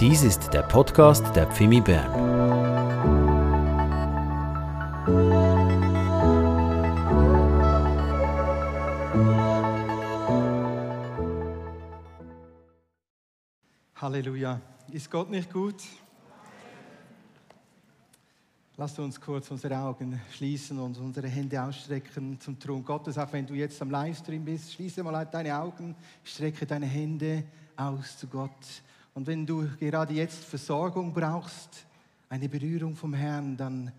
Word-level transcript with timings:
Dies 0.00 0.22
ist 0.22 0.54
der 0.54 0.62
Podcast 0.62 1.36
der 1.36 1.46
Pfimi 1.46 1.78
Bern. 1.78 2.10
Halleluja. 13.94 14.58
Ist 14.90 15.10
Gott 15.10 15.28
nicht 15.28 15.52
gut? 15.52 15.74
Lasst 18.78 18.98
uns 18.98 19.20
kurz 19.20 19.50
unsere 19.50 19.76
Augen 19.76 20.18
schließen 20.32 20.78
und 20.78 20.96
unsere 20.96 21.28
Hände 21.28 21.62
ausstrecken 21.62 22.40
zum 22.40 22.58
Thron 22.58 22.82
Gottes. 22.82 23.18
Auch 23.18 23.30
wenn 23.34 23.44
du 23.44 23.52
jetzt 23.52 23.82
am 23.82 23.90
Livestream 23.90 24.46
bist, 24.46 24.72
schließe 24.72 25.02
mal 25.02 25.26
deine 25.26 25.54
Augen, 25.58 25.94
strecke 26.24 26.64
deine 26.64 26.86
Hände 26.86 27.44
aus 27.76 28.16
zu 28.16 28.28
Gott. 28.28 28.82
Und 29.14 29.26
wenn 29.26 29.46
du 29.46 29.68
gerade 29.78 30.14
jetzt 30.14 30.44
Versorgung 30.44 31.12
brauchst, 31.12 31.86
eine 32.28 32.48
Berührung 32.48 32.94
vom 32.94 33.12
Herrn, 33.12 33.56
dann 33.56 33.92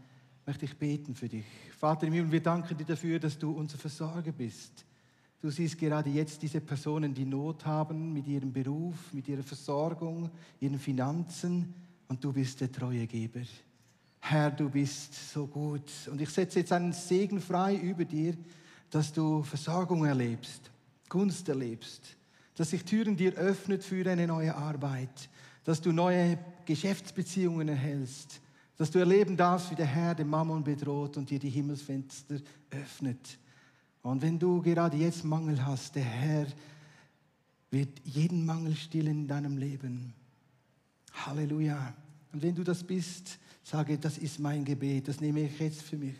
möchte 0.45 0.65
ich 0.65 0.77
beten 0.77 1.15
für 1.15 1.27
dich. 1.27 1.45
Vater 1.77 2.07
im 2.07 2.13
Himmel, 2.13 2.31
wir 2.31 2.43
danken 2.43 2.77
dir 2.77 2.85
dafür, 2.85 3.19
dass 3.19 3.37
du 3.37 3.51
unser 3.51 3.77
Versorger 3.77 4.31
bist. 4.31 4.85
Du 5.41 5.49
siehst 5.49 5.77
gerade 5.77 6.09
jetzt 6.09 6.41
diese 6.41 6.61
Personen, 6.61 7.13
die 7.13 7.25
Not 7.25 7.65
haben 7.65 8.13
mit 8.13 8.27
ihrem 8.27 8.53
Beruf, 8.53 9.11
mit 9.11 9.27
ihrer 9.27 9.43
Versorgung, 9.43 10.29
ihren 10.59 10.77
Finanzen 10.77 11.73
und 12.07 12.23
du 12.23 12.31
bist 12.31 12.61
der 12.61 12.71
treue 12.71 13.07
Geber. 13.07 13.41
Herr, 14.19 14.51
du 14.51 14.69
bist 14.69 15.31
so 15.33 15.47
gut. 15.47 15.91
Und 16.11 16.21
ich 16.21 16.29
setze 16.29 16.59
jetzt 16.59 16.71
einen 16.71 16.93
Segen 16.93 17.41
frei 17.41 17.75
über 17.75 18.05
dir, 18.05 18.37
dass 18.91 19.11
du 19.11 19.41
Versorgung 19.41 20.05
erlebst, 20.05 20.69
Gunst 21.09 21.49
erlebst, 21.49 22.15
dass 22.61 22.69
sich 22.69 22.85
Türen 22.85 23.17
dir 23.17 23.33
öffnet 23.33 23.83
für 23.83 24.07
eine 24.07 24.27
neue 24.27 24.55
Arbeit, 24.55 25.29
dass 25.63 25.81
du 25.81 25.91
neue 25.91 26.37
Geschäftsbeziehungen 26.65 27.67
erhältst, 27.67 28.39
dass 28.77 28.91
du 28.91 28.99
erleben 28.99 29.35
darfst, 29.35 29.71
wie 29.71 29.75
der 29.75 29.87
Herr 29.87 30.13
den 30.13 30.27
Mammon 30.27 30.63
bedroht 30.63 31.17
und 31.17 31.31
dir 31.31 31.39
die 31.39 31.49
Himmelsfenster 31.49 32.35
öffnet. 32.69 33.39
Und 34.03 34.21
wenn 34.21 34.37
du 34.37 34.61
gerade 34.61 34.95
jetzt 34.95 35.25
Mangel 35.25 35.65
hast, 35.65 35.95
der 35.95 36.03
Herr 36.03 36.45
wird 37.71 37.99
jeden 38.03 38.45
Mangel 38.45 38.75
stillen 38.75 39.21
in 39.21 39.27
deinem 39.27 39.57
Leben. 39.57 40.13
Halleluja. 41.13 41.95
Und 42.31 42.43
wenn 42.43 42.53
du 42.53 42.63
das 42.63 42.83
bist, 42.83 43.39
sage, 43.63 43.97
das 43.97 44.19
ist 44.19 44.39
mein 44.39 44.63
Gebet, 44.65 45.07
das 45.07 45.19
nehme 45.19 45.45
ich 45.45 45.59
jetzt 45.59 45.81
für 45.81 45.97
mich. 45.97 46.13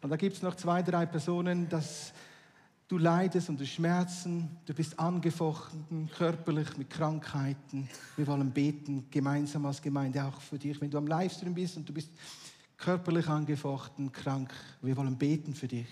Und 0.00 0.10
da 0.10 0.16
gibt 0.16 0.36
es 0.36 0.42
noch 0.42 0.54
zwei, 0.54 0.84
drei 0.84 1.06
Personen, 1.06 1.68
dass 1.68 2.12
du 2.88 2.98
leidest 2.98 3.48
unter 3.48 3.66
Schmerzen, 3.66 4.48
du 4.64 4.74
bist 4.74 4.98
angefochten 4.98 6.08
körperlich 6.16 6.76
mit 6.76 6.90
Krankheiten. 6.90 7.88
Wir 8.16 8.26
wollen 8.26 8.50
beten, 8.50 9.06
gemeinsam 9.10 9.66
als 9.66 9.82
Gemeinde 9.82 10.24
auch 10.24 10.40
für 10.40 10.58
dich. 10.58 10.80
Wenn 10.80 10.90
du 10.90 10.98
am 10.98 11.06
Livestream 11.06 11.54
bist 11.54 11.76
und 11.76 11.88
du 11.88 11.92
bist 11.92 12.10
körperlich 12.76 13.28
angefochten, 13.28 14.12
krank, 14.12 14.52
wir 14.82 14.96
wollen 14.96 15.16
beten 15.16 15.54
für 15.54 15.68
dich. 15.68 15.88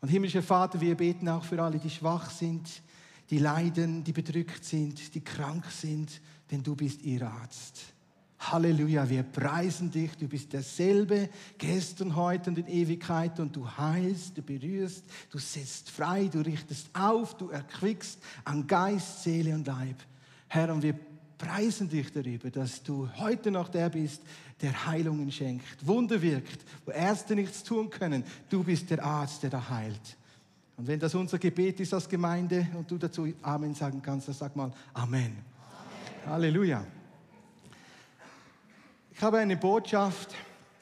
Und 0.00 0.08
himmlischer 0.08 0.42
Vater, 0.42 0.80
wir 0.80 0.96
beten 0.96 1.28
auch 1.28 1.44
für 1.44 1.62
alle, 1.62 1.78
die 1.78 1.90
schwach 1.90 2.30
sind, 2.30 2.82
die 3.30 3.38
leiden, 3.38 4.04
die 4.04 4.12
bedrückt 4.12 4.64
sind, 4.64 5.14
die 5.14 5.22
krank 5.22 5.66
sind, 5.70 6.20
denn 6.50 6.62
du 6.62 6.74
bist 6.74 7.02
ihr 7.02 7.26
Arzt. 7.26 7.93
Halleluja, 8.52 9.08
wir 9.08 9.22
preisen 9.22 9.90
dich. 9.90 10.16
Du 10.16 10.28
bist 10.28 10.52
derselbe 10.52 11.28
gestern, 11.56 12.14
heute 12.14 12.50
und 12.50 12.58
in 12.58 12.66
Ewigkeit 12.66 13.40
und 13.40 13.56
du 13.56 13.68
heilst, 13.68 14.36
du 14.36 14.42
berührst, 14.42 15.04
du 15.30 15.38
setzt 15.38 15.90
frei, 15.90 16.28
du 16.30 16.40
richtest 16.40 16.90
auf, 16.94 17.36
du 17.36 17.48
erquickst 17.48 18.18
an 18.44 18.66
Geist, 18.66 19.22
Seele 19.22 19.54
und 19.54 19.66
Leib. 19.66 19.96
Herr, 20.48 20.72
und 20.72 20.82
wir 20.82 20.94
preisen 21.38 21.88
dich 21.88 22.12
darüber, 22.12 22.50
dass 22.50 22.82
du 22.82 23.08
heute 23.16 23.50
noch 23.50 23.68
der 23.68 23.88
bist, 23.88 24.22
der 24.60 24.86
Heilungen 24.86 25.30
schenkt, 25.32 25.86
Wunder 25.86 26.20
wirkt, 26.20 26.64
wo 26.84 26.90
Ärzte 26.90 27.34
nichts 27.34 27.62
tun 27.62 27.90
können. 27.90 28.24
Du 28.48 28.62
bist 28.62 28.90
der 28.90 29.04
Arzt, 29.04 29.42
der 29.42 29.50
da 29.50 29.68
heilt. 29.68 30.16
Und 30.76 30.86
wenn 30.86 30.98
das 30.98 31.14
unser 31.14 31.38
Gebet 31.38 31.80
ist 31.80 31.94
als 31.94 32.08
Gemeinde 32.08 32.66
und 32.74 32.90
du 32.90 32.98
dazu 32.98 33.32
Amen 33.42 33.74
sagen 33.74 34.02
kannst, 34.02 34.28
dann 34.28 34.34
sag 34.34 34.56
mal 34.56 34.72
Amen. 34.92 35.22
Amen. 35.22 35.36
Halleluja. 36.26 36.84
Ich 39.16 39.22
habe 39.22 39.38
eine 39.38 39.56
Botschaft 39.56 40.34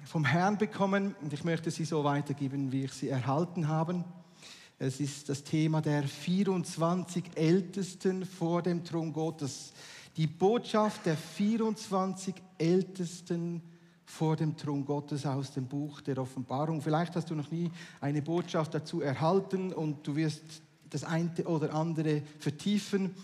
vom 0.05 0.25
Herrn 0.25 0.57
bekommen 0.57 1.15
und 1.21 1.35
ich 1.35 1.45
möchte 1.45 1.71
sie 1.71 1.85
so 1.85 2.03
weitergeben, 2.03 2.73
wie 2.73 2.85
ich 2.85 2.93
sie 2.93 3.11
erhalten 3.11 3.69
habe. 3.69 4.05
Es 4.79 5.01
ist 5.01 5.29
das 5.29 5.45
Thema 5.45 5.83
der 5.83 6.03
24 6.05 7.25
Ältesten 7.35 8.25
vor 8.25 8.63
dem 8.63 8.85
Thron 8.85 9.13
Gottes. 9.13 9.75
Die 10.17 10.27
Botschaft 10.27 11.05
der 11.05 11.19
24 11.19 12.35
Ältesten 12.57 13.61
vor 14.07 14.35
dem 14.35 14.57
Thron 14.57 14.87
Gottes 14.87 15.27
aus 15.27 15.53
dem 15.53 15.67
Buch 15.67 16.01
der 16.01 16.17
Offenbarung. 16.17 16.81
Vielleicht 16.81 17.15
hast 17.15 17.29
du 17.29 17.35
noch 17.35 17.51
nie 17.51 17.71
eine 18.01 18.23
Botschaft 18.23 18.73
dazu 18.73 19.03
erhalten 19.03 19.75
und 19.75 20.07
du 20.07 20.17
wirst 20.17 20.43
das 20.89 21.05
eine 21.05 21.31
oder 21.45 21.75
andere 21.75 22.23
vertiefen 22.39 23.15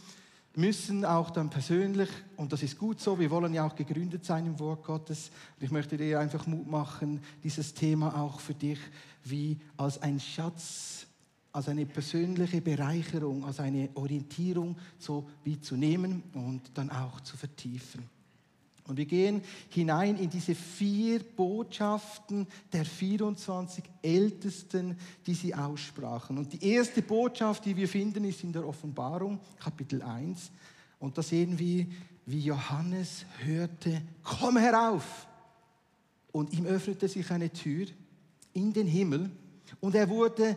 müssen 0.58 1.04
auch 1.04 1.30
dann 1.30 1.50
persönlich, 1.50 2.08
und 2.36 2.52
das 2.52 2.64
ist 2.64 2.76
gut 2.76 3.00
so, 3.00 3.18
wir 3.18 3.30
wollen 3.30 3.54
ja 3.54 3.64
auch 3.64 3.76
gegründet 3.76 4.24
sein 4.24 4.44
im 4.44 4.58
Wort 4.58 4.84
Gottes. 4.84 5.30
Und 5.56 5.64
ich 5.64 5.70
möchte 5.70 5.96
dir 5.96 6.18
einfach 6.18 6.46
Mut 6.48 6.66
machen, 6.66 7.20
dieses 7.44 7.72
Thema 7.72 8.20
auch 8.20 8.40
für 8.40 8.54
dich 8.54 8.80
wie 9.22 9.56
als 9.76 10.02
ein 10.02 10.18
Schatz, 10.18 11.06
als 11.52 11.68
eine 11.68 11.86
persönliche 11.86 12.60
Bereicherung, 12.60 13.44
als 13.44 13.60
eine 13.60 13.88
Orientierung 13.94 14.76
so 14.98 15.28
wie 15.44 15.60
zu 15.60 15.76
nehmen 15.76 16.24
und 16.34 16.62
dann 16.74 16.90
auch 16.90 17.20
zu 17.20 17.36
vertiefen. 17.36 18.17
Und 18.88 18.96
wir 18.96 19.04
gehen 19.04 19.42
hinein 19.68 20.16
in 20.16 20.30
diese 20.30 20.54
vier 20.54 21.20
Botschaften 21.22 22.46
der 22.72 22.84
24 22.84 23.84
Ältesten, 24.02 24.96
die 25.26 25.34
sie 25.34 25.54
aussprachen. 25.54 26.38
Und 26.38 26.54
die 26.54 26.64
erste 26.66 27.02
Botschaft, 27.02 27.66
die 27.66 27.76
wir 27.76 27.86
finden, 27.86 28.24
ist 28.24 28.42
in 28.42 28.52
der 28.52 28.66
Offenbarung, 28.66 29.38
Kapitel 29.58 30.02
1. 30.02 30.50
Und 30.98 31.18
da 31.18 31.22
sehen 31.22 31.58
wir, 31.58 31.86
wie 32.24 32.40
Johannes 32.40 33.26
hörte, 33.44 34.02
komm 34.22 34.56
herauf. 34.56 35.26
Und 36.32 36.52
ihm 36.52 36.64
öffnete 36.64 37.08
sich 37.08 37.30
eine 37.30 37.50
Tür 37.52 37.86
in 38.54 38.72
den 38.72 38.86
Himmel 38.86 39.30
und 39.80 39.94
er 39.94 40.08
wurde 40.08 40.56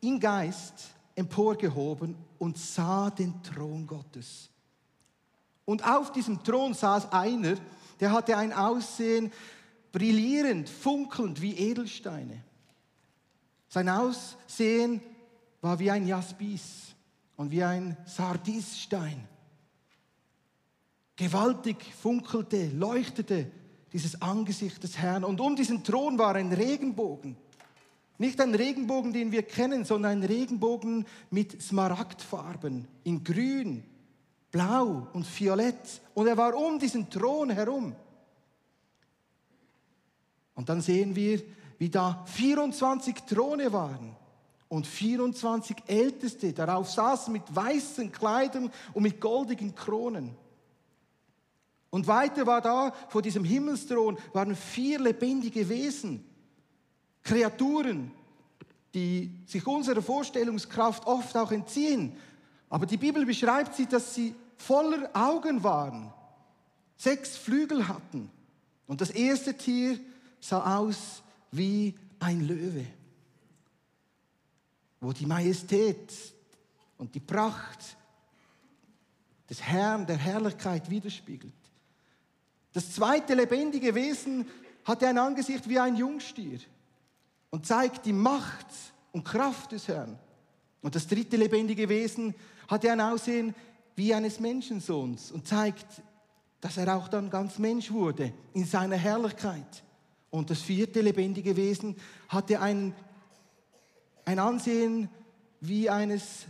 im 0.00 0.20
Geist 0.20 0.90
emporgehoben 1.14 2.16
und 2.38 2.58
sah 2.58 3.10
den 3.10 3.42
Thron 3.42 3.86
Gottes. 3.86 4.50
Und 5.64 5.86
auf 5.86 6.12
diesem 6.12 6.42
Thron 6.42 6.74
saß 6.74 7.12
einer, 7.12 7.56
der 8.00 8.12
hatte 8.12 8.36
ein 8.36 8.52
Aussehen 8.52 9.32
brillierend, 9.92 10.68
funkelnd 10.68 11.40
wie 11.40 11.56
Edelsteine. 11.56 12.42
Sein 13.68 13.88
Aussehen 13.88 15.00
war 15.60 15.78
wie 15.78 15.90
ein 15.90 16.06
Jaspis 16.06 16.94
und 17.36 17.50
wie 17.50 17.62
ein 17.62 17.96
Sardisstein. 18.04 19.26
Gewaltig 21.16 21.76
funkelte, 21.94 22.68
leuchtete 22.68 23.50
dieses 23.92 24.20
Angesicht 24.20 24.82
des 24.82 24.98
Herrn. 24.98 25.24
Und 25.24 25.40
um 25.40 25.54
diesen 25.54 25.84
Thron 25.84 26.18
war 26.18 26.34
ein 26.34 26.52
Regenbogen. 26.52 27.36
Nicht 28.18 28.40
ein 28.40 28.54
Regenbogen, 28.54 29.12
den 29.12 29.32
wir 29.32 29.42
kennen, 29.42 29.84
sondern 29.84 30.12
ein 30.12 30.24
Regenbogen 30.24 31.06
mit 31.30 31.62
Smaragdfarben, 31.62 32.86
in 33.04 33.24
Grün, 33.24 33.84
blau 34.54 35.08
und 35.12 35.26
violett. 35.26 36.00
Und 36.14 36.28
er 36.28 36.36
war 36.36 36.54
um 36.54 36.78
diesen 36.78 37.10
Thron 37.10 37.50
herum. 37.50 37.92
Und 40.54 40.68
dann 40.68 40.80
sehen 40.80 41.16
wir, 41.16 41.42
wie 41.78 41.90
da 41.90 42.24
24 42.26 43.16
Throne 43.26 43.72
waren 43.72 44.14
und 44.68 44.86
24 44.86 45.76
Älteste 45.88 46.52
darauf 46.52 46.88
saßen 46.88 47.32
mit 47.32 47.42
weißen 47.52 48.12
Kleidern 48.12 48.70
und 48.92 49.02
mit 49.02 49.20
goldigen 49.20 49.74
Kronen. 49.74 50.36
Und 51.90 52.06
weiter 52.06 52.46
war 52.46 52.60
da 52.60 52.94
vor 53.08 53.22
diesem 53.22 53.42
Himmelsthron 53.42 54.18
waren 54.32 54.54
vier 54.54 55.00
lebendige 55.00 55.68
Wesen, 55.68 56.24
Kreaturen, 57.24 58.12
die 58.94 59.32
sich 59.46 59.66
unserer 59.66 60.02
Vorstellungskraft 60.02 61.08
oft 61.08 61.36
auch 61.36 61.50
entziehen. 61.50 62.16
Aber 62.68 62.86
die 62.86 62.96
Bibel 62.96 63.26
beschreibt 63.26 63.74
sie, 63.74 63.86
dass 63.86 64.14
sie 64.14 64.34
voller 64.56 65.10
Augen 65.14 65.62
waren, 65.62 66.12
sechs 66.96 67.36
Flügel 67.36 67.88
hatten. 67.88 68.30
Und 68.86 69.00
das 69.00 69.10
erste 69.10 69.56
Tier 69.56 69.98
sah 70.40 70.78
aus 70.78 71.22
wie 71.50 71.94
ein 72.20 72.46
Löwe, 72.46 72.86
wo 75.00 75.12
die 75.12 75.26
Majestät 75.26 76.12
und 76.98 77.14
die 77.14 77.20
Pracht 77.20 77.96
des 79.48 79.62
Herrn, 79.62 80.06
der 80.06 80.16
Herrlichkeit 80.16 80.88
widerspiegelt. 80.90 81.52
Das 82.72 82.92
zweite 82.92 83.34
lebendige 83.34 83.94
Wesen 83.94 84.46
hatte 84.84 85.06
ein 85.06 85.18
Angesicht 85.18 85.68
wie 85.68 85.78
ein 85.78 85.96
Jungstier 85.96 86.58
und 87.50 87.66
zeigt 87.66 88.04
die 88.06 88.12
Macht 88.12 88.66
und 89.12 89.24
Kraft 89.24 89.72
des 89.72 89.88
Herrn. 89.88 90.18
Und 90.82 90.94
das 90.94 91.06
dritte 91.06 91.36
lebendige 91.36 91.88
Wesen 91.88 92.34
hatte 92.68 92.90
ein 92.90 93.00
Aussehen 93.00 93.54
wie 93.96 94.14
eines 94.14 94.40
Menschensohns 94.40 95.30
und 95.30 95.46
zeigt 95.46 96.02
dass 96.64 96.78
er 96.78 96.96
auch 96.96 97.08
dann 97.08 97.28
ganz 97.28 97.58
Mensch 97.58 97.90
wurde 97.90 98.32
in 98.54 98.64
seiner 98.64 98.96
Herrlichkeit. 98.96 99.84
Und 100.30 100.48
das 100.48 100.62
vierte 100.62 101.02
lebendige 101.02 101.54
Wesen 101.58 101.94
hatte 102.30 102.58
ein, 102.58 102.94
ein 104.24 104.38
Ansehen 104.38 105.10
wie 105.60 105.90
eines 105.90 106.46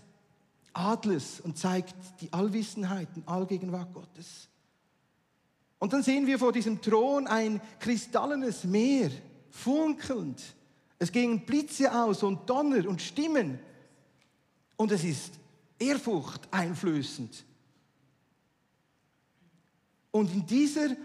Adlers 0.73 1.41
und 1.41 1.59
zeigt 1.59 1.97
die 2.21 2.33
Allwissenheit 2.33 3.09
und 3.17 3.27
Allgegenwart 3.27 3.93
Gottes. 3.93 4.49
Und 5.81 5.93
dann 5.93 6.05
sehen 6.05 6.29
wir 6.29 6.39
vor 6.39 6.53
diesem 6.53 6.81
Thron 6.81 7.27
ein 7.27 7.61
kristallenes 7.81 8.63
Meer, 8.63 9.11
funkelnd. 9.51 10.41
Es 11.01 11.11
gingen 11.11 11.45
Blitze 11.45 11.93
aus 11.93 12.23
und 12.23 12.49
Donner 12.49 12.89
und 12.89 13.03
Stimmen. 13.03 13.59
Und 14.77 14.93
es 14.93 15.03
ist 15.03 15.41
Ehrfurcht 15.85 16.49
einflößend. 16.51 17.45
Und 20.11 20.33
in 20.33 20.47
dieser 20.47 20.97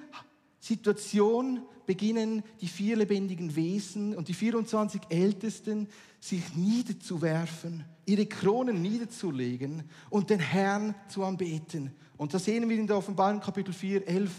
Situation 0.59 1.61
beginnen 1.85 2.43
die 2.61 2.67
vier 2.67 2.95
lebendigen 2.97 3.55
Wesen 3.55 4.15
und 4.15 4.27
die 4.27 4.33
24 4.33 5.01
Ältesten 5.09 5.87
sich 6.19 6.55
niederzuwerfen, 6.55 7.83
ihre 8.05 8.27
Kronen 8.27 8.81
niederzulegen 8.81 9.83
und 10.09 10.29
den 10.29 10.39
Herrn 10.39 10.93
zu 11.07 11.23
anbeten. 11.23 11.91
Und 12.17 12.33
da 12.33 12.39
sehen 12.39 12.69
wir 12.69 12.77
in 12.77 12.85
der 12.85 12.97
Offenbarung 12.97 13.39
Kapitel 13.39 13.73
4, 13.73 14.07
11, 14.07 14.31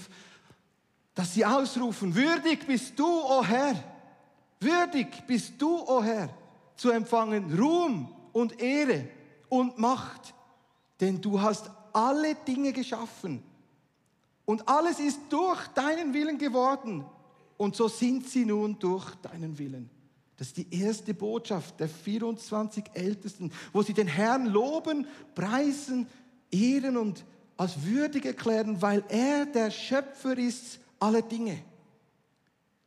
dass 1.15 1.35
sie 1.35 1.45
ausrufen, 1.45 2.15
würdig 2.15 2.67
bist 2.67 2.99
du, 2.99 3.07
o 3.07 3.41
oh 3.41 3.45
Herr, 3.45 3.75
würdig 4.61 5.27
bist 5.27 5.55
du, 5.59 5.79
o 5.79 5.99
oh 5.99 6.03
Herr, 6.03 6.31
zu 6.77 6.91
empfangen 6.91 7.59
Ruhm 7.59 8.09
und 8.33 8.61
Ehre 8.61 9.09
und 9.51 9.79
Macht, 9.79 10.33
denn 11.01 11.21
du 11.21 11.43
hast 11.43 11.71
alle 11.93 12.35
Dinge 12.35 12.73
geschaffen 12.73 13.43
und 14.47 14.67
alles 14.67 14.99
ist 14.99 15.21
durch 15.29 15.67
deinen 15.69 16.15
Willen 16.15 16.39
geworden 16.39 17.05
und 17.59 17.77
so 17.77 17.89
sind 17.89 18.27
sie 18.27 18.47
nun 18.47 18.79
durch 18.79 19.15
deinen 19.17 19.59
Willen. 19.59 19.91
Das 20.39 20.47
ist 20.47 20.57
die 20.57 20.75
erste 20.75 21.13
Botschaft 21.13 21.79
der 21.79 21.89
24 21.89 22.85
Ältesten, 22.95 23.53
wo 23.75 23.83
sie 23.83 23.93
den 23.93 24.07
Herrn 24.07 24.47
loben, 24.47 25.07
preisen, 25.35 26.07
ehren 26.51 26.97
und 26.97 27.27
als 27.59 27.85
würdig 27.85 28.25
erklären, 28.25 28.81
weil 28.81 29.05
er 29.09 29.45
der 29.45 29.71
Schöpfer 29.71 30.39
ist 30.39 30.81
aller 30.99 31.21
Dinge. 31.21 31.63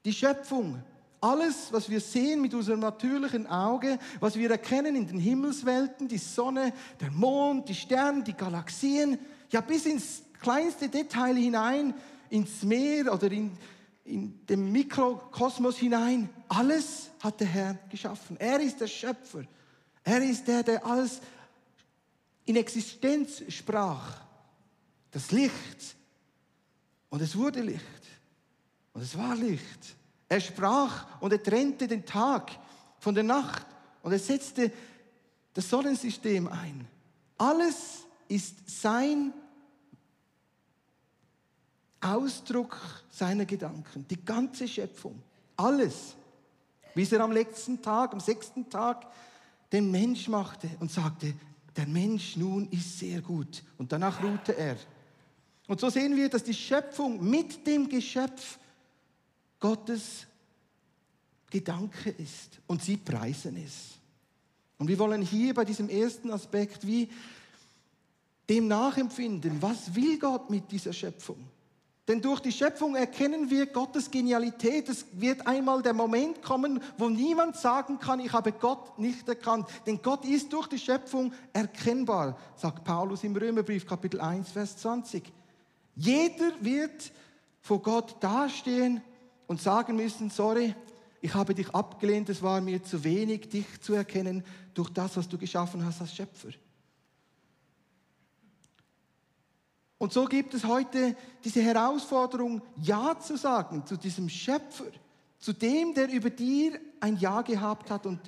Die 0.03 0.13
Schöpfung, 0.13 0.81
alles, 1.23 1.71
was 1.71 1.89
wir 1.89 2.01
sehen 2.01 2.41
mit 2.41 2.53
unserem 2.53 2.81
natürlichen 2.81 3.47
Auge, 3.47 3.97
was 4.19 4.35
wir 4.35 4.51
erkennen 4.51 4.95
in 4.95 5.07
den 5.07 5.19
Himmelswelten, 5.19 6.09
die 6.09 6.17
Sonne, 6.17 6.73
der 6.99 7.11
Mond, 7.11 7.69
die 7.69 7.75
Sterne, 7.75 8.23
die 8.23 8.33
Galaxien, 8.33 9.17
ja 9.49 9.61
bis 9.61 9.85
ins 9.85 10.23
kleinste 10.41 10.89
Detail 10.89 11.35
hinein, 11.35 11.93
ins 12.29 12.63
Meer 12.63 13.13
oder 13.13 13.31
in, 13.31 13.57
in 14.03 14.45
den 14.47 14.69
Mikrokosmos 14.71 15.77
hinein, 15.77 16.29
alles 16.49 17.09
hat 17.21 17.39
der 17.39 17.47
Herr 17.47 17.79
geschaffen. 17.89 18.35
Er 18.37 18.59
ist 18.59 18.81
der 18.81 18.87
Schöpfer. 18.87 19.45
Er 20.03 20.21
ist 20.21 20.45
der, 20.45 20.61
der 20.63 20.85
alles 20.85 21.21
in 22.43 22.57
Existenz 22.57 23.43
sprach. 23.47 24.21
Das 25.11 25.31
Licht. 25.31 25.95
Und 27.09 27.21
es 27.21 27.37
wurde 27.37 27.61
Licht. 27.61 27.81
Und 28.91 29.03
es 29.03 29.17
war 29.17 29.35
Licht. 29.37 29.95
Er 30.29 30.39
sprach 30.39 31.21
und 31.21 31.31
er 31.31 31.41
trennte 31.41 31.87
den 31.87 32.05
Tag 32.05 32.51
von 32.99 33.13
der 33.13 33.23
Nacht 33.23 33.65
und 34.01 34.11
er 34.11 34.19
setzte 34.19 34.71
das 35.53 35.69
Sonnensystem 35.69 36.47
ein. 36.47 36.87
Alles 37.37 38.05
ist 38.27 38.81
sein 38.81 39.33
Ausdruck 42.01 42.79
seiner 43.09 43.45
Gedanken, 43.45 44.05
die 44.09 44.23
ganze 44.23 44.67
Schöpfung, 44.67 45.21
alles, 45.55 46.15
bis 46.95 47.11
er 47.11 47.21
am 47.21 47.31
letzten 47.31 47.81
Tag, 47.81 48.13
am 48.13 48.19
sechsten 48.19 48.69
Tag, 48.69 49.07
den 49.71 49.89
Mensch 49.89 50.27
machte 50.27 50.69
und 50.79 50.91
sagte, 50.91 51.33
der 51.75 51.87
Mensch 51.87 52.35
nun 52.35 52.67
ist 52.69 52.99
sehr 52.99 53.21
gut. 53.21 53.63
Und 53.77 53.91
danach 53.91 54.21
ruhte 54.21 54.55
er. 54.55 54.77
Und 55.67 55.79
so 55.79 55.89
sehen 55.89 56.15
wir, 56.15 56.29
dass 56.29 56.43
die 56.43 56.53
Schöpfung 56.53 57.27
mit 57.27 57.65
dem 57.65 57.89
Geschöpf 57.89 58.59
Gottes 59.63 60.27
Gedanke 61.49 62.09
ist 62.09 62.59
und 62.67 62.83
sie 62.83 62.97
preisen 62.97 63.55
es. 63.55 63.91
Und 64.77 64.89
wir 64.89 64.99
wollen 64.99 65.21
hier 65.21 65.53
bei 65.53 65.63
diesem 65.63 65.87
ersten 65.87 66.31
Aspekt 66.31 66.85
wie 66.85 67.07
dem 68.49 68.67
nachempfinden, 68.67 69.61
was 69.61 69.95
will 69.95 70.19
Gott 70.19 70.49
mit 70.49 70.69
dieser 70.69 70.91
Schöpfung? 70.91 71.37
Denn 72.09 72.21
durch 72.21 72.41
die 72.41 72.51
Schöpfung 72.51 72.97
erkennen 72.97 73.49
wir 73.49 73.67
Gottes 73.67 74.11
Genialität. 74.11 74.89
Es 74.89 75.05
wird 75.13 75.47
einmal 75.47 75.81
der 75.81 75.93
Moment 75.93 76.41
kommen, 76.41 76.83
wo 76.97 77.07
niemand 77.07 77.55
sagen 77.55 77.99
kann, 77.99 78.19
ich 78.19 78.33
habe 78.33 78.51
Gott 78.51 78.99
nicht 78.99 79.29
erkannt. 79.29 79.69
Denn 79.85 80.01
Gott 80.01 80.25
ist 80.25 80.51
durch 80.51 80.67
die 80.67 80.77
Schöpfung 80.77 81.31
erkennbar, 81.53 82.37
sagt 82.57 82.83
Paulus 82.83 83.23
im 83.23 83.33
Römerbrief 83.33 83.85
Kapitel 83.85 84.19
1, 84.19 84.51
Vers 84.51 84.75
20. 84.75 85.23
Jeder 85.95 86.51
wird 86.59 87.13
vor 87.61 87.81
Gott 87.81 88.17
dastehen 88.19 89.01
und 89.47 89.61
sagen 89.61 89.95
müssen, 89.95 90.29
sorry, 90.29 90.75
ich 91.21 91.33
habe 91.33 91.55
dich 91.55 91.69
abgelehnt, 91.69 92.29
es 92.29 92.41
war 92.41 92.59
mir 92.59 92.83
zu 92.83 93.03
wenig, 93.03 93.49
dich 93.49 93.81
zu 93.81 93.93
erkennen 93.93 94.43
durch 94.73 94.89
das, 94.89 95.15
was 95.15 95.29
du 95.29 95.37
geschaffen 95.37 95.85
hast 95.85 96.01
als 96.01 96.15
Schöpfer. 96.15 96.49
Und 99.97 100.11
so 100.11 100.25
gibt 100.25 100.53
es 100.53 100.65
heute 100.65 101.15
diese 101.45 101.61
Herausforderung, 101.61 102.61
Ja 102.81 103.17
zu 103.17 103.37
sagen 103.37 103.85
zu 103.85 103.95
diesem 103.95 104.27
Schöpfer, 104.27 104.91
zu 105.39 105.53
dem, 105.53 105.93
der 105.93 106.11
über 106.11 106.29
dir 106.29 106.77
ein 106.99 107.15
Ja 107.15 107.41
gehabt 107.41 107.89
hat 107.89 108.05
und 108.05 108.19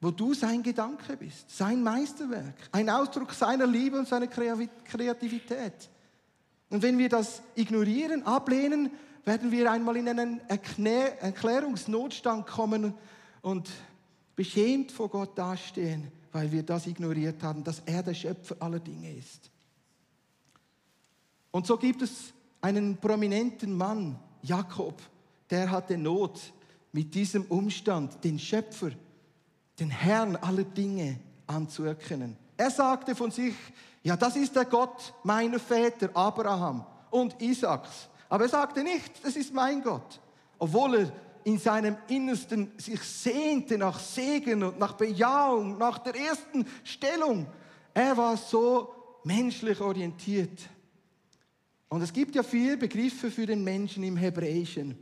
wo 0.00 0.10
du 0.10 0.34
sein 0.34 0.62
Gedanke 0.62 1.16
bist, 1.16 1.56
sein 1.56 1.82
Meisterwerk, 1.82 2.56
ein 2.72 2.90
Ausdruck 2.90 3.32
seiner 3.34 3.66
Liebe 3.66 3.98
und 3.98 4.08
seiner 4.08 4.26
Kreativität. 4.26 5.90
Und 6.70 6.82
wenn 6.82 6.98
wir 6.98 7.08
das 7.08 7.42
ignorieren, 7.54 8.24
ablehnen, 8.24 8.90
werden 9.24 9.50
wir 9.50 9.70
einmal 9.70 9.96
in 9.96 10.08
einen 10.08 10.40
Erklärungsnotstand 10.48 12.46
kommen 12.46 12.94
und 13.42 13.68
beschämt 14.36 14.92
vor 14.92 15.08
Gott 15.08 15.36
dastehen, 15.36 16.10
weil 16.32 16.50
wir 16.52 16.62
das 16.62 16.86
ignoriert 16.86 17.42
haben, 17.42 17.64
dass 17.64 17.82
er 17.86 18.02
der 18.02 18.14
Schöpfer 18.14 18.56
aller 18.60 18.80
Dinge 18.80 19.12
ist. 19.14 19.50
Und 21.50 21.66
so 21.66 21.76
gibt 21.76 22.02
es 22.02 22.32
einen 22.60 22.96
prominenten 22.96 23.76
Mann, 23.76 24.18
Jakob, 24.42 25.00
der 25.50 25.70
hatte 25.70 25.98
Not 25.98 26.40
mit 26.92 27.14
diesem 27.14 27.44
Umstand, 27.44 28.22
den 28.24 28.38
Schöpfer, 28.38 28.90
den 29.78 29.90
Herrn 29.90 30.36
aller 30.36 30.64
Dinge 30.64 31.18
anzuerkennen. 31.46 32.36
Er 32.56 32.70
sagte 32.70 33.14
von 33.14 33.30
sich, 33.30 33.54
ja, 34.02 34.16
das 34.16 34.36
ist 34.36 34.54
der 34.56 34.64
Gott 34.64 35.14
meiner 35.24 35.58
Väter, 35.58 36.10
Abraham 36.14 36.86
und 37.10 37.40
Isaaks. 37.40 38.08
Aber 38.30 38.44
er 38.44 38.50
sagte 38.50 38.82
nicht, 38.82 39.24
das 39.24 39.36
ist 39.36 39.52
mein 39.52 39.82
Gott, 39.82 40.20
obwohl 40.58 40.94
er 40.94 41.12
in 41.44 41.58
seinem 41.58 41.96
Innersten 42.08 42.70
sich 42.78 43.00
sehnte 43.02 43.76
nach 43.76 43.98
Segen 43.98 44.62
und 44.62 44.78
nach 44.78 44.92
Bejahung, 44.92 45.76
nach 45.76 45.98
der 45.98 46.14
ersten 46.14 46.64
Stellung. 46.84 47.46
Er 47.92 48.16
war 48.16 48.36
so 48.36 48.94
menschlich 49.24 49.80
orientiert. 49.80 50.60
Und 51.88 52.02
es 52.02 52.12
gibt 52.12 52.36
ja 52.36 52.42
vier 52.42 52.78
Begriffe 52.78 53.30
für 53.30 53.46
den 53.46 53.64
Menschen 53.64 54.04
im 54.04 54.16
Hebräischen. 54.16 54.96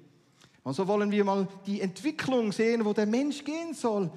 Und 0.62 0.74
so 0.74 0.86
wollen 0.88 1.10
wir 1.10 1.24
mal 1.24 1.46
die 1.66 1.82
Entwicklung 1.82 2.50
sehen, 2.50 2.84
wo 2.84 2.94
der 2.94 3.06
Mensch 3.06 3.44
gehen 3.44 3.74
soll, 3.74 4.10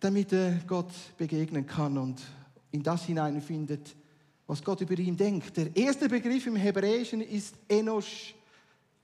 damit 0.00 0.32
er 0.32 0.60
Gott 0.66 0.92
begegnen 1.16 1.66
kann 1.66 1.96
und 1.96 2.20
in 2.72 2.82
das 2.82 3.04
hineinfindet, 3.04 3.94
was 4.46 4.62
Gott 4.62 4.80
über 4.80 4.98
ihn 4.98 5.16
denkt. 5.16 5.56
Der 5.56 5.74
erste 5.76 6.08
Begriff 6.08 6.46
im 6.46 6.56
Hebräischen 6.56 7.20
ist 7.20 7.54
Enosh, 7.68 8.34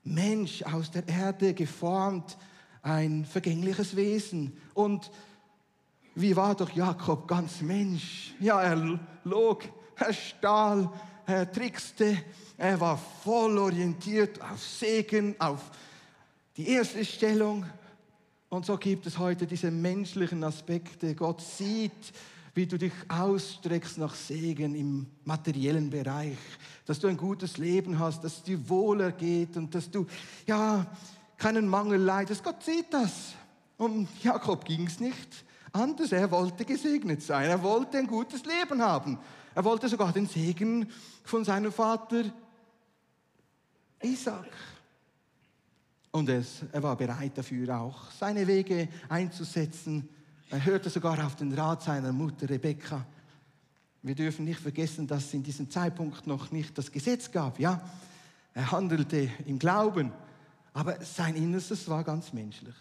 Mensch 0.03 0.63
aus 0.63 0.91
der 0.91 1.07
Erde 1.07 1.53
geformt, 1.53 2.37
ein 2.81 3.25
vergängliches 3.25 3.95
Wesen. 3.95 4.53
Und 4.73 5.11
wie 6.15 6.35
war 6.35 6.55
doch 6.55 6.71
Jakob 6.71 7.27
ganz 7.27 7.61
Mensch? 7.61 8.33
Ja, 8.39 8.61
er 8.61 8.99
log, 9.23 9.63
er 9.95 10.13
stahl, 10.13 10.91
er 11.25 11.51
trickste, 11.51 12.17
er 12.57 12.79
war 12.79 12.97
voll 12.97 13.57
orientiert 13.57 14.41
auf 14.41 14.61
Segen, 14.61 15.35
auf 15.39 15.71
die 16.57 16.67
erste 16.69 17.05
Stellung. 17.05 17.65
Und 18.49 18.65
so 18.65 18.77
gibt 18.77 19.05
es 19.05 19.17
heute 19.17 19.45
diese 19.45 19.71
menschlichen 19.71 20.43
Aspekte. 20.43 21.13
Gott 21.15 21.41
sieht, 21.41 22.13
wie 22.53 22.65
du 22.65 22.77
dich 22.77 22.93
ausstreckst 23.07 23.97
nach 23.97 24.15
Segen 24.15 24.75
im 24.75 25.07
materiellen 25.23 25.89
Bereich, 25.89 26.37
dass 26.85 26.99
du 26.99 27.07
ein 27.07 27.17
gutes 27.17 27.57
Leben 27.57 27.99
hast, 27.99 28.23
dass 28.23 28.37
es 28.37 28.43
dir 28.43 28.69
wohler 28.69 29.11
geht 29.11 29.55
und 29.57 29.73
dass 29.73 29.89
du 29.89 30.05
ja 30.45 30.85
keinen 31.37 31.67
Mangel 31.67 32.01
leidest. 32.01 32.43
Gott 32.43 32.63
sieht 32.63 32.93
das. 32.93 33.33
Und 33.77 34.09
Jakob 34.23 34.65
ging 34.65 34.87
es 34.87 34.99
nicht 34.99 35.45
anders. 35.71 36.11
Er 36.11 36.29
wollte 36.31 36.65
gesegnet 36.65 37.21
sein. 37.21 37.49
Er 37.49 37.63
wollte 37.63 37.97
ein 37.97 38.07
gutes 38.07 38.43
Leben 38.45 38.81
haben. 38.81 39.17
Er 39.55 39.63
wollte 39.63 39.87
sogar 39.87 40.11
den 40.11 40.27
Segen 40.27 40.87
von 41.23 41.45
seinem 41.45 41.71
Vater 41.71 42.25
Isaac. 44.01 44.49
Und 46.11 46.29
es, 46.29 46.63
er 46.71 46.81
war 46.81 46.95
bereit 46.95 47.37
dafür 47.37 47.79
auch, 47.79 48.11
seine 48.11 48.47
Wege 48.47 48.87
einzusetzen. 49.07 50.09
Er 50.51 50.65
hörte 50.65 50.89
sogar 50.89 51.23
auf 51.23 51.35
den 51.35 51.53
Rat 51.53 51.83
seiner 51.83 52.11
Mutter 52.11 52.49
Rebekka. 52.49 53.05
Wir 54.01 54.15
dürfen 54.15 54.45
nicht 54.45 54.59
vergessen, 54.59 55.05
dass 55.05 55.25
es 55.25 55.33
in 55.35 55.43
diesem 55.43 55.69
Zeitpunkt 55.69 56.25
noch 56.25 56.51
nicht 56.51 56.75
das 56.75 56.91
Gesetz 56.91 57.31
gab. 57.31 57.59
Ja, 57.59 57.81
er 58.55 58.71
handelte 58.71 59.29
im 59.45 59.59
Glauben, 59.59 60.11
aber 60.73 61.03
sein 61.05 61.35
Innerstes 61.35 61.87
war 61.87 62.03
ganz 62.03 62.33
menschlich. 62.33 62.73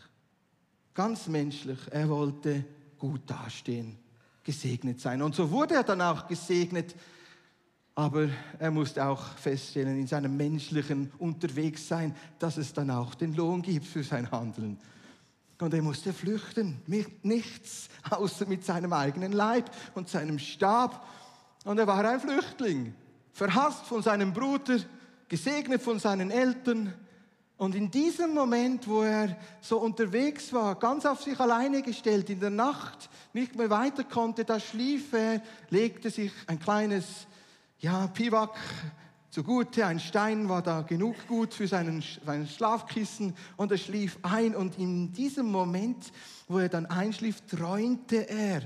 Ganz 0.94 1.28
menschlich. 1.28 1.78
Er 1.90 2.08
wollte 2.08 2.64
gut 2.98 3.22
dastehen, 3.26 3.98
gesegnet 4.42 5.00
sein. 5.00 5.20
Und 5.20 5.34
so 5.34 5.50
wurde 5.50 5.74
er 5.74 5.84
dann 5.84 6.00
auch 6.00 6.26
gesegnet. 6.26 6.94
Aber 7.94 8.28
er 8.58 8.70
musste 8.70 9.04
auch 9.04 9.36
feststellen 9.36 9.98
in 9.98 10.06
seinem 10.06 10.36
menschlichen 10.36 11.12
Unterwegssein, 11.18 12.14
dass 12.38 12.56
es 12.56 12.72
dann 12.72 12.90
auch 12.90 13.14
den 13.14 13.34
Lohn 13.34 13.60
gibt 13.60 13.86
für 13.86 14.04
sein 14.04 14.30
Handeln. 14.30 14.78
Und 15.60 15.74
er 15.74 15.82
musste 15.82 16.12
flüchten, 16.12 16.80
mit 16.86 17.24
nichts 17.24 17.88
außer 18.08 18.46
mit 18.46 18.64
seinem 18.64 18.92
eigenen 18.92 19.32
Leib 19.32 19.70
und 19.94 20.08
seinem 20.08 20.38
Stab. 20.38 21.04
Und 21.64 21.78
er 21.78 21.86
war 21.86 22.04
ein 22.04 22.20
Flüchtling, 22.20 22.94
verhasst 23.32 23.84
von 23.86 24.02
seinem 24.02 24.32
Bruder, 24.32 24.78
gesegnet 25.28 25.82
von 25.82 25.98
seinen 25.98 26.30
Eltern. 26.30 26.94
Und 27.56 27.74
in 27.74 27.90
diesem 27.90 28.34
Moment, 28.34 28.86
wo 28.86 29.02
er 29.02 29.36
so 29.60 29.78
unterwegs 29.78 30.52
war, 30.52 30.76
ganz 30.76 31.04
auf 31.04 31.22
sich 31.22 31.38
alleine 31.40 31.82
gestellt, 31.82 32.30
in 32.30 32.38
der 32.38 32.50
Nacht 32.50 33.10
nicht 33.32 33.56
mehr 33.56 33.68
weiter 33.68 34.04
konnte, 34.04 34.44
da 34.44 34.60
schlief 34.60 35.12
er, 35.12 35.42
legte 35.70 36.10
sich 36.10 36.32
ein 36.46 36.60
kleines 36.60 37.26
ja, 37.80 38.06
Piwak 38.06 38.56
zugute. 39.30 39.86
Ein 39.86 40.00
Stein 40.00 40.48
war 40.48 40.62
da 40.62 40.82
genug 40.82 41.14
gut 41.26 41.54
für 41.54 41.66
seinen, 41.66 42.02
seinen 42.24 42.46
Schlafkissen 42.46 43.34
und 43.56 43.70
er 43.70 43.78
schlief 43.78 44.18
ein. 44.22 44.54
Und 44.54 44.78
in 44.78 45.12
diesem 45.12 45.50
Moment, 45.50 46.12
wo 46.48 46.58
er 46.58 46.68
dann 46.68 46.86
einschlief, 46.86 47.40
träumte 47.42 48.28
er 48.28 48.62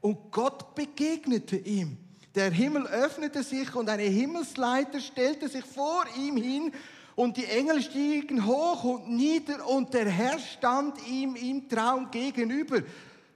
und 0.00 0.30
Gott 0.30 0.74
begegnete 0.74 1.56
ihm. 1.56 1.98
Der 2.34 2.50
Himmel 2.50 2.86
öffnete 2.86 3.42
sich 3.42 3.74
und 3.74 3.88
eine 3.88 4.02
Himmelsleiter 4.02 5.00
stellte 5.00 5.48
sich 5.48 5.64
vor 5.64 6.04
ihm 6.18 6.36
hin 6.36 6.72
und 7.14 7.38
die 7.38 7.46
Engel 7.46 7.82
stiegen 7.82 8.44
hoch 8.44 8.84
und 8.84 9.08
nieder 9.08 9.66
und 9.66 9.94
der 9.94 10.08
Herr 10.10 10.38
stand 10.38 10.98
ihm 11.08 11.34
im 11.34 11.66
Traum 11.66 12.10
gegenüber. 12.10 12.82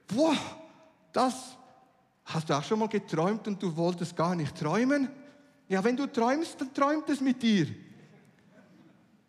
Boah, 0.07 0.37
das 1.13 1.35
hast 2.27 2.51
du 2.51 2.55
auch 2.55 2.63
schon 2.63 2.79
mal 2.79 2.89
geträumt 2.89 3.49
und 3.49 3.63
du 3.63 3.75
wolltest 3.75 4.15
gar 4.15 4.35
nicht 4.35 4.55
träumen? 4.55 5.09
Ja, 5.71 5.85
wenn 5.85 5.97
du 5.97 6.09
träumst, 6.09 6.61
dann 6.61 6.75
träumt 6.75 7.09
es 7.11 7.21
mit 7.21 7.41
dir. 7.41 7.69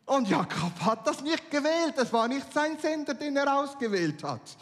Und 0.07 0.27
Jakob 0.27 0.73
hat 0.81 1.05
das 1.05 1.21
nicht 1.21 1.51
gewählt. 1.51 1.93
Das 1.95 2.11
war 2.11 2.27
nicht 2.27 2.51
sein 2.51 2.79
Sender, 2.79 3.13
den 3.13 3.37
er 3.37 3.59
ausgewählt 3.59 4.23
hat. 4.23 4.57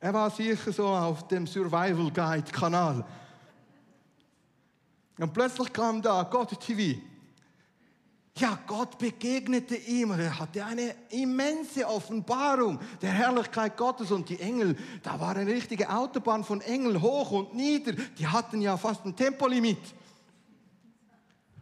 Er 0.00 0.14
war 0.14 0.30
sicher 0.30 0.72
so 0.72 0.86
auf 0.86 1.28
dem 1.28 1.46
Survival 1.46 2.10
Guide 2.10 2.50
Kanal. 2.50 3.04
Und 5.18 5.30
plötzlich 5.34 5.70
kam 5.74 6.00
da 6.00 6.22
Gott 6.22 6.58
TV. 6.58 6.98
Ja, 8.38 8.58
Gott 8.66 8.96
begegnete 8.96 9.76
ihm 9.76 10.12
er 10.12 10.38
hatte 10.38 10.64
eine 10.64 10.94
immense 11.10 11.86
Offenbarung 11.86 12.80
der 13.02 13.10
Herrlichkeit 13.10 13.76
Gottes 13.76 14.10
und 14.10 14.26
die 14.30 14.40
Engel. 14.40 14.74
Da 15.02 15.20
war 15.20 15.36
eine 15.36 15.52
richtige 15.52 15.90
Autobahn 15.90 16.44
von 16.44 16.62
Engeln 16.62 17.02
hoch 17.02 17.30
und 17.32 17.54
nieder. 17.54 17.92
Die 17.92 18.26
hatten 18.26 18.62
ja 18.62 18.78
fast 18.78 19.04
ein 19.04 19.14
Tempolimit. 19.14 19.76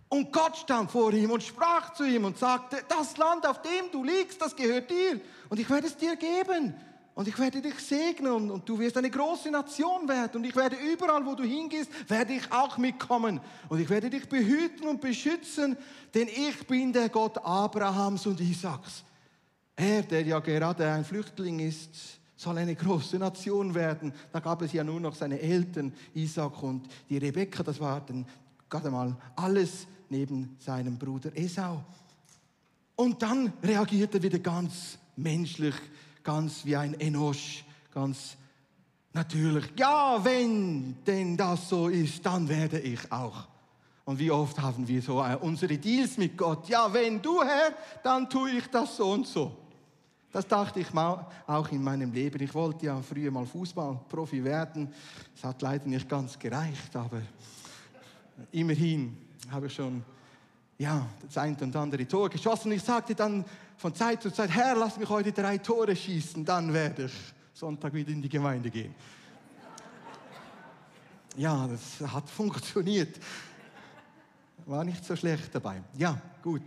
Und 0.08 0.32
Gott 0.32 0.56
stand 0.56 0.90
vor 0.90 1.12
ihm 1.12 1.30
und 1.30 1.42
sprach 1.42 1.92
zu 1.92 2.04
ihm 2.04 2.24
und 2.24 2.38
sagte, 2.38 2.78
das 2.88 3.16
Land, 3.18 3.46
auf 3.46 3.60
dem 3.60 3.90
du 3.92 4.02
liegst, 4.02 4.40
das 4.40 4.56
gehört 4.56 4.90
dir. 4.90 5.20
Und 5.48 5.60
ich 5.60 5.68
werde 5.68 5.86
es 5.86 5.96
dir 5.96 6.16
geben. 6.16 6.74
Und 7.14 7.26
ich 7.26 7.36
werde 7.36 7.60
dich 7.60 7.74
segnen 7.80 8.48
und, 8.48 8.68
du 8.68 8.78
wirst 8.78 8.96
eine 8.96 9.10
große 9.10 9.50
Nation 9.50 10.08
werden. 10.08 10.36
Und 10.36 10.44
ich 10.44 10.54
werde 10.54 10.76
überall, 10.76 11.26
wo 11.26 11.34
du 11.34 11.42
hingehst, 11.42 11.90
werde 12.08 12.32
ich 12.32 12.52
auch 12.52 12.78
mitkommen. 12.78 13.40
Und 13.68 13.80
ich 13.80 13.90
werde 13.90 14.08
dich 14.08 14.28
behüten 14.28 14.86
und 14.86 15.00
beschützen, 15.00 15.76
denn 16.14 16.28
ich 16.28 16.64
bin 16.68 16.92
der 16.92 17.08
Gott 17.08 17.36
Abrahams 17.38 18.24
und 18.26 18.40
Isaaks. 18.40 19.02
Er, 19.74 20.02
der 20.02 20.22
ja 20.22 20.38
gerade 20.38 20.88
ein 20.92 21.04
Flüchtling 21.04 21.58
ist, 21.58 21.90
soll 22.36 22.56
eine 22.56 22.76
große 22.76 23.18
Nation 23.18 23.74
werden. 23.74 24.12
Da 24.32 24.38
gab 24.38 24.62
es 24.62 24.72
ja 24.72 24.84
nur 24.84 25.00
noch 25.00 25.16
seine 25.16 25.40
Eltern, 25.40 25.92
Isaac 26.14 26.62
und 26.62 26.86
die 27.10 27.18
Rebekka. 27.18 27.64
Das 27.64 27.80
war 27.80 28.00
dann 28.00 28.26
gerade 28.70 28.92
mal 28.92 29.16
alles 29.34 29.88
neben 30.10 30.56
seinem 30.58 30.98
Bruder 30.98 31.36
Esau. 31.36 31.84
Und 32.96 33.22
dann 33.22 33.52
reagiert 33.62 34.14
er 34.14 34.22
wieder 34.22 34.38
ganz 34.38 34.98
menschlich, 35.16 35.74
ganz 36.22 36.64
wie 36.64 36.76
ein 36.76 36.98
Enosch, 36.98 37.64
ganz 37.92 38.36
natürlich. 39.12 39.64
Ja, 39.76 40.18
wenn 40.24 40.96
denn 41.04 41.36
das 41.36 41.68
so 41.68 41.88
ist, 41.88 42.24
dann 42.24 42.48
werde 42.48 42.80
ich 42.80 43.10
auch. 43.12 43.46
Und 44.04 44.18
wie 44.18 44.30
oft 44.30 44.58
haben 44.58 44.88
wir 44.88 45.02
so 45.02 45.22
äh, 45.22 45.36
unsere 45.36 45.76
Deals 45.76 46.16
mit 46.16 46.36
Gott? 46.36 46.68
Ja, 46.68 46.92
wenn 46.92 47.20
du 47.20 47.42
Herr, 47.42 47.74
dann 48.02 48.28
tue 48.28 48.52
ich 48.52 48.66
das 48.68 48.96
so 48.96 49.12
und 49.12 49.26
so. 49.26 49.54
Das 50.32 50.46
dachte 50.46 50.80
ich 50.80 50.92
mal 50.92 51.26
auch 51.46 51.70
in 51.70 51.82
meinem 51.82 52.12
Leben. 52.12 52.42
Ich 52.42 52.54
wollte 52.54 52.86
ja 52.86 53.00
früher 53.00 53.30
mal 53.30 53.46
Fußballprofi 53.46 54.44
werden. 54.44 54.92
Es 55.34 55.44
hat 55.44 55.62
leider 55.62 55.86
nicht 55.86 56.08
ganz 56.08 56.38
gereicht, 56.38 56.94
aber 56.96 57.22
immerhin 58.52 59.16
habe 59.50 59.68
schon 59.70 60.04
ja, 60.78 61.06
das 61.22 61.36
eine 61.36 61.56
und 61.60 61.74
andere 61.74 62.06
Tor 62.06 62.30
geschossen. 62.30 62.70
Ich 62.72 62.82
sagte 62.82 63.14
dann 63.14 63.44
von 63.76 63.94
Zeit 63.94 64.22
zu 64.22 64.30
Zeit, 64.30 64.50
Herr, 64.50 64.76
lass 64.76 64.96
mich 64.96 65.08
heute 65.08 65.32
drei 65.32 65.58
Tore 65.58 65.94
schießen, 65.94 66.44
dann 66.44 66.72
werde 66.72 67.06
ich 67.06 67.12
Sonntag 67.52 67.92
wieder 67.92 68.10
in 68.10 68.22
die 68.22 68.28
Gemeinde 68.28 68.70
gehen. 68.70 68.94
Ja, 71.36 71.66
das 71.66 72.08
hat 72.12 72.30
funktioniert. 72.30 73.18
War 74.66 74.84
nicht 74.84 75.04
so 75.04 75.16
schlecht 75.16 75.54
dabei. 75.54 75.82
Ja, 75.96 76.20
gut, 76.42 76.62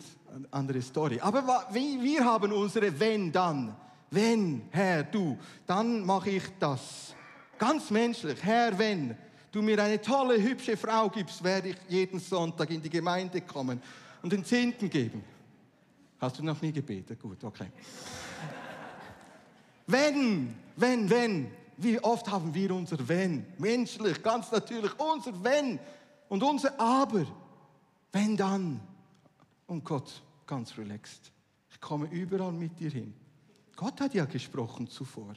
andere 0.49 0.81
Story. 0.81 1.19
Aber 1.21 1.67
wir 1.71 2.25
haben 2.25 2.51
unsere 2.51 2.99
Wenn 2.99 3.31
dann. 3.31 3.75
Wenn, 4.09 4.63
Herr, 4.71 5.03
du, 5.03 5.37
dann 5.65 6.05
mache 6.05 6.31
ich 6.31 6.43
das. 6.59 7.15
Ganz 7.57 7.89
menschlich, 7.91 8.43
Herr, 8.43 8.77
wenn 8.77 9.15
du 9.51 9.61
mir 9.61 9.81
eine 9.81 10.01
tolle, 10.01 10.41
hübsche 10.41 10.77
Frau 10.77 11.09
gibst, 11.09 11.43
werde 11.43 11.69
ich 11.69 11.77
jeden 11.89 12.19
Sonntag 12.19 12.69
in 12.69 12.81
die 12.81 12.89
Gemeinde 12.89 13.41
kommen 13.41 13.81
und 14.21 14.31
den 14.31 14.43
Zehnten 14.43 14.89
geben. 14.89 15.23
Hast 16.19 16.39
du 16.39 16.43
noch 16.43 16.61
nie 16.61 16.71
gebetet? 16.71 17.19
Gut, 17.19 17.43
okay. 17.43 17.67
wenn, 19.87 20.55
wenn, 20.75 21.09
wenn, 21.09 21.51
wie 21.77 21.99
oft 21.99 22.29
haben 22.29 22.53
wir 22.53 22.71
unser 22.71 23.07
Wenn? 23.07 23.45
Menschlich, 23.57 24.21
ganz 24.21 24.51
natürlich, 24.51 24.91
unser 24.99 25.43
Wenn 25.43 25.79
und 26.29 26.43
unser 26.43 26.79
Aber. 26.79 27.25
Wenn 28.11 28.37
dann. 28.37 28.79
Und 29.65 29.83
Gott, 29.83 30.21
ganz 30.45 30.77
relaxed. 30.77 31.31
Ich 31.71 31.81
komme 31.81 32.07
überall 32.11 32.51
mit 32.51 32.79
dir 32.79 32.91
hin. 32.91 33.13
Gott 33.75 33.99
hat 33.99 34.13
ja 34.13 34.25
gesprochen 34.25 34.87
zuvor. 34.87 35.33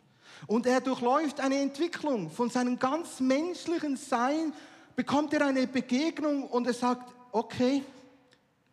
Und 0.47 0.67
er 0.67 0.81
durchläuft 0.81 1.41
eine 1.41 1.61
Entwicklung 1.61 2.31
von 2.31 2.51
seinem 2.51 2.79
ganz 2.79 3.21
menschlichen 3.21 3.97
Sein, 3.97 4.53
bekommt 4.97 5.33
er 5.33 5.47
eine 5.47 5.67
Begegnung 5.67 6.45
und 6.45 6.67
er 6.67 6.75
sagt, 6.75 7.13
okay, 7.33 7.83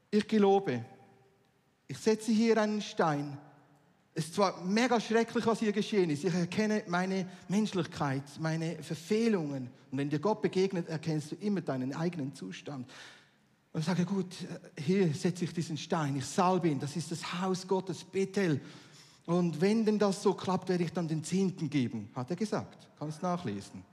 ich 0.09 0.27
gelobe, 0.27 0.85
ich 1.87 1.97
setze 1.97 2.31
hier 2.31 2.57
einen 2.57 2.81
Stein. 2.81 3.37
Es 4.13 4.25
ist 4.25 4.35
zwar 4.35 4.61
mega 4.63 4.99
schrecklich, 4.99 5.45
was 5.45 5.59
hier 5.59 5.71
geschehen 5.71 6.09
ist. 6.09 6.23
Ich 6.25 6.33
erkenne 6.33 6.83
meine 6.87 7.29
Menschlichkeit, 7.47 8.23
meine 8.39 8.83
Verfehlungen. 8.83 9.69
Und 9.89 9.97
wenn 9.97 10.09
dir 10.09 10.19
Gott 10.19 10.41
begegnet, 10.41 10.89
erkennst 10.89 11.31
du 11.31 11.35
immer 11.35 11.61
deinen 11.61 11.95
eigenen 11.95 12.35
Zustand. 12.35 12.89
Und 13.73 13.85
sage, 13.85 14.03
gut, 14.03 14.35
hier 14.77 15.13
setze 15.13 15.45
ich 15.45 15.53
diesen 15.53 15.77
Stein, 15.77 16.17
ich 16.17 16.25
salbe 16.25 16.67
ihn, 16.67 16.79
das 16.79 16.97
ist 16.97 17.09
das 17.09 17.41
Haus 17.41 17.65
Gottes, 17.65 18.03
Bethel. 18.03 18.59
Und 19.31 19.61
wenn 19.61 19.85
denn 19.85 19.97
das 19.97 20.21
so 20.21 20.33
klappt, 20.33 20.67
werde 20.67 20.83
ich 20.83 20.91
dann 20.91 21.07
den 21.07 21.23
Zehnten 21.23 21.69
geben, 21.69 22.09
hat 22.13 22.29
er 22.29 22.35
gesagt. 22.35 22.89
Kannst 22.99 23.23
nachlesen. 23.23 23.83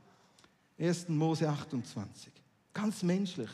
1. 0.78 1.09
Mose 1.11 1.49
28. 1.49 2.33
Ganz 2.75 3.02
menschlich. 3.02 3.50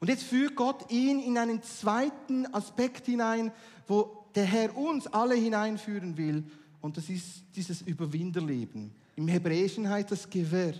Und 0.00 0.08
jetzt 0.08 0.24
führt 0.24 0.56
Gott 0.56 0.90
ihn 0.90 1.20
in 1.20 1.36
einen 1.36 1.62
zweiten 1.62 2.46
Aspekt 2.54 3.06
hinein, 3.06 3.52
wo 3.86 4.24
der 4.34 4.44
Herr 4.44 4.76
uns 4.76 5.06
alle 5.06 5.34
hineinführen 5.34 6.16
will. 6.16 6.44
Und 6.80 6.96
das 6.96 7.08
ist 7.08 7.44
dieses 7.54 7.82
Überwinderleben. 7.82 8.92
Im 9.16 9.28
Hebräischen 9.28 9.88
heißt 9.88 10.10
das 10.10 10.28
Gewehr. 10.28 10.74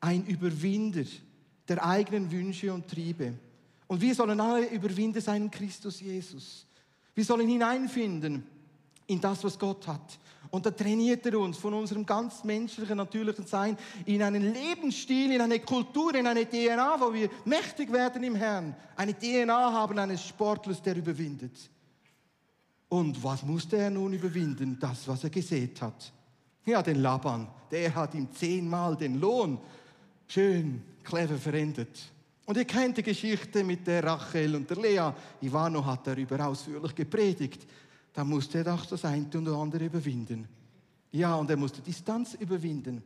Ein 0.00 0.24
Überwinder 0.26 1.04
der 1.66 1.84
eigenen 1.84 2.30
Wünsche 2.30 2.72
und 2.72 2.88
Triebe. 2.88 3.34
Und 3.86 4.00
wir 4.00 4.14
sollen 4.14 4.40
alle 4.40 4.68
Überwinder 4.68 5.20
sein 5.20 5.44
in 5.44 5.50
Christus 5.50 6.00
Jesus. 6.00 6.66
Wir 7.14 7.24
sollen 7.24 7.48
hineinfinden 7.48 8.44
in 9.08 9.20
das, 9.20 9.42
was 9.42 9.58
Gott 9.58 9.86
hat. 9.86 10.18
Und 10.50 10.64
da 10.64 10.70
trainiert 10.70 11.26
er 11.26 11.38
uns 11.38 11.58
von 11.58 11.74
unserem 11.74 12.06
ganz 12.06 12.42
menschlichen, 12.44 12.96
natürlichen 12.96 13.46
Sein 13.46 13.76
in 14.06 14.22
einen 14.22 14.54
Lebensstil, 14.54 15.32
in 15.32 15.40
eine 15.40 15.60
Kultur, 15.60 16.14
in 16.14 16.26
eine 16.26 16.48
DNA, 16.48 17.00
wo 17.00 17.12
wir 17.12 17.28
mächtig 17.44 17.92
werden 17.92 18.22
im 18.22 18.34
Herrn. 18.34 18.74
Eine 18.96 19.14
DNA 19.14 19.72
haben 19.72 19.98
eines 19.98 20.26
Sportlers, 20.26 20.80
der 20.80 20.96
überwindet. 20.96 21.52
Und 22.88 23.22
was 23.22 23.42
musste 23.42 23.76
er 23.76 23.90
nun 23.90 24.14
überwinden? 24.14 24.78
Das, 24.80 25.06
was 25.06 25.24
er 25.24 25.30
gesät 25.30 25.82
hat. 25.82 26.12
Ja, 26.64 26.82
den 26.82 27.02
Laban, 27.02 27.48
der 27.70 27.94
hat 27.94 28.14
ihm 28.14 28.32
zehnmal 28.32 28.96
den 28.96 29.20
Lohn 29.20 29.58
schön 30.26 30.82
clever 31.04 31.36
verändert. 31.36 32.10
Und 32.46 32.56
ihr 32.56 32.64
kennt 32.64 32.96
die 32.96 33.02
Geschichte 33.02 33.62
mit 33.62 33.86
der 33.86 34.02
Rachel 34.04 34.54
und 34.54 34.70
der 34.70 34.78
Lea. 34.78 35.12
Ivano 35.42 35.84
hat 35.84 36.06
darüber 36.06 36.46
ausführlich 36.46 36.94
gepredigt. 36.94 37.66
Da 38.18 38.24
musste 38.24 38.58
er 38.58 38.64
doch 38.64 38.84
das 38.84 39.04
eine 39.04 39.28
und 39.32 39.46
andere 39.46 39.84
überwinden. 39.84 40.48
Ja, 41.12 41.36
und 41.36 41.48
er 41.50 41.56
musste 41.56 41.80
Distanz 41.80 42.34
überwinden. 42.34 43.00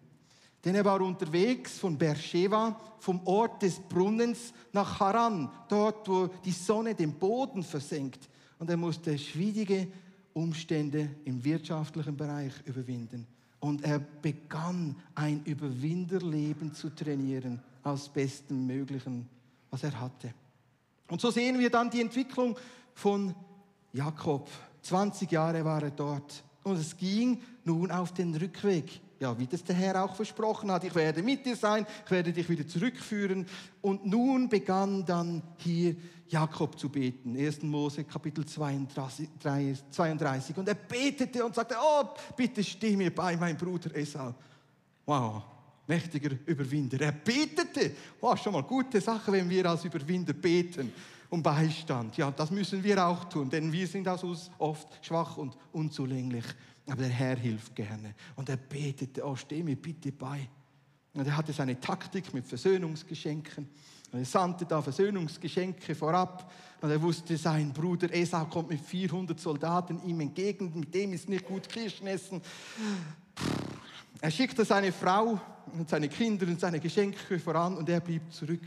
Denn 0.64 0.74
er 0.74 0.86
war 0.86 1.02
unterwegs 1.02 1.78
von 1.78 1.98
Beersheba, 1.98 2.80
vom 2.98 3.20
Ort 3.26 3.60
des 3.60 3.78
Brunnens 3.78 4.54
nach 4.72 5.00
Haran, 5.00 5.50
dort, 5.68 6.08
wo 6.08 6.28
die 6.42 6.50
Sonne 6.50 6.94
den 6.94 7.12
Boden 7.12 7.62
versenkt. 7.62 8.26
Und 8.58 8.70
er 8.70 8.78
musste 8.78 9.18
schwierige 9.18 9.86
Umstände 10.32 11.10
im 11.26 11.44
wirtschaftlichen 11.44 12.16
Bereich 12.16 12.54
überwinden. 12.64 13.26
Und 13.60 13.84
er 13.84 13.98
begann 13.98 14.96
ein 15.14 15.44
Überwinderleben 15.44 16.72
zu 16.72 16.88
trainieren 16.88 17.60
aus 17.82 18.08
Bestem 18.08 18.66
Möglichen, 18.66 19.28
was 19.70 19.84
er 19.84 20.00
hatte. 20.00 20.32
Und 21.08 21.20
so 21.20 21.30
sehen 21.30 21.58
wir 21.58 21.68
dann 21.68 21.90
die 21.90 22.00
Entwicklung 22.00 22.56
von 22.94 23.34
Jakob. 23.92 24.48
20 24.82 25.30
Jahre 25.30 25.64
war 25.64 25.82
er 25.82 25.90
dort. 25.90 26.44
Und 26.64 26.78
es 26.78 26.96
ging 26.96 27.40
nun 27.64 27.90
auf 27.90 28.12
den 28.12 28.34
Rückweg. 28.34 29.00
Ja, 29.18 29.38
wie 29.38 29.46
das 29.46 29.62
der 29.62 29.76
Herr 29.76 30.04
auch 30.04 30.16
versprochen 30.16 30.70
hat. 30.72 30.82
Ich 30.82 30.94
werde 30.94 31.22
mit 31.22 31.46
dir 31.46 31.54
sein, 31.54 31.86
ich 32.04 32.10
werde 32.10 32.32
dich 32.32 32.48
wieder 32.48 32.66
zurückführen. 32.66 33.46
Und 33.80 34.04
nun 34.04 34.48
begann 34.48 35.04
dann 35.06 35.42
hier 35.58 35.94
Jakob 36.26 36.76
zu 36.76 36.88
beten. 36.88 37.36
1. 37.36 37.62
Mose 37.62 38.02
Kapitel 38.02 38.44
32. 38.44 39.28
Und 40.56 40.68
er 40.68 40.74
betete 40.74 41.44
und 41.44 41.54
sagte, 41.54 41.76
oh, 41.80 42.04
bitte 42.36 42.64
steh 42.64 42.96
mir 42.96 43.14
bei, 43.14 43.36
mein 43.36 43.56
Bruder 43.56 43.94
Esau. 43.94 44.34
Wow, 45.06 45.42
mächtiger 45.86 46.36
Überwinder. 46.46 47.00
Er 47.00 47.12
betete. 47.12 47.92
Wow, 48.20 48.36
schon 48.36 48.54
mal 48.54 48.64
gute 48.64 49.00
Sache, 49.00 49.30
wenn 49.30 49.48
wir 49.48 49.66
als 49.66 49.84
Überwinder 49.84 50.32
beten 50.32 50.92
um 51.32 51.42
Beistand. 51.42 52.18
Ja, 52.18 52.30
das 52.30 52.50
müssen 52.50 52.84
wir 52.84 53.06
auch 53.06 53.24
tun, 53.24 53.48
denn 53.48 53.72
wir 53.72 53.86
sind 53.86 54.06
aus 54.06 54.22
uns 54.22 54.50
oft 54.58 55.04
schwach 55.04 55.38
und 55.38 55.56
unzulänglich. 55.72 56.44
Aber 56.86 57.00
der 57.00 57.10
Herr 57.10 57.36
hilft 57.36 57.74
gerne. 57.74 58.14
Und 58.36 58.50
er 58.50 58.58
betete, 58.58 59.24
oh, 59.24 59.34
steh 59.34 59.62
mir 59.62 59.76
bitte 59.76 60.12
bei. 60.12 60.46
Und 61.14 61.26
er 61.26 61.34
hatte 61.34 61.54
seine 61.54 61.80
Taktik 61.80 62.34
mit 62.34 62.46
Versöhnungsgeschenken. 62.46 63.66
Und 64.12 64.18
er 64.18 64.26
sandte 64.26 64.66
da 64.66 64.82
Versöhnungsgeschenke 64.82 65.94
vorab. 65.94 66.52
Und 66.82 66.90
er 66.90 67.00
wusste, 67.00 67.38
sein 67.38 67.72
Bruder 67.72 68.12
Esau 68.12 68.44
kommt 68.44 68.68
mit 68.68 68.80
400 68.80 69.40
Soldaten 69.40 70.02
ihm 70.04 70.20
entgegen. 70.20 70.70
Mit 70.74 70.94
dem 70.94 71.14
ist 71.14 71.30
nicht 71.30 71.46
gut 71.46 71.66
Kirschen 71.66 72.08
essen. 72.08 72.42
Er 74.20 74.30
schickte 74.30 74.66
seine 74.66 74.92
Frau 74.92 75.40
und 75.72 75.88
seine 75.88 76.10
Kinder 76.10 76.46
und 76.46 76.60
seine 76.60 76.78
Geschenke 76.78 77.38
voran 77.38 77.78
und 77.78 77.88
er 77.88 78.00
blieb 78.00 78.30
zurück 78.30 78.60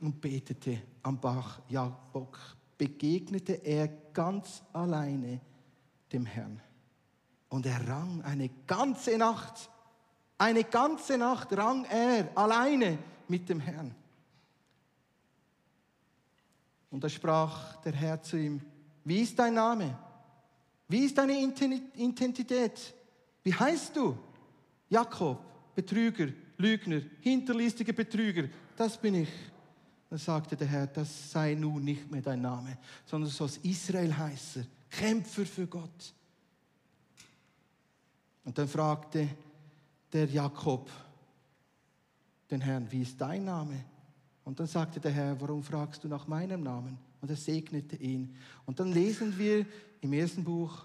und 0.00 0.20
betete 0.20 0.78
am 1.02 1.20
Bach 1.20 1.60
Jabok. 1.68 2.38
Begegnete 2.76 3.54
er 3.54 3.88
ganz 4.12 4.62
alleine 4.72 5.40
dem 6.12 6.24
Herrn. 6.26 6.60
Und 7.48 7.66
er 7.66 7.86
rang 7.88 8.22
eine 8.22 8.50
ganze 8.66 9.16
Nacht, 9.16 9.70
eine 10.36 10.64
ganze 10.64 11.18
Nacht 11.18 11.56
rang 11.56 11.84
er 11.86 12.30
alleine 12.36 12.98
mit 13.26 13.48
dem 13.48 13.60
Herrn. 13.60 13.94
Und 16.90 17.04
da 17.04 17.08
sprach 17.08 17.76
der 17.82 17.92
Herr 17.92 18.22
zu 18.22 18.38
ihm, 18.38 18.60
wie 19.04 19.20
ist 19.20 19.38
dein 19.38 19.54
Name? 19.54 19.98
Wie 20.88 21.04
ist 21.04 21.18
deine 21.18 21.38
Identität? 21.38 22.94
Wie 23.42 23.54
heißt 23.54 23.96
du? 23.96 24.16
Jakob, 24.88 25.38
Betrüger, 25.74 26.28
Lügner, 26.56 27.02
hinterlistiger 27.20 27.92
Betrüger, 27.92 28.48
das 28.76 28.96
bin 28.98 29.16
ich. 29.16 29.28
Dann 30.10 30.18
sagte 30.18 30.56
der 30.56 30.66
Herr, 30.66 30.86
das 30.86 31.30
sei 31.30 31.54
nun 31.54 31.84
nicht 31.84 32.10
mehr 32.10 32.22
dein 32.22 32.40
Name, 32.40 32.78
sondern 33.04 33.28
du 33.28 33.34
sollst 33.34 33.64
Israel 33.64 34.16
heißen, 34.16 34.66
Kämpfer 34.90 35.44
für 35.44 35.66
Gott. 35.66 36.14
Und 38.44 38.56
dann 38.56 38.68
fragte 38.68 39.28
der 40.12 40.26
Jakob 40.26 40.90
den 42.50 42.62
Herrn, 42.62 42.90
wie 42.90 43.02
ist 43.02 43.20
dein 43.20 43.44
Name? 43.44 43.84
Und 44.44 44.58
dann 44.58 44.66
sagte 44.66 44.98
der 44.98 45.12
Herr, 45.12 45.38
warum 45.38 45.62
fragst 45.62 46.02
du 46.02 46.08
nach 46.08 46.26
meinem 46.26 46.62
Namen? 46.62 46.96
Und 47.20 47.28
er 47.28 47.36
segnete 47.36 47.96
ihn. 47.96 48.34
Und 48.64 48.80
dann 48.80 48.92
lesen 48.92 49.36
wir 49.36 49.66
im 50.00 50.12
ersten 50.14 50.42
Buch 50.42 50.84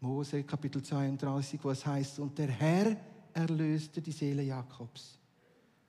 Mose, 0.00 0.44
Kapitel 0.44 0.82
32, 0.82 1.62
wo 1.62 1.70
es 1.70 1.84
heißt, 1.84 2.20
und 2.20 2.38
der 2.38 2.48
Herr 2.48 2.96
erlöste 3.34 4.00
die 4.00 4.12
Seele 4.12 4.42
Jakobs. 4.42 5.18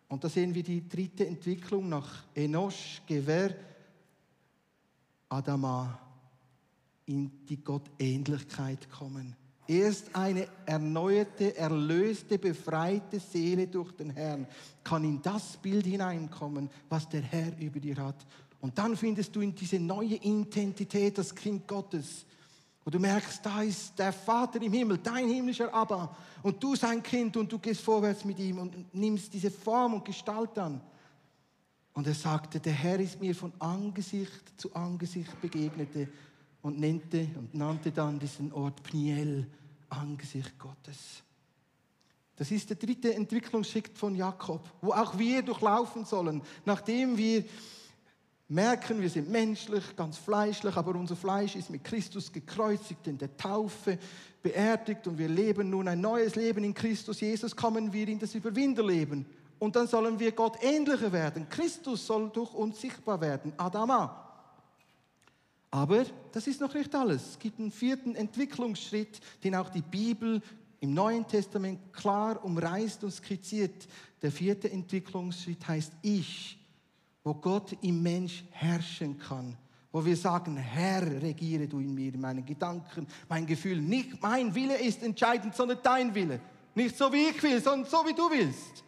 Und 0.09 0.23
da 0.23 0.29
sehen 0.29 0.53
wir 0.53 0.63
die 0.63 0.89
dritte 0.89 1.25
Entwicklung 1.25 1.87
nach 1.87 2.25
Enosch, 2.35 3.01
Gewer, 3.05 3.55
Adama 5.29 5.99
in 7.05 7.45
die 7.47 7.63
Gottähnlichkeit 7.63 8.89
kommen. 8.89 9.35
Erst 9.67 10.15
eine 10.15 10.47
erneuerte, 10.65 11.55
erlöste, 11.55 12.39
befreite 12.39 13.19
Seele 13.19 13.67
durch 13.67 13.91
den 13.91 14.09
Herrn 14.09 14.47
kann 14.83 15.03
in 15.03 15.21
das 15.21 15.57
Bild 15.57 15.85
hineinkommen, 15.85 16.71
was 16.89 17.07
der 17.07 17.21
Herr 17.21 17.55
über 17.59 17.79
dir 17.79 17.97
hat. 17.97 18.25
Und 18.61 18.79
dann 18.79 18.97
findest 18.97 19.35
du 19.35 19.41
in 19.41 19.53
diese 19.53 19.79
neue 19.79 20.15
Identität 20.15 21.19
das 21.19 21.35
Kind 21.35 21.67
Gottes. 21.67 22.25
Und 22.85 22.95
du 22.95 22.99
merkst, 22.99 23.45
da 23.45 23.61
ist 23.61 23.97
der 23.99 24.13
Vater 24.13 24.61
im 24.61 24.73
Himmel, 24.73 24.97
dein 24.97 25.27
himmlischer 25.27 25.73
Abba. 25.73 26.15
Und 26.41 26.63
du 26.63 26.75
sein 26.75 27.03
Kind 27.03 27.35
und 27.37 27.51
du 27.51 27.59
gehst 27.59 27.81
vorwärts 27.81 28.25
mit 28.25 28.39
ihm 28.39 28.57
und 28.59 28.93
nimmst 28.93 29.33
diese 29.33 29.51
Form 29.51 29.95
und 29.95 30.05
Gestalt 30.05 30.57
an. 30.57 30.81
Und 31.93 32.07
er 32.07 32.13
sagte, 32.13 32.59
der 32.59 32.73
Herr 32.73 32.99
ist 32.99 33.19
mir 33.19 33.35
von 33.35 33.51
Angesicht 33.59 34.53
zu 34.57 34.73
Angesicht 34.73 35.39
begegnete 35.41 36.07
und 36.61 36.79
nannte, 36.79 37.27
und 37.35 37.53
nannte 37.53 37.91
dann 37.91 38.19
diesen 38.19 38.51
Ort 38.53 38.81
Pniel, 38.83 39.47
Angesicht 39.89 40.57
Gottes. 40.57 41.23
Das 42.35 42.51
ist 42.51 42.69
der 42.69 42.77
dritte 42.77 43.13
Entwicklungsschritt 43.13 43.97
von 43.97 44.15
Jakob, 44.15 44.65
wo 44.81 44.93
auch 44.93 45.17
wir 45.17 45.41
durchlaufen 45.41 46.05
sollen, 46.05 46.41
nachdem 46.63 47.17
wir 47.17 47.43
merken, 48.49 48.99
wir 48.99 49.09
sind 49.09 49.29
menschlich, 49.29 49.95
ganz 49.95 50.17
fleischlich, 50.17 50.75
aber 50.75 50.95
unser 50.95 51.15
Fleisch 51.15 51.55
ist 51.55 51.69
mit 51.69 51.83
Christus 51.83 52.31
gekreuzigt, 52.31 53.05
in 53.07 53.17
der 53.17 53.37
Taufe 53.37 53.97
beerdigt 54.41 55.05
und 55.07 55.17
wir 55.17 55.29
leben 55.29 55.69
nun 55.69 55.87
ein 55.87 56.01
neues 56.01 56.35
Leben 56.35 56.63
in 56.63 56.73
Christus 56.73 57.21
Jesus, 57.21 57.55
kommen 57.55 57.93
wir 57.93 58.07
in 58.07 58.19
das 58.19 58.33
Überwinderleben. 58.33 59.25
Und 59.59 59.75
dann 59.75 59.87
sollen 59.87 60.19
wir 60.19 60.31
Gott 60.31 60.57
ähnlicher 60.63 61.11
werden. 61.11 61.47
Christus 61.49 62.07
soll 62.07 62.29
durch 62.29 62.53
uns 62.53 62.79
sichtbar 62.79 63.19
werden. 63.21 63.53
Adama. 63.57 64.25
Aber 65.69 66.05
das 66.31 66.47
ist 66.47 66.61
noch 66.61 66.73
nicht 66.73 66.95
alles. 66.95 67.31
Es 67.31 67.39
gibt 67.39 67.59
einen 67.59 67.69
vierten 67.69 68.15
Entwicklungsschritt, 68.15 69.19
den 69.43 69.55
auch 69.55 69.69
die 69.69 69.81
Bibel 69.81 70.41
im 70.79 70.93
Neuen 70.93 71.27
Testament 71.27 71.93
klar 71.93 72.43
umreißt 72.43 73.03
und 73.03 73.11
skizziert. 73.11 73.87
Der 74.21 74.31
vierte 74.31 74.71
Entwicklungsschritt 74.71 75.67
heißt 75.67 75.91
Ich 76.01 76.58
wo 77.23 77.33
Gott 77.33 77.77
im 77.81 78.01
Mensch 78.01 78.43
herrschen 78.51 79.17
kann. 79.17 79.57
Wo 79.91 80.05
wir 80.05 80.15
sagen, 80.15 80.55
Herr, 80.55 81.21
regiere 81.21 81.67
du 81.67 81.79
in 81.79 81.93
mir, 81.93 82.13
in 82.13 82.21
meinen 82.21 82.45
Gedanken, 82.45 83.07
mein 83.27 83.45
Gefühl. 83.45 83.81
Nicht 83.81 84.21
mein 84.21 84.53
Wille 84.53 84.77
ist 84.77 85.01
entscheidend, 85.01 85.55
sondern 85.55 85.79
dein 85.81 86.13
Wille. 86.13 86.39
Nicht 86.75 86.95
so 86.95 87.11
wie 87.11 87.29
ich 87.29 87.41
will, 87.41 87.61
sondern 87.61 87.89
so 87.89 88.05
wie 88.05 88.13
du 88.13 88.29
willst. 88.29 88.83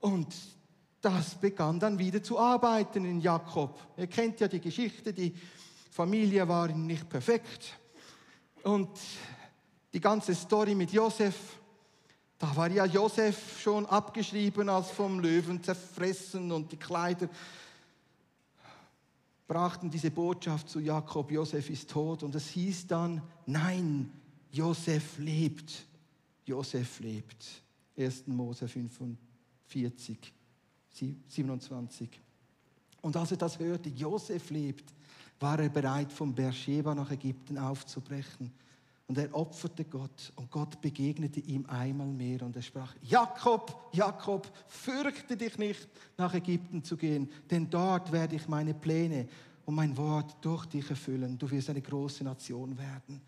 Und 0.00 0.34
das 1.00 1.34
begann 1.34 1.80
dann 1.80 1.98
wieder 1.98 2.22
zu 2.22 2.38
arbeiten 2.38 3.04
in 3.04 3.20
Jakob. 3.20 3.78
Ihr 3.96 4.06
kennt 4.06 4.40
ja 4.40 4.48
die 4.48 4.60
Geschichte, 4.60 5.12
die 5.12 5.34
Familie 5.90 6.46
war 6.46 6.68
nicht 6.68 7.08
perfekt. 7.08 7.76
Und 8.62 8.90
die 9.92 10.00
ganze 10.00 10.34
Story 10.34 10.74
mit 10.74 10.92
Josef, 10.92 11.58
da 12.38 12.54
war 12.54 12.70
ja 12.70 12.84
Josef 12.84 13.60
schon 13.60 13.86
abgeschrieben 13.86 14.68
als 14.68 14.90
vom 14.90 15.20
Löwen 15.20 15.62
zerfressen 15.62 16.52
und 16.52 16.70
die 16.70 16.76
Kleider 16.76 17.28
brachten 19.46 19.90
diese 19.90 20.10
Botschaft 20.10 20.68
zu 20.68 20.80
Jakob, 20.80 21.30
Josef 21.30 21.70
ist 21.70 21.88
tot 21.90 22.22
und 22.22 22.34
es 22.34 22.48
hieß 22.48 22.88
dann, 22.88 23.22
nein, 23.46 24.12
Josef 24.50 25.18
lebt. 25.18 25.86
Josef 26.44 27.00
lebt. 27.00 27.46
1. 27.96 28.26
Mose 28.26 28.68
45, 28.68 30.32
27. 31.28 32.20
Und 33.00 33.16
als 33.16 33.30
er 33.30 33.36
das 33.36 33.58
hörte, 33.58 33.88
Josef 33.88 34.50
lebt, 34.50 34.92
war 35.40 35.58
er 35.58 35.68
bereit, 35.68 36.12
von 36.12 36.34
Beersheba 36.34 36.94
nach 36.94 37.10
Ägypten 37.10 37.56
aufzubrechen 37.56 38.52
Und 39.08 39.18
er 39.18 39.32
opferte 39.34 39.84
Gott 39.84 40.32
und 40.34 40.50
Gott 40.50 40.80
begegnete 40.80 41.38
ihm 41.40 41.64
einmal 41.66 42.08
mehr 42.08 42.42
und 42.42 42.56
er 42.56 42.62
sprach, 42.62 42.92
Jakob, 43.02 43.88
Jakob, 43.92 44.50
fürchte 44.66 45.36
dich 45.36 45.56
nicht, 45.58 45.88
nach 46.18 46.34
Ägypten 46.34 46.82
zu 46.82 46.96
gehen, 46.96 47.30
denn 47.48 47.70
dort 47.70 48.10
werde 48.10 48.34
ich 48.34 48.48
meine 48.48 48.74
Pläne 48.74 49.28
und 49.64 49.76
mein 49.76 49.96
Wort 49.96 50.36
durch 50.40 50.66
dich 50.66 50.90
erfüllen. 50.90 51.38
Du 51.38 51.48
wirst 51.48 51.70
eine 51.70 51.82
große 51.82 52.24
Nation 52.24 52.76
werden. 52.76 53.20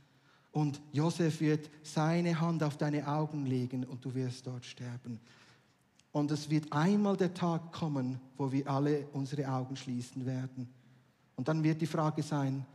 Und 0.51 0.81
Josef 0.93 1.41
wird 1.41 1.71
seine 1.83 2.41
Hand 2.41 2.63
auf 2.65 2.77
deine 2.77 3.07
Augen 3.07 3.47
legen 3.47 3.85
und 3.85 4.05
du 4.05 4.13
wirst 4.15 4.47
dort 4.47 4.65
sterben. 4.65 5.21
Und 6.11 6.31
es 6.33 6.51
wird 6.51 6.73
einmal 6.73 7.17
der 7.17 7.35
Tag 7.35 7.73
kommen, 7.73 8.19
wo 8.37 8.51
wir 8.51 8.69
alle 8.69 9.07
unsere 9.13 9.49
Augen 9.49 9.77
schließen 9.77 10.27
werden. 10.27 10.69
Und 11.37 11.47
dann 11.47 11.63
wird 11.63 11.81
die 11.81 11.87
Frage 11.87 12.23
sein, 12.23 12.67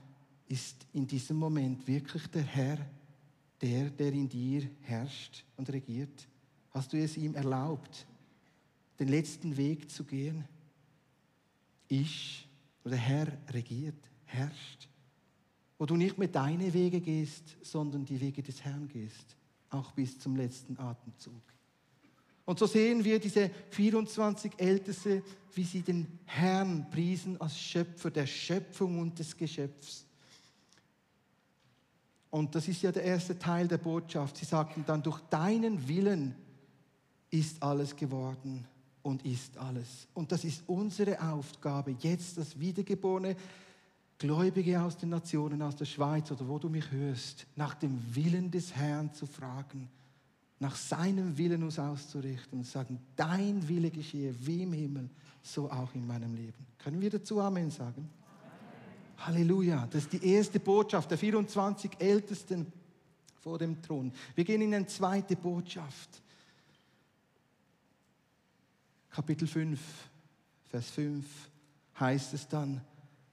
ist 0.47 0.85
in 0.93 1.07
diesem 1.07 1.37
Moment 1.37 1.87
wirklich 1.87 2.27
der 2.27 2.43
Herr, 2.43 2.77
der, 3.61 3.89
der 3.89 4.11
in 4.13 4.27
dir 4.27 4.69
herrscht 4.81 5.45
und 5.57 5.69
regiert? 5.69 6.27
Hast 6.71 6.93
du 6.93 6.97
es 6.97 7.17
ihm 7.17 7.35
erlaubt, 7.35 8.05
den 8.99 9.07
letzten 9.07 9.55
Weg 9.57 9.89
zu 9.89 10.03
gehen? 10.03 10.45
Ich 11.87 12.47
oder 12.83 12.95
Herr 12.95 13.27
regiert, 13.49 14.09
herrscht. 14.25 14.89
Wo 15.77 15.85
du 15.85 15.95
nicht 15.95 16.17
mehr 16.17 16.27
deine 16.27 16.73
Wege 16.73 17.01
gehst, 17.01 17.57
sondern 17.61 18.05
die 18.05 18.19
Wege 18.19 18.41
des 18.41 18.63
Herrn 18.63 18.87
gehst, 18.87 19.35
auch 19.69 19.91
bis 19.91 20.19
zum 20.19 20.35
letzten 20.35 20.77
Atemzug. 20.77 21.41
Und 22.45 22.59
so 22.59 22.65
sehen 22.65 23.03
wir 23.03 23.19
diese 23.19 23.49
24 23.71 24.53
Älteste, 24.57 25.23
wie 25.53 25.63
sie 25.63 25.81
den 25.81 26.07
Herrn 26.25 26.89
priesen 26.89 27.39
als 27.39 27.57
Schöpfer 27.57 28.11
der 28.11 28.27
Schöpfung 28.27 28.99
und 28.99 29.17
des 29.17 29.35
Geschöpfs. 29.35 30.05
Und 32.33 32.55
das 32.55 32.67
ist 32.67 32.81
ja 32.81 32.91
der 32.91 33.03
erste 33.03 33.37
Teil 33.37 33.67
der 33.67 33.77
Botschaft. 33.77 34.37
Sie 34.37 34.45
sagten 34.45 34.83
dann, 34.87 35.03
durch 35.03 35.19
deinen 35.29 35.87
Willen 35.87 36.33
ist 37.29 37.61
alles 37.61 37.95
geworden 37.95 38.65
und 39.03 39.23
ist 39.23 39.55
alles. 39.55 40.07
Und 40.15 40.31
das 40.31 40.43
ist 40.43 40.63
unsere 40.65 41.21
Aufgabe, 41.21 41.95
jetzt 41.99 42.39
das 42.39 42.59
wiedergeborene 42.59 43.35
Gläubige 44.17 44.81
aus 44.81 44.97
den 44.97 45.09
Nationen, 45.09 45.61
aus 45.61 45.75
der 45.75 45.85
Schweiz 45.85 46.31
oder 46.31 46.47
wo 46.47 46.57
du 46.57 46.69
mich 46.69 46.89
hörst, 46.89 47.45
nach 47.55 47.75
dem 47.75 48.01
Willen 48.15 48.49
des 48.49 48.75
Herrn 48.75 49.13
zu 49.13 49.27
fragen, 49.27 49.87
nach 50.57 50.75
seinem 50.75 51.37
Willen 51.37 51.61
uns 51.61 51.77
auszurichten 51.77 52.57
und 52.57 52.65
sagen, 52.65 52.99
dein 53.15 53.67
Wille 53.67 53.91
geschehe 53.91 54.33
wie 54.39 54.63
im 54.63 54.73
Himmel, 54.73 55.07
so 55.43 55.69
auch 55.69 55.93
in 55.93 56.07
meinem 56.07 56.33
Leben. 56.33 56.65
Können 56.79 56.99
wir 56.99 57.11
dazu 57.11 57.39
Amen 57.39 57.69
sagen? 57.69 58.09
Halleluja. 59.17 59.87
Das 59.89 60.03
ist 60.03 60.13
die 60.13 60.25
erste 60.25 60.59
Botschaft 60.59 61.09
der 61.11 61.17
24 61.17 61.91
Ältesten 61.99 62.71
vor 63.39 63.57
dem 63.57 63.81
Thron. 63.81 64.11
Wir 64.35 64.43
gehen 64.43 64.61
in 64.61 64.73
eine 64.73 64.87
zweite 64.87 65.35
Botschaft. 65.35 66.21
Kapitel 69.09 69.47
5, 69.47 69.79
Vers 70.69 70.89
5 70.91 71.25
heißt 71.99 72.33
es 72.33 72.47
dann, 72.47 72.81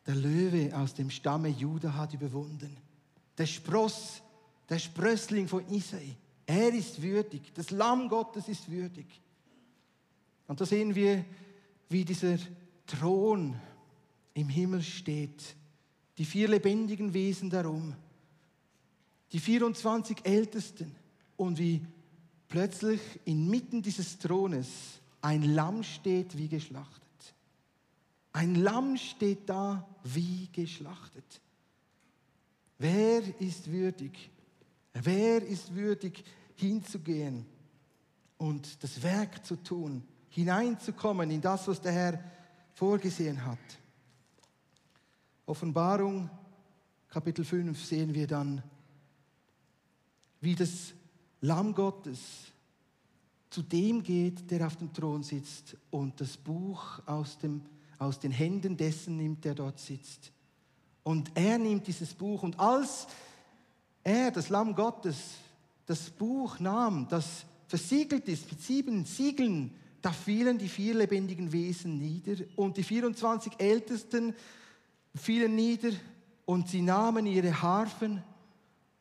der 0.06 0.14
Löwe 0.14 0.76
aus 0.76 0.94
dem 0.94 1.10
Stamme 1.10 1.48
Juda 1.48 1.94
hat 1.94 2.12
überwunden. 2.12 2.76
Der 3.38 3.46
Spross, 3.46 4.22
der 4.68 4.78
Sprössling 4.78 5.48
von 5.48 5.66
Isai. 5.70 6.16
Er 6.46 6.74
ist 6.74 7.00
würdig. 7.00 7.52
Das 7.54 7.70
Lamm 7.70 8.08
Gottes 8.08 8.48
ist 8.48 8.70
würdig. 8.70 9.06
Und 10.48 10.60
da 10.60 10.66
sehen 10.66 10.94
wir, 10.94 11.24
wie 11.88 12.04
dieser 12.04 12.36
Thron 12.86 13.54
im 14.34 14.48
Himmel 14.48 14.82
steht 14.82 15.54
die 16.20 16.26
vier 16.26 16.48
lebendigen 16.48 17.14
Wesen 17.14 17.48
darum, 17.48 17.94
die 19.32 19.40
24 19.40 20.18
Ältesten 20.26 20.94
und 21.38 21.58
wie 21.58 21.80
plötzlich 22.46 23.00
inmitten 23.24 23.80
dieses 23.80 24.18
Thrones 24.18 24.68
ein 25.22 25.42
Lamm 25.54 25.82
steht 25.82 26.36
wie 26.36 26.48
geschlachtet. 26.48 27.00
Ein 28.34 28.56
Lamm 28.56 28.98
steht 28.98 29.48
da 29.48 29.88
wie 30.04 30.46
geschlachtet. 30.52 31.40
Wer 32.76 33.22
ist 33.40 33.72
würdig? 33.72 34.28
Wer 34.92 35.42
ist 35.42 35.74
würdig 35.74 36.22
hinzugehen 36.54 37.46
und 38.36 38.84
das 38.84 39.02
Werk 39.02 39.46
zu 39.46 39.56
tun, 39.56 40.02
hineinzukommen 40.28 41.30
in 41.30 41.40
das, 41.40 41.66
was 41.66 41.80
der 41.80 41.92
Herr 41.92 42.24
vorgesehen 42.74 43.42
hat? 43.46 43.79
Offenbarung 45.50 46.30
Kapitel 47.08 47.44
5 47.44 47.84
sehen 47.84 48.14
wir 48.14 48.28
dann, 48.28 48.62
wie 50.40 50.54
das 50.54 50.92
Lamm 51.40 51.74
Gottes 51.74 52.20
zu 53.50 53.62
dem 53.62 54.00
geht, 54.04 54.48
der 54.48 54.64
auf 54.64 54.76
dem 54.76 54.92
Thron 54.92 55.24
sitzt 55.24 55.76
und 55.90 56.20
das 56.20 56.36
Buch 56.36 57.00
aus, 57.04 57.36
dem, 57.38 57.62
aus 57.98 58.20
den 58.20 58.30
Händen 58.30 58.76
dessen 58.76 59.16
nimmt, 59.16 59.44
der 59.44 59.56
dort 59.56 59.80
sitzt. 59.80 60.30
Und 61.02 61.32
er 61.34 61.58
nimmt 61.58 61.88
dieses 61.88 62.14
Buch 62.14 62.44
und 62.44 62.56
als 62.60 63.08
er, 64.04 64.30
das 64.30 64.50
Lamm 64.50 64.76
Gottes, 64.76 65.32
das 65.84 66.10
Buch 66.10 66.60
nahm, 66.60 67.08
das 67.08 67.44
versiegelt 67.66 68.28
ist 68.28 68.48
mit 68.52 68.62
sieben 68.62 69.04
Siegeln, 69.04 69.74
da 70.00 70.12
fielen 70.12 70.58
die 70.58 70.68
vier 70.68 70.94
lebendigen 70.94 71.50
Wesen 71.50 71.98
nieder 71.98 72.44
und 72.54 72.76
die 72.76 72.84
24 72.84 73.54
Ältesten 73.58 74.32
fielen 75.14 75.54
nieder 75.54 75.92
und 76.44 76.68
sie 76.68 76.82
nahmen 76.82 77.26
ihre 77.26 77.62
Harfen, 77.62 78.22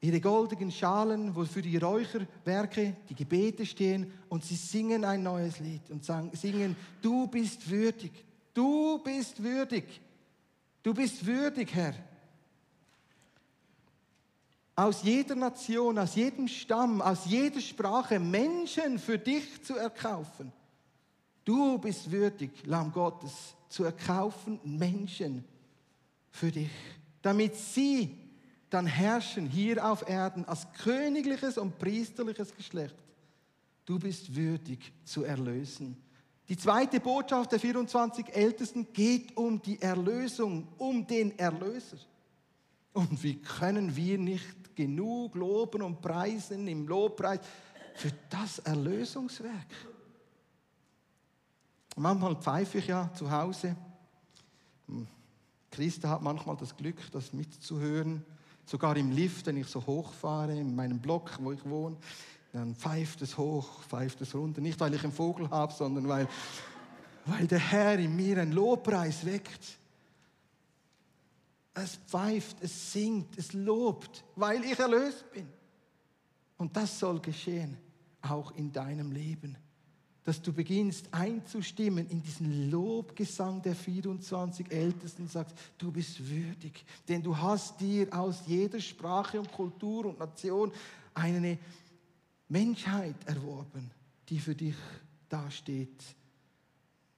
ihre 0.01 0.21
goldenen 0.21 0.71
Schalen, 0.71 1.35
wofür 1.35 1.61
die 1.61 1.77
Räucherwerke, 1.77 2.95
die 3.09 3.15
Gebete 3.15 3.65
stehen, 3.65 4.11
und 4.29 4.45
sie 4.45 4.55
singen 4.55 5.03
ein 5.03 5.23
neues 5.23 5.59
Lied 5.59 5.89
und 5.89 6.05
singen, 6.33 6.75
du 7.01 7.27
bist 7.27 7.69
würdig, 7.69 8.11
du 8.53 8.99
bist 8.99 9.41
würdig, 9.41 10.01
du 10.83 10.93
bist 10.93 11.25
würdig, 11.25 11.73
Herr. 11.73 11.95
Aus 14.75 15.03
jeder 15.03 15.35
Nation, 15.35 15.97
aus 15.99 16.15
jedem 16.15 16.47
Stamm, 16.47 17.01
aus 17.01 17.25
jeder 17.25 17.59
Sprache 17.59 18.17
Menschen 18.17 18.97
für 18.97 19.19
dich 19.19 19.61
zu 19.63 19.75
erkaufen. 19.75 20.53
Du 21.43 21.77
bist 21.77 22.09
würdig, 22.09 22.51
Lamm 22.65 22.93
Gottes, 22.93 23.55
zu 23.67 23.83
erkaufen 23.83 24.59
Menschen 24.63 25.43
für 26.31 26.51
dich, 26.51 26.69
damit 27.21 27.55
sie 27.55 28.17
dann 28.69 28.85
herrschen 28.85 29.47
hier 29.47 29.85
auf 29.85 30.07
Erden 30.07 30.45
als 30.45 30.71
königliches 30.73 31.57
und 31.57 31.79
priesterliches 31.79 32.55
Geschlecht. 32.55 32.95
Du 33.85 33.97
bist 33.97 34.35
würdig 34.35 34.93
zu 35.03 35.23
erlösen. 35.23 35.97
Die 36.47 36.57
zweite 36.57 36.99
Botschaft 36.99 37.51
der 37.51 37.59
24 37.59 38.29
Ältesten 38.35 38.91
geht 38.93 39.35
um 39.37 39.61
die 39.61 39.81
Erlösung, 39.81 40.67
um 40.77 41.05
den 41.05 41.37
Erlöser. 41.37 41.97
Und 42.93 43.23
wie 43.23 43.35
können 43.35 43.95
wir 43.95 44.17
nicht 44.17 44.75
genug 44.75 45.35
loben 45.35 45.81
und 45.81 46.01
preisen 46.01 46.67
im 46.67 46.87
Lobpreis 46.87 47.39
für 47.95 48.11
das 48.29 48.59
Erlösungswerk? 48.59 49.67
Manchmal 51.95 52.35
pfeife 52.35 52.77
ich 52.77 52.87
ja 52.87 53.11
zu 53.13 53.29
Hause 53.29 53.75
Christa 55.71 56.09
hat 56.09 56.21
manchmal 56.21 56.57
das 56.57 56.75
Glück, 56.75 56.97
das 57.11 57.33
mitzuhören. 57.33 58.23
Sogar 58.65 58.97
im 58.97 59.11
Lift, 59.11 59.47
wenn 59.47 59.57
ich 59.57 59.67
so 59.67 59.85
hochfahre, 59.85 60.57
in 60.57 60.75
meinem 60.75 60.99
Block, 60.99 61.37
wo 61.41 61.51
ich 61.51 61.65
wohne, 61.65 61.97
dann 62.53 62.75
pfeift 62.75 63.21
es 63.21 63.37
hoch, 63.37 63.83
pfeift 63.83 64.21
es 64.21 64.33
runter. 64.33 64.61
Nicht, 64.61 64.79
weil 64.79 64.93
ich 64.93 65.03
einen 65.03 65.13
Vogel 65.13 65.49
habe, 65.49 65.73
sondern 65.73 66.07
weil, 66.07 66.27
weil 67.25 67.47
der 67.47 67.59
Herr 67.59 67.97
in 67.99 68.15
mir 68.15 68.39
einen 68.39 68.51
Lobpreis 68.51 69.25
weckt. 69.25 69.77
Es 71.73 71.95
pfeift, 72.07 72.57
es 72.61 72.91
singt, 72.91 73.37
es 73.37 73.53
lobt, 73.53 74.23
weil 74.35 74.63
ich 74.63 74.77
erlöst 74.77 75.31
bin. 75.31 75.47
Und 76.57 76.75
das 76.75 76.99
soll 76.99 77.19
geschehen, 77.21 77.77
auch 78.21 78.51
in 78.51 78.71
deinem 78.71 79.11
Leben 79.11 79.55
dass 80.23 80.41
du 80.41 80.53
beginnst 80.53 81.13
einzustimmen 81.13 82.07
in 82.09 82.21
diesen 82.21 82.69
Lobgesang 82.69 83.61
der 83.61 83.75
24 83.75 84.71
Ältesten 84.71 85.23
und 85.23 85.31
sagst, 85.31 85.55
du 85.77 85.91
bist 85.91 86.27
würdig, 86.29 86.85
denn 87.07 87.23
du 87.23 87.37
hast 87.37 87.79
dir 87.79 88.07
aus 88.13 88.43
jeder 88.45 88.79
Sprache 88.79 89.39
und 89.39 89.51
Kultur 89.51 90.05
und 90.05 90.19
Nation 90.19 90.71
eine 91.13 91.57
Menschheit 92.47 93.15
erworben, 93.25 93.91
die 94.27 94.39
für 94.39 94.55
dich 94.55 94.75
dasteht 95.29 96.03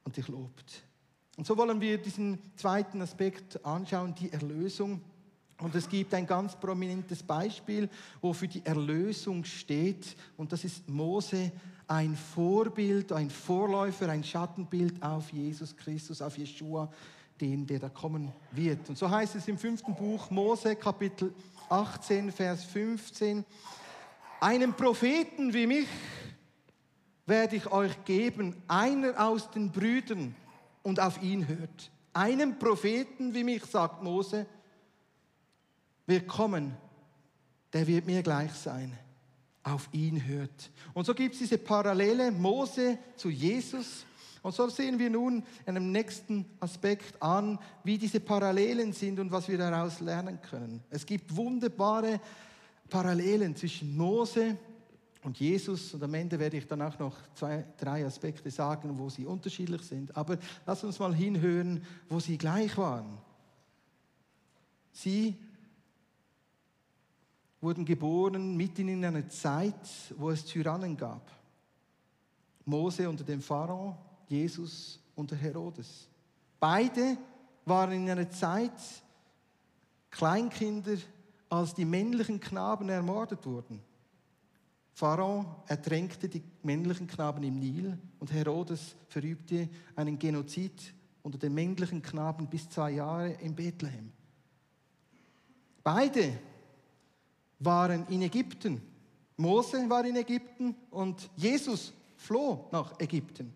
und 0.03 0.17
dich 0.17 0.27
lobt. 0.27 0.83
Und 1.37 1.47
so 1.47 1.57
wollen 1.57 1.81
wir 1.81 1.97
diesen 1.97 2.37
zweiten 2.55 3.01
Aspekt 3.01 3.65
anschauen, 3.65 4.13
die 4.13 4.31
Erlösung. 4.31 5.01
Und 5.59 5.73
es 5.75 5.87
gibt 5.87 6.13
ein 6.13 6.27
ganz 6.27 6.55
prominentes 6.55 7.23
Beispiel, 7.23 7.89
wo 8.19 8.33
für 8.33 8.47
die 8.47 8.65
Erlösung 8.65 9.43
steht, 9.45 10.15
und 10.37 10.51
das 10.51 10.63
ist 10.63 10.87
Mose 10.89 11.51
ein 11.91 12.15
Vorbild, 12.15 13.11
ein 13.11 13.29
Vorläufer, 13.29 14.07
ein 14.07 14.23
Schattenbild 14.23 15.03
auf 15.03 15.33
Jesus 15.33 15.75
Christus, 15.75 16.21
auf 16.21 16.37
Jeshua, 16.37 16.89
den, 17.41 17.67
der 17.67 17.79
da 17.79 17.89
kommen 17.89 18.31
wird. 18.51 18.87
Und 18.87 18.97
so 18.97 19.09
heißt 19.09 19.35
es 19.35 19.45
im 19.49 19.57
fünften 19.57 19.93
Buch 19.93 20.31
Mose, 20.31 20.77
Kapitel 20.77 21.33
18, 21.69 22.31
Vers 22.31 22.63
15, 22.63 23.43
einen 24.39 24.73
Propheten 24.73 25.53
wie 25.53 25.67
mich 25.67 25.87
werde 27.25 27.57
ich 27.57 27.69
euch 27.69 28.05
geben, 28.05 28.55
einer 28.69 29.27
aus 29.27 29.51
den 29.51 29.69
Brüdern 29.69 30.33
und 30.83 31.01
auf 31.01 31.21
ihn 31.21 31.45
hört. 31.45 31.91
Einen 32.13 32.57
Propheten 32.57 33.33
wie 33.33 33.43
mich, 33.43 33.65
sagt 33.65 34.01
Mose, 34.01 34.45
wird 36.07 36.25
kommen, 36.25 36.73
der 37.73 37.85
wird 37.85 38.05
mir 38.05 38.23
gleich 38.23 38.53
sein. 38.53 38.97
Auf 39.63 39.89
ihn 39.91 40.25
hört. 40.25 40.71
Und 40.93 41.05
so 41.05 41.13
gibt 41.13 41.33
es 41.33 41.39
diese 41.39 41.57
Parallele 41.57 42.31
Mose 42.31 42.97
zu 43.15 43.29
Jesus. 43.29 44.05
Und 44.41 44.55
so 44.55 44.67
sehen 44.69 44.97
wir 44.97 45.09
nun 45.09 45.43
in 45.65 45.77
einem 45.77 45.91
nächsten 45.91 46.45
Aspekt 46.59 47.21
an, 47.21 47.59
wie 47.83 47.97
diese 47.97 48.19
Parallelen 48.19 48.91
sind 48.91 49.19
und 49.19 49.31
was 49.31 49.47
wir 49.47 49.57
daraus 49.57 49.99
lernen 49.99 50.41
können. 50.41 50.81
Es 50.89 51.05
gibt 51.05 51.35
wunderbare 51.35 52.19
Parallelen 52.89 53.55
zwischen 53.55 53.95
Mose 53.95 54.57
und 55.23 55.39
Jesus. 55.39 55.93
Und 55.93 56.03
am 56.03 56.13
Ende 56.13 56.39
werde 56.39 56.57
ich 56.57 56.67
dann 56.67 56.81
auch 56.81 56.97
noch 56.97 57.15
zwei, 57.35 57.65
drei 57.77 58.05
Aspekte 58.05 58.49
sagen, 58.49 58.97
wo 58.97 59.09
sie 59.09 59.25
unterschiedlich 59.25 59.83
sind. 59.83 60.15
Aber 60.17 60.37
lass 60.65 60.83
uns 60.83 60.97
mal 60.97 61.13
hinhören, 61.13 61.83
wo 62.09 62.19
sie 62.19 62.37
gleich 62.37 62.75
waren. 62.77 63.19
Sie 64.91 65.37
wurden 67.61 67.85
geboren 67.85 68.57
mitten 68.57 68.87
in 68.87 69.05
einer 69.05 69.29
Zeit, 69.29 70.13
wo 70.17 70.31
es 70.31 70.43
Tyrannen 70.43 70.97
gab. 70.97 71.31
Mose 72.65 73.07
unter 73.07 73.23
dem 73.23 73.41
Pharao, 73.41 73.95
Jesus 74.27 74.99
unter 75.15 75.35
Herodes. 75.35 76.07
Beide 76.59 77.17
waren 77.65 77.91
in 77.91 78.09
einer 78.09 78.29
Zeit 78.29 78.73
Kleinkinder, 80.09 80.97
als 81.49 81.73
die 81.73 81.85
männlichen 81.85 82.39
Knaben 82.39 82.89
ermordet 82.89 83.45
wurden. 83.45 83.81
Pharao 84.93 85.63
ertränkte 85.67 86.27
die 86.27 86.43
männlichen 86.63 87.07
Knaben 87.07 87.43
im 87.43 87.59
Nil 87.59 87.97
und 88.19 88.31
Herodes 88.31 88.95
verübte 89.07 89.69
einen 89.95 90.19
Genozid 90.19 90.93
unter 91.23 91.37
den 91.37 91.53
männlichen 91.53 92.01
Knaben 92.01 92.47
bis 92.47 92.69
zwei 92.69 92.91
Jahre 92.91 93.31
in 93.33 93.55
Bethlehem. 93.55 94.11
Beide 95.83 96.39
waren 97.61 98.05
in 98.07 98.21
Ägypten. 98.21 98.81
Mose 99.37 99.89
war 99.89 100.05
in 100.05 100.15
Ägypten 100.15 100.75
und 100.89 101.29
Jesus 101.35 101.93
floh 102.17 102.67
nach 102.71 102.99
Ägypten. 102.99 103.53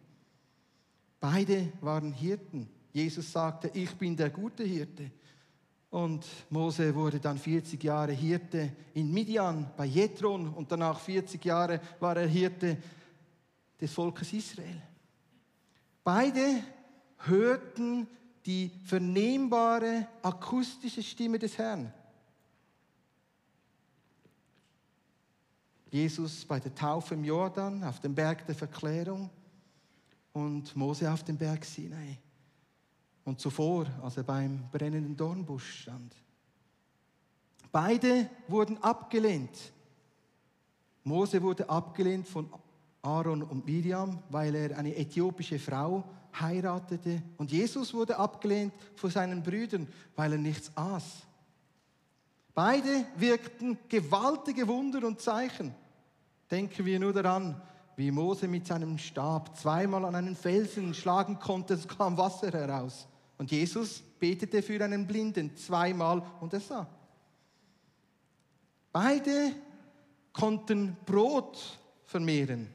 Beide 1.19 1.71
waren 1.81 2.13
Hirten. 2.13 2.67
Jesus 2.93 3.31
sagte, 3.31 3.69
ich 3.73 3.93
bin 3.95 4.15
der 4.15 4.29
gute 4.29 4.63
Hirte. 4.63 5.11
Und 5.89 6.25
Mose 6.49 6.93
wurde 6.93 7.19
dann 7.19 7.37
40 7.37 7.83
Jahre 7.83 8.11
Hirte 8.11 8.71
in 8.93 9.13
Midian 9.13 9.71
bei 9.77 9.85
Jethron 9.85 10.53
und 10.53 10.71
danach 10.71 10.99
40 10.99 11.43
Jahre 11.45 11.79
war 11.99 12.17
er 12.17 12.27
Hirte 12.27 12.77
des 13.79 13.93
Volkes 13.93 14.33
Israel. 14.33 14.81
Beide 16.03 16.61
hörten 17.19 18.07
die 18.45 18.71
vernehmbare 18.85 20.07
akustische 20.21 21.01
Stimme 21.01 21.39
des 21.39 21.57
Herrn. 21.57 21.93
Jesus 25.91 26.45
bei 26.45 26.59
der 26.59 26.73
Taufe 26.73 27.13
im 27.13 27.23
Jordan 27.23 27.83
auf 27.83 27.99
dem 27.99 28.13
Berg 28.13 28.45
der 28.45 28.55
Verklärung 28.55 29.29
und 30.33 30.75
Mose 30.75 31.11
auf 31.11 31.23
dem 31.23 31.37
Berg 31.37 31.63
Sinai. 31.63 32.17
Und 33.23 33.39
zuvor, 33.39 33.87
als 34.03 34.17
er 34.17 34.23
beim 34.23 34.69
brennenden 34.71 35.15
Dornbusch 35.15 35.81
stand. 35.81 36.15
Beide 37.71 38.29
wurden 38.47 38.77
abgelehnt. 38.83 39.73
Mose 41.03 41.41
wurde 41.41 41.69
abgelehnt 41.69 42.27
von 42.27 42.49
Aaron 43.01 43.43
und 43.43 43.65
Miriam, 43.65 44.23
weil 44.29 44.55
er 44.55 44.77
eine 44.77 44.95
äthiopische 44.95 45.59
Frau 45.59 46.03
heiratete. 46.39 47.21
Und 47.37 47.51
Jesus 47.51 47.93
wurde 47.93 48.17
abgelehnt 48.17 48.73
von 48.95 49.09
seinen 49.09 49.43
Brüdern, 49.43 49.87
weil 50.15 50.33
er 50.33 50.37
nichts 50.37 50.71
aß. 50.75 51.24
Beide 52.55 53.05
wirkten 53.17 53.77
gewaltige 53.89 54.67
Wunder 54.67 55.05
und 55.05 55.19
Zeichen. 55.19 55.75
Denken 56.49 56.85
wir 56.85 56.99
nur 57.01 57.11
daran, 57.11 57.61
wie 57.97 58.11
Mose 58.11 58.47
mit 58.47 58.65
seinem 58.65 58.97
Stab 58.97 59.57
zweimal 59.57 60.05
an 60.05 60.15
einen 60.15 60.37
Felsen 60.37 60.93
schlagen 60.93 61.37
konnte, 61.37 61.73
es 61.73 61.87
kam 61.87 62.17
Wasser 62.17 62.51
heraus. 62.51 63.07
Und 63.37 63.51
Jesus 63.51 64.01
betete 64.19 64.61
für 64.61 64.81
einen 64.81 65.05
Blinden 65.05 65.55
zweimal 65.57 66.23
und 66.39 66.53
er 66.53 66.61
sah. 66.61 66.87
Beide 68.93 69.51
konnten 70.31 70.95
Brot 71.05 71.77
vermehren. 72.05 72.69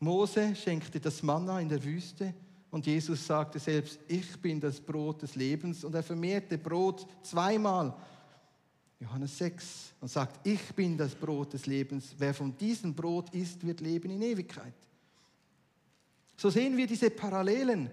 Mose 0.00 0.56
schenkte 0.56 0.98
das 0.98 1.22
Manna 1.22 1.60
in 1.60 1.68
der 1.68 1.82
Wüste 1.82 2.34
und 2.72 2.86
Jesus 2.86 3.24
sagte 3.24 3.60
selbst, 3.60 4.00
ich 4.08 4.36
bin 4.40 4.60
das 4.60 4.80
Brot 4.80 5.22
des 5.22 5.36
Lebens 5.36 5.84
und 5.84 5.94
er 5.94 6.02
vermehrte 6.02 6.58
Brot 6.58 7.06
zweimal 7.22 7.94
Johannes 8.98 9.36
6 9.38 9.94
und 10.00 10.08
sagt, 10.08 10.46
ich 10.46 10.74
bin 10.74 10.96
das 10.96 11.14
Brot 11.14 11.52
des 11.52 11.66
Lebens. 11.66 12.14
Wer 12.18 12.32
von 12.32 12.56
diesem 12.56 12.94
Brot 12.94 13.30
isst, 13.34 13.66
wird 13.66 13.80
leben 13.80 14.10
in 14.10 14.22
Ewigkeit. 14.22 14.74
So 16.36 16.50
sehen 16.50 16.76
wir 16.76 16.86
diese 16.86 17.10
Parallelen. 17.10 17.90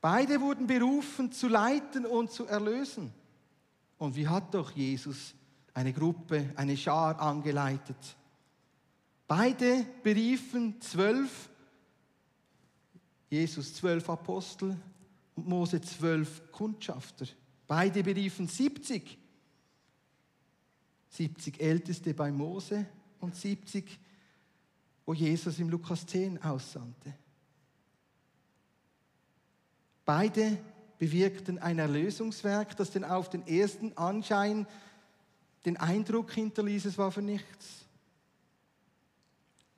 Beide 0.00 0.40
wurden 0.40 0.66
berufen 0.66 1.32
zu 1.32 1.48
leiten 1.48 2.04
und 2.04 2.30
zu 2.30 2.46
erlösen. 2.46 3.12
Und 3.96 4.16
wie 4.16 4.28
hat 4.28 4.52
doch 4.52 4.70
Jesus 4.72 5.34
eine 5.72 5.92
Gruppe, 5.92 6.50
eine 6.56 6.76
Schar 6.76 7.18
angeleitet? 7.20 7.96
Beide 9.26 9.86
beriefen 10.02 10.78
zwölf, 10.82 11.48
Jesus 13.30 13.74
zwölf 13.74 14.08
Apostel 14.10 14.76
und 15.34 15.48
Mose 15.48 15.80
zwölf 15.80 16.42
Kundschafter. 16.52 17.26
Beide 17.66 18.02
beriefen 18.02 18.46
70 18.46 19.23
70 21.14 21.60
Älteste 21.60 22.12
bei 22.12 22.32
Mose 22.32 22.86
und 23.20 23.36
70, 23.36 23.98
wo 25.06 25.14
Jesus 25.14 25.58
im 25.60 25.68
Lukas 25.68 26.06
10 26.06 26.42
aussandte. 26.42 27.14
Beide 30.04 30.58
bewirkten 30.98 31.58
ein 31.58 31.78
Erlösungswerk, 31.78 32.76
das 32.76 32.90
denn 32.90 33.04
auf 33.04 33.30
den 33.30 33.46
ersten 33.46 33.96
Anschein 33.96 34.66
den 35.64 35.76
Eindruck 35.76 36.32
hinterließ, 36.32 36.84
es 36.84 36.98
war 36.98 37.10
für 37.10 37.22
nichts. 37.22 37.86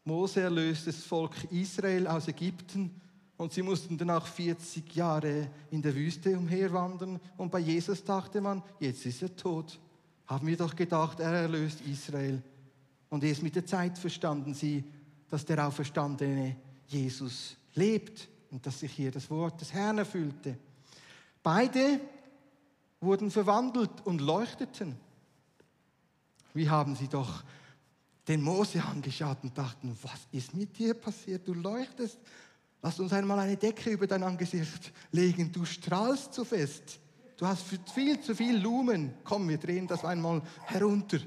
Mose 0.05 0.41
erlöste 0.41 0.87
das 0.87 1.05
Volk 1.05 1.35
Israel 1.53 2.07
aus 2.07 2.29
Ägypten 2.29 3.01
und 3.37 3.53
sie 3.53 3.63
mussten 3.63 3.99
danach 3.99 4.27
40 4.27 4.95
Jahre 4.95 5.51
in 5.71 5.83
der 5.83 5.95
Wüste 5.95 6.37
umherwandern 6.37 7.21
und 7.37 7.51
bei 7.51 7.59
Jesus 7.59 8.05
dachte 8.05 8.41
man, 8.41 8.63
jetzt 8.81 9.05
ist 9.05 9.23
er 9.23 9.37
tot 9.37 9.79
haben 10.27 10.47
wir 10.47 10.57
doch 10.57 10.75
gedacht, 10.75 11.21
er 11.21 11.33
erlöst 11.33 11.81
Israel. 11.83 12.43
Und 13.09 13.23
erst 13.25 13.43
mit 13.43 13.55
der 13.55 13.67
Zeit 13.67 13.99
verstanden 13.99 14.55
sie, 14.55 14.85
dass 15.29 15.45
der 15.45 15.67
auferstandene 15.67 16.57
Jesus 16.87 17.57
lebt 17.75 18.29
und 18.51 18.67
dass 18.67 18.81
sich 18.81 18.93
hier 18.93 19.11
das 19.11 19.31
Wort 19.31 19.61
des 19.61 19.73
Herrn 19.73 19.99
erfüllte. 19.99 20.57
Beide 21.43 22.01
wurden 23.01 23.31
verwandelt 23.31 23.91
und 24.05 24.21
leuchteten. 24.21 24.97
Wie 26.55 26.69
haben 26.69 26.97
sie 26.97 27.09
doch 27.09 27.45
den 28.27 28.43
Mose 28.43 28.83
angeschaut 28.83 29.39
und 29.43 29.57
dachten, 29.57 29.97
was 30.03 30.27
ist 30.33 30.55
mit 30.55 30.77
dir 30.79 30.95
passiert? 30.95 31.47
Du 31.47 31.55
leuchtest. 31.55 32.19
Lass 32.83 32.99
uns 32.99 33.13
einmal 33.13 33.39
eine 33.39 33.57
Decke 33.57 33.91
über 33.91 34.07
dein 34.07 34.23
Angesicht 34.23 34.93
legen. 35.13 35.53
Du 35.53 35.65
strahlst 35.65 36.35
so 36.35 36.45
fest. 36.45 36.99
Du 37.37 37.47
hast 37.47 37.65
viel 37.93 38.21
zu 38.21 38.35
viel 38.35 38.57
Lumen. 38.57 39.15
Komm, 39.25 39.49
wir 39.49 39.59
drehen 39.59 39.87
das 39.87 40.05
einmal 40.05 40.43
herunter. 40.65 41.19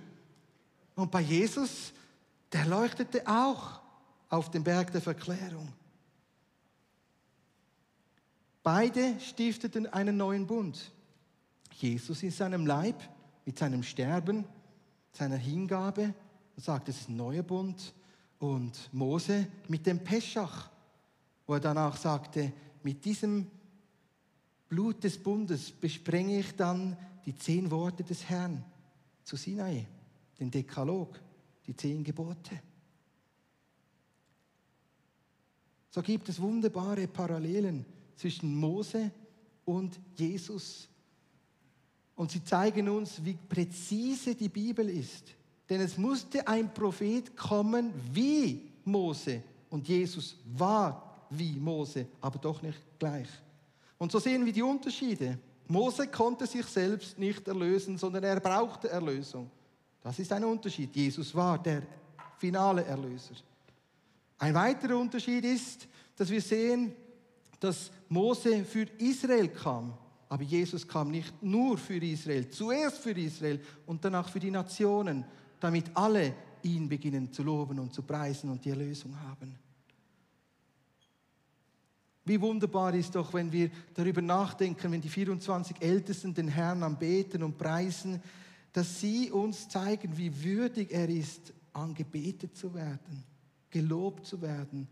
Und 0.96 1.12
bei 1.12 1.22
Jesus, 1.22 1.94
der 2.52 2.66
leuchtete 2.66 3.28
auch 3.28 3.80
auf 4.30 4.50
dem 4.50 4.64
Berg 4.64 4.92
der 4.92 5.02
Verklärung. 5.02 5.72
Beide 8.64 9.20
stifteten 9.20 9.88
einen 9.88 10.18
neuen 10.18 10.46
Bund. 10.46 10.92
Jesus 11.74 12.24
in 12.24 12.32
seinem 12.32 12.66
Leib, 12.66 13.02
mit 13.46 13.58
seinem 13.58 13.84
Sterben, 13.84 14.46
seiner 15.12 15.38
Hingabe, 15.38 16.14
und 16.56 16.64
sagt, 16.64 16.90
es 16.90 17.02
ist 17.02 17.10
ein 17.10 17.16
neuer 17.16 17.44
Bund. 17.44 17.94
Und 18.40 18.90
Mose 18.92 19.48
mit 19.68 19.86
dem 19.86 20.04
Peschach, 20.04 20.70
wo 21.46 21.54
er 21.54 21.60
danach 21.60 21.98
sagte, 21.98 22.52
mit 22.84 23.06
diesem 23.06 23.48
Blut 24.70 25.04
des 25.04 25.18
Bundes 25.18 25.72
besprenge 25.72 26.40
ich 26.40 26.56
dann 26.56 26.96
die 27.26 27.36
zehn 27.36 27.70
Worte 27.72 28.04
des 28.04 28.30
Herrn 28.30 28.64
zu 29.24 29.36
Sinai, 29.36 29.88
den 30.40 30.52
Dekalog, 30.52 31.20
die 31.66 31.76
zehn 31.76 32.04
Gebote. 32.04 32.62
So 35.90 36.02
gibt 36.04 36.30
es 36.30 36.40
wunderbare 36.40 37.08
Parallelen 37.08 37.84
zwischen 38.16 38.56
Mose 38.56 39.12
und 39.66 40.00
Jesus. 40.16 40.88
Und 42.16 42.32
sie 42.32 42.44
zeigen 42.44 42.90
uns, 42.90 43.24
wie 43.24 43.34
präzise 43.34 44.36
die 44.36 44.50
Bibel 44.50 44.88
ist. 44.90 45.34
Denn 45.68 45.82
es 45.82 45.98
musste 45.98 46.48
ein 46.48 46.74
Prophet 46.74 47.36
kommen 47.36 47.92
wie 48.14 48.70
Mose. 48.86 49.42
Und 49.70 49.88
Jesus 49.88 50.36
war 50.58 51.28
wie 51.30 51.54
Mose, 51.54 52.08
aber 52.22 52.40
doch 52.40 52.62
nicht 52.62 52.80
gleich. 52.98 53.30
Und 54.00 54.12
so 54.12 54.18
sehen 54.18 54.46
wir 54.46 54.54
die 54.54 54.64
Unterschiede. 54.64 55.38
Mose 55.68 56.08
konnte 56.08 56.48
sich 56.48 56.66
selbst 56.66 57.20
nicht 57.20 57.48
erlösen, 57.48 57.98
sondern 57.98 58.24
er 58.24 58.40
brauchte 58.40 58.90
Erlösung. 58.90 59.52
Das 60.02 60.18
ist 60.18 60.32
ein 60.32 60.44
Unterschied. 60.44 60.96
Jesus 60.96 61.36
war 61.36 61.62
der 61.62 61.84
finale 62.40 62.84
Erlöser. 62.86 63.36
Ein 64.40 64.56
weiterer 64.56 64.98
Unterschied 64.98 65.44
ist, 65.44 65.88
dass 66.16 66.30
wir 66.30 66.42
sehen, 66.42 66.96
dass 67.60 67.92
Mose 68.08 68.64
für 68.64 68.88
Israel 68.98 69.50
kam. 69.50 69.94
Aber 70.30 70.44
Jesus 70.44 70.88
kam 70.88 71.12
nicht 71.12 71.34
nur 71.44 71.78
für 71.78 71.98
Israel, 71.98 72.50
zuerst 72.50 73.00
für 73.00 73.12
Israel 73.12 73.60
und 73.86 74.04
danach 74.04 74.30
für 74.30 74.40
die 74.40 74.52
Nationen, 74.52 75.26
damit 75.60 75.86
alle 75.94 76.34
ihn 76.64 76.88
beginnen 76.88 77.32
zu 77.34 77.44
loben 77.44 77.80
und 77.80 77.94
zu 77.94 78.02
preisen 78.02 78.50
und 78.50 78.64
die 78.64 78.70
Erlösung 78.70 79.20
haben. 79.20 79.69
Wie 82.30 82.40
wunderbar 82.42 82.94
ist 82.94 83.16
doch, 83.16 83.34
wenn 83.34 83.52
wir 83.52 83.72
darüber 83.96 84.22
nachdenken, 84.22 84.92
wenn 84.92 85.02
die 85.02 85.10
24 85.10 85.82
Ältesten 85.82 86.32
den 86.32 86.48
Herrn 86.48 86.84
anbeten 86.84 87.42
und 87.42 87.58
preisen, 87.58 88.22
dass 88.72 89.00
sie 89.00 89.32
uns 89.32 89.68
zeigen, 89.68 90.16
wie 90.16 90.44
würdig 90.44 90.92
er 90.92 91.10
ist, 91.10 91.52
angebetet 91.74 92.56
zu 92.56 92.72
werden, 92.76 93.24
gelobt 93.72 94.28
zu 94.28 94.44
werden 94.44 94.88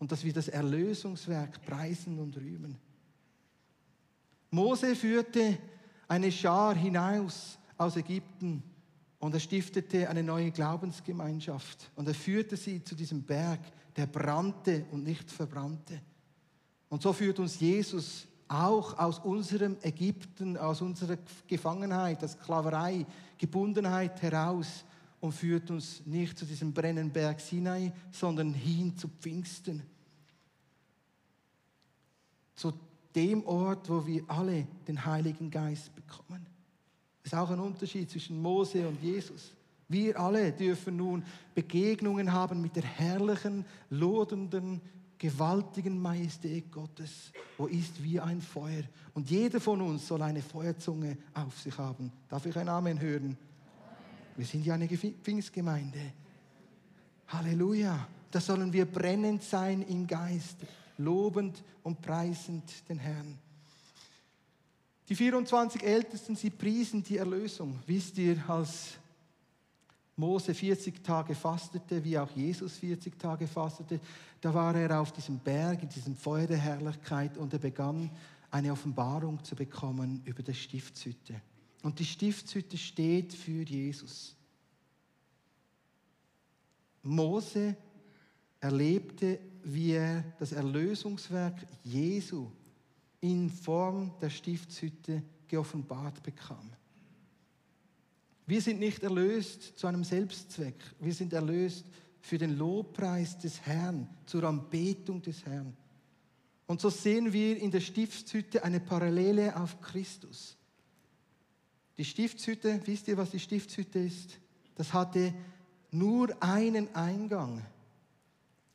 und 0.00 0.10
dass 0.10 0.24
wir 0.24 0.32
das 0.32 0.48
Erlösungswerk 0.48 1.64
preisen 1.64 2.18
und 2.18 2.36
rühmen. 2.36 2.76
Mose 4.50 4.96
führte 4.96 5.58
eine 6.08 6.32
Schar 6.32 6.74
hinaus 6.74 7.56
aus 7.76 7.94
Ägypten 7.94 8.64
und 9.20 9.32
er 9.32 9.38
stiftete 9.38 10.10
eine 10.10 10.24
neue 10.24 10.50
Glaubensgemeinschaft 10.50 11.92
und 11.94 12.08
er 12.08 12.14
führte 12.14 12.56
sie 12.56 12.82
zu 12.82 12.96
diesem 12.96 13.22
Berg, 13.22 13.60
der 13.94 14.08
brannte 14.08 14.86
und 14.90 15.04
nicht 15.04 15.30
verbrannte. 15.30 16.00
Und 16.90 17.00
so 17.02 17.14
führt 17.14 17.38
uns 17.38 17.58
Jesus 17.58 18.26
auch 18.48 18.98
aus 18.98 19.20
unserem 19.20 19.76
Ägypten, 19.80 20.56
aus 20.56 20.82
unserer 20.82 21.16
Gefangenheit, 21.46 22.20
der 22.20 22.28
Sklaverei, 22.28 23.06
Gebundenheit 23.38 24.20
heraus 24.20 24.84
und 25.20 25.32
führt 25.32 25.70
uns 25.70 26.04
nicht 26.04 26.36
zu 26.36 26.44
diesem 26.44 26.72
brennenden 26.72 27.12
Berg 27.12 27.40
Sinai, 27.40 27.92
sondern 28.10 28.52
hin 28.52 28.96
zu 28.96 29.08
Pfingsten. 29.08 29.84
Zu 32.56 32.72
dem 33.14 33.46
Ort, 33.46 33.88
wo 33.88 34.04
wir 34.04 34.24
alle 34.26 34.66
den 34.88 35.04
Heiligen 35.04 35.48
Geist 35.48 35.94
bekommen. 35.94 36.44
Das 37.22 37.32
ist 37.32 37.38
auch 37.38 37.50
ein 37.50 37.60
Unterschied 37.60 38.10
zwischen 38.10 38.42
Mose 38.42 38.86
und 38.88 39.00
Jesus. 39.00 39.52
Wir 39.88 40.18
alle 40.18 40.52
dürfen 40.52 40.96
nun 40.96 41.24
Begegnungen 41.54 42.32
haben 42.32 42.60
mit 42.60 42.74
der 42.74 42.84
herrlichen, 42.84 43.64
lodernden, 43.90 44.80
gewaltigen 45.20 46.00
Majestät 46.00 46.72
Gottes, 46.72 47.30
wo 47.58 47.66
ist 47.66 48.02
wie 48.02 48.18
ein 48.18 48.40
Feuer. 48.40 48.82
Und 49.12 49.30
jeder 49.30 49.60
von 49.60 49.80
uns 49.82 50.08
soll 50.08 50.22
eine 50.22 50.42
Feuerzunge 50.42 51.18
auf 51.34 51.60
sich 51.60 51.76
haben. 51.76 52.10
Darf 52.28 52.46
ich 52.46 52.56
ein 52.56 52.68
Amen 52.68 52.98
hören? 52.98 53.36
Wir 54.34 54.46
sind 54.46 54.64
ja 54.64 54.74
eine 54.74 54.88
Pfingstgemeinde. 54.88 56.00
Halleluja. 57.28 58.08
Da 58.30 58.40
sollen 58.40 58.72
wir 58.72 58.86
brennend 58.86 59.42
sein 59.42 59.82
im 59.82 60.06
Geist, 60.06 60.56
lobend 60.96 61.62
und 61.82 62.00
preisend 62.00 62.88
den 62.88 62.98
Herrn. 62.98 63.38
Die 65.08 65.16
24 65.16 65.82
Ältesten, 65.82 66.36
sie 66.36 66.50
priesen 66.50 67.02
die 67.02 67.18
Erlösung. 67.18 67.80
Wisst 67.86 68.16
ihr, 68.16 68.42
als 68.48 68.99
Mose 70.20 70.52
40 70.52 71.02
Tage 71.02 71.34
fastete, 71.34 72.04
wie 72.04 72.18
auch 72.18 72.30
Jesus 72.30 72.76
40 72.76 73.18
Tage 73.18 73.46
fastete, 73.46 73.98
da 74.42 74.52
war 74.52 74.74
er 74.76 75.00
auf 75.00 75.12
diesem 75.12 75.38
Berg, 75.38 75.82
in 75.82 75.88
diesem 75.88 76.14
Feuer 76.14 76.46
der 76.46 76.58
Herrlichkeit 76.58 77.38
und 77.38 77.54
er 77.54 77.58
begann 77.58 78.10
eine 78.50 78.70
Offenbarung 78.70 79.42
zu 79.42 79.56
bekommen 79.56 80.20
über 80.26 80.42
die 80.42 80.54
Stiftshütte. 80.54 81.40
Und 81.82 81.98
die 81.98 82.04
Stiftshütte 82.04 82.76
steht 82.76 83.32
für 83.32 83.62
Jesus. 83.62 84.36
Mose 87.02 87.74
erlebte, 88.60 89.38
wie 89.64 89.92
er 89.92 90.22
das 90.38 90.52
Erlösungswerk 90.52 91.66
Jesu 91.82 92.50
in 93.22 93.48
Form 93.48 94.12
der 94.20 94.28
Stiftshütte 94.28 95.22
geoffenbart 95.48 96.22
bekam. 96.22 96.70
Wir 98.46 98.60
sind 98.60 98.80
nicht 98.80 99.02
erlöst 99.02 99.78
zu 99.78 99.86
einem 99.86 100.04
Selbstzweck. 100.04 100.76
Wir 100.98 101.14
sind 101.14 101.32
erlöst 101.32 101.84
für 102.20 102.38
den 102.38 102.56
Lobpreis 102.56 103.38
des 103.38 103.60
Herrn, 103.62 104.08
zur 104.26 104.44
Anbetung 104.44 105.22
des 105.22 105.44
Herrn. 105.46 105.76
Und 106.66 106.80
so 106.80 106.90
sehen 106.90 107.32
wir 107.32 107.56
in 107.58 107.70
der 107.70 107.80
Stiftshütte 107.80 108.62
eine 108.62 108.80
Parallele 108.80 109.56
auf 109.56 109.80
Christus. 109.80 110.56
Die 111.98 112.04
Stiftshütte, 112.04 112.80
wisst 112.84 113.08
ihr, 113.08 113.16
was 113.16 113.30
die 113.30 113.40
Stiftshütte 113.40 113.98
ist? 113.98 114.38
Das 114.76 114.92
hatte 114.92 115.34
nur 115.90 116.30
einen 116.42 116.94
Eingang. 116.94 117.64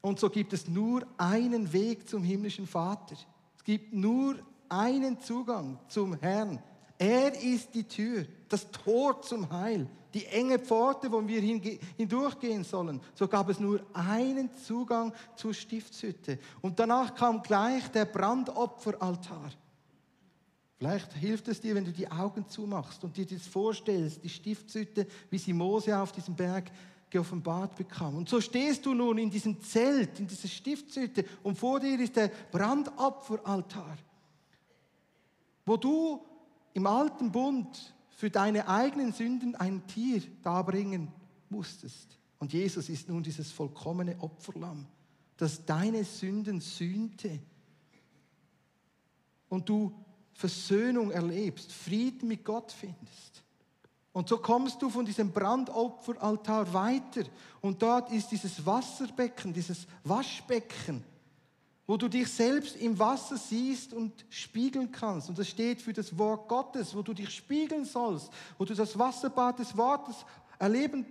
Und 0.01 0.19
so 0.19 0.29
gibt 0.29 0.53
es 0.53 0.67
nur 0.67 1.07
einen 1.17 1.71
Weg 1.73 2.07
zum 2.07 2.23
himmlischen 2.23 2.67
Vater. 2.67 3.15
Es 3.57 3.63
gibt 3.63 3.93
nur 3.93 4.35
einen 4.69 5.19
Zugang 5.19 5.79
zum 5.87 6.19
Herrn. 6.19 6.61
Er 6.97 7.41
ist 7.41 7.73
die 7.73 7.85
Tür, 7.85 8.25
das 8.55 8.71
Tor 8.71 9.21
zum 9.21 9.51
Heil, 9.51 9.87
die 10.13 10.25
enge 10.27 10.59
Pforte, 10.59 11.11
wo 11.11 11.25
wir 11.27 11.41
hindurchgehen 11.41 12.63
sollen. 12.63 13.01
So 13.13 13.27
gab 13.27 13.49
es 13.49 13.59
nur 13.59 13.81
einen 13.93 14.55
Zugang 14.55 15.13
zur 15.35 15.53
Stiftshütte. 15.53 16.39
Und 16.61 16.79
danach 16.79 17.13
kam 17.13 17.41
gleich 17.41 17.89
der 17.89 18.05
Brandopferaltar. 18.05 19.51
Vielleicht 20.77 21.11
hilft 21.13 21.49
es 21.49 21.59
dir, 21.59 21.75
wenn 21.75 21.83
du 21.83 21.91
die 21.91 22.09
Augen 22.09 22.47
zumachst 22.47 23.03
und 23.03 23.17
dir 23.17 23.25
das 23.25 23.45
vorstellst, 23.45 24.23
die 24.23 24.29
Stiftshütte, 24.29 25.05
wie 25.29 25.37
sie 25.37 25.53
Mose 25.53 25.97
auf 25.97 26.13
diesem 26.13 26.35
Berg 26.35 26.71
geoffenbart 27.09 27.75
bekam. 27.75 28.15
Und 28.15 28.29
so 28.29 28.39
stehst 28.39 28.85
du 28.85 28.93
nun 28.93 29.17
in 29.17 29.29
diesem 29.29 29.61
Zelt, 29.61 30.19
in 30.19 30.27
dieser 30.27 30.47
Stiftshütte 30.47 31.25
und 31.43 31.57
vor 31.57 31.79
dir 31.81 31.99
ist 31.99 32.15
der 32.15 32.29
Brandopferaltar, 32.51 33.97
wo 35.65 35.75
du 35.75 36.21
im 36.73 36.87
alten 36.87 37.31
Bund 37.31 37.94
für 38.15 38.29
deine 38.29 38.67
eigenen 38.67 39.11
Sünden 39.11 39.55
ein 39.55 39.85
Tier 39.87 40.21
darbringen 40.41 41.11
musstest. 41.49 42.17
Und 42.39 42.53
Jesus 42.53 42.89
ist 42.89 43.09
nun 43.09 43.21
dieses 43.21 43.51
vollkommene 43.51 44.19
Opferlamm, 44.19 44.87
das 45.37 45.65
deine 45.65 46.03
Sünden 46.03 46.61
sühnte. 46.61 47.39
Und 49.49 49.69
du 49.69 49.93
Versöhnung 50.33 51.11
erlebst, 51.11 51.71
Frieden 51.71 52.27
mit 52.27 52.43
Gott 52.43 52.71
findest. 52.71 53.43
Und 54.11 54.29
so 54.29 54.37
kommst 54.37 54.81
du 54.81 54.89
von 54.89 55.05
diesem 55.05 55.31
Brandopferaltar 55.31 56.73
weiter. 56.73 57.23
Und 57.61 57.81
dort 57.81 58.11
ist 58.11 58.31
dieses 58.31 58.65
Wasserbecken, 58.65 59.53
dieses 59.53 59.87
Waschbecken 60.03 61.03
wo 61.87 61.97
du 61.97 62.07
dich 62.07 62.27
selbst 62.27 62.75
im 62.77 62.97
Wasser 62.97 63.37
siehst 63.37 63.93
und 63.93 64.25
spiegeln 64.29 64.91
kannst. 64.91 65.29
Und 65.29 65.37
das 65.37 65.47
steht 65.47 65.81
für 65.81 65.93
das 65.93 66.17
Wort 66.17 66.47
Gottes, 66.47 66.95
wo 66.95 67.01
du 67.01 67.13
dich 67.13 67.29
spiegeln 67.29 67.85
sollst, 67.85 68.29
wo 68.57 68.65
du 68.65 68.73
das 68.73 68.97
Wasserbad 68.97 69.59
des 69.59 69.77
Wortes 69.77 70.25
erleben 70.57 71.05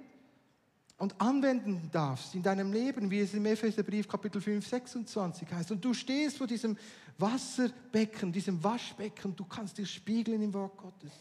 und 0.99 1.21
anwenden 1.21 1.89
darfst 1.93 2.35
in 2.35 2.43
deinem 2.43 2.73
Leben, 2.73 3.11
wie 3.11 3.21
es 3.21 3.35
im 3.35 3.47
Epheserbrief 3.47 4.09
Kapitel 4.09 4.41
5, 4.41 4.67
26 4.67 5.53
heißt. 5.53 5.71
Und 5.71 5.85
du 5.85 5.95
stehst 5.95 6.39
vor 6.39 6.47
diesem 6.47 6.77
Wasserbecken, 7.19 8.33
diesem 8.33 8.63
Waschbecken, 8.63 9.37
du 9.37 9.45
kannst 9.45 9.79
dich 9.79 9.91
spiegeln 9.91 10.43
im 10.43 10.53
Wort 10.55 10.77
Gottes. 10.77 11.13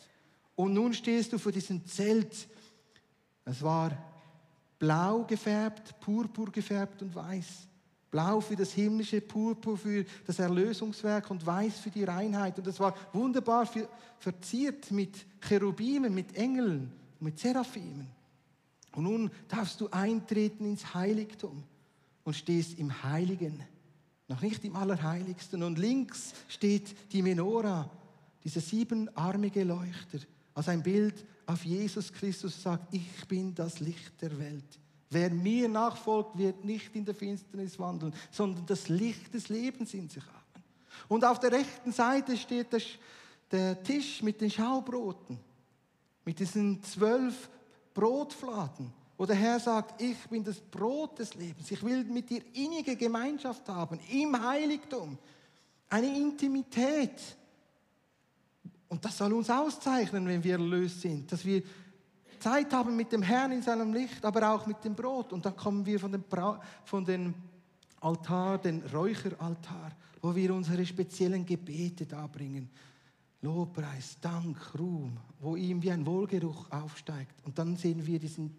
Und 0.56 0.74
nun 0.74 0.94
stehst 0.94 1.34
du 1.34 1.38
vor 1.38 1.52
diesem 1.52 1.86
Zelt. 1.86 2.48
Es 3.46 3.62
war 3.62 3.92
blau 4.80 5.24
gefärbt, 5.26 6.00
purpur 6.00 6.52
gefärbt 6.52 7.02
und 7.02 7.14
weiß. 7.14 7.68
Blau 8.14 8.42
für 8.42 8.56
das 8.56 8.72
himmlische, 8.74 9.22
Purpur 9.22 9.76
für 9.76 10.06
das 10.28 10.38
Erlösungswerk 10.38 11.32
und 11.32 11.44
Weiß 11.44 11.80
für 11.80 11.90
die 11.90 12.04
Reinheit. 12.04 12.60
Und 12.60 12.68
das 12.68 12.80
war 12.80 12.94
wunderbar 13.12 13.68
verziert 14.20 14.92
mit 14.92 15.26
Cherubimen, 15.42 16.14
mit 16.14 16.36
Engeln, 16.36 16.92
mit 17.20 17.40
Seraphimen. 17.40 18.08
Und 18.96 19.06
nun 19.06 19.32
darfst 19.48 19.82
du 19.82 19.90
eintreten 19.90 20.64
ins 20.64 20.94
Heiligtum 20.94 21.64
und 22.24 22.36
stehst 22.36 22.78
im 22.78 23.02
Heiligen, 23.02 23.64
noch 24.28 24.42
nicht 24.44 24.64
im 24.64 24.76
Allerheiligsten. 24.76 25.64
Und 25.64 25.80
links 25.80 26.34
steht 26.48 26.96
die 27.12 27.24
Menora, 27.24 27.90
dieser 28.44 28.62
siebenarmige 28.62 29.64
Leuchter, 29.64 30.20
als 30.54 30.70
ein 30.70 30.84
Bild 30.84 31.26
auf 31.48 31.66
Jesus 31.66 32.14
Christus 32.14 32.62
sagt, 32.62 32.94
ich 32.94 33.28
bin 33.28 33.56
das 33.56 33.80
Licht 33.80 34.22
der 34.22 34.38
Welt. 34.38 34.80
Wer 35.14 35.30
mir 35.30 35.70
nachfolgt, 35.70 36.38
wird 36.38 36.66
nicht 36.66 36.96
in 36.96 37.06
der 37.06 37.14
Finsternis 37.14 37.78
wandeln, 37.78 38.14
sondern 38.32 38.66
das 38.66 38.90
Licht 38.90 39.34
des 39.34 39.50
Lebens 39.50 39.94
in 39.94 40.10
sich 40.10 40.24
haben. 40.26 40.64
Und 41.08 41.24
auf 41.24 41.40
der 41.40 41.52
rechten 41.52 41.92
Seite 41.92 42.36
steht 42.36 42.68
der 43.52 43.84
Tisch 43.84 44.22
mit 44.24 44.42
den 44.42 44.50
Schaubroten, 44.50 45.40
mit 46.26 46.40
diesen 46.40 46.82
zwölf 46.84 47.50
Brotfladen, 47.94 48.92
wo 49.18 49.26
der 49.26 49.36
Herr 49.36 49.60
sagt, 49.60 50.02
ich 50.02 50.18
bin 50.30 50.44
das 50.44 50.60
Brot 50.60 51.20
des 51.20 51.36
Lebens, 51.36 51.70
ich 51.70 51.84
will 51.84 52.04
mit 52.06 52.30
dir 52.30 52.42
innige 52.54 52.96
Gemeinschaft 52.96 53.68
haben, 53.70 54.00
im 54.10 54.42
Heiligtum, 54.44 55.18
eine 55.90 56.08
Intimität. 56.08 57.22
Und 58.90 59.06
das 59.06 59.18
soll 59.18 59.34
uns 59.34 59.50
auszeichnen, 59.50 60.28
wenn 60.28 60.44
wir 60.44 60.54
erlöst 60.54 61.02
sind, 61.02 61.32
dass 61.32 61.46
wir 61.46 61.62
Zeit 62.44 62.74
haben 62.74 62.96
mit 62.96 63.12
dem 63.12 63.22
Herrn 63.22 63.54
in 63.54 63.62
seinem 63.62 63.94
Licht, 63.94 64.24
aber 64.26 64.54
auch 64.54 64.68
mit 64.68 64.84
dem 64.84 64.96
Brot. 64.96 65.32
Und 65.32 65.46
dann 65.46 65.56
kommen 65.56 65.86
wir 65.86 66.00
von 66.00 66.12
dem, 66.12 66.24
Bra 66.24 66.60
von 66.84 67.06
dem 67.06 67.34
Altar, 68.02 68.58
den 68.58 68.82
Räucheraltar, 68.82 69.92
wo 70.22 70.36
wir 70.36 70.54
unsere 70.54 70.86
speziellen 70.86 71.46
Gebete 71.46 72.06
darbringen. 72.06 72.70
Lobpreis, 73.42 74.18
Dank, 74.20 74.58
Ruhm, 74.78 75.18
wo 75.40 75.56
ihm 75.56 75.82
wie 75.82 75.92
ein 75.92 76.06
Wohlgeruch 76.06 76.70
aufsteigt. 76.70 77.36
Und 77.46 77.58
dann 77.58 77.78
sehen 77.78 78.06
wir 78.06 78.20
diesen 78.20 78.56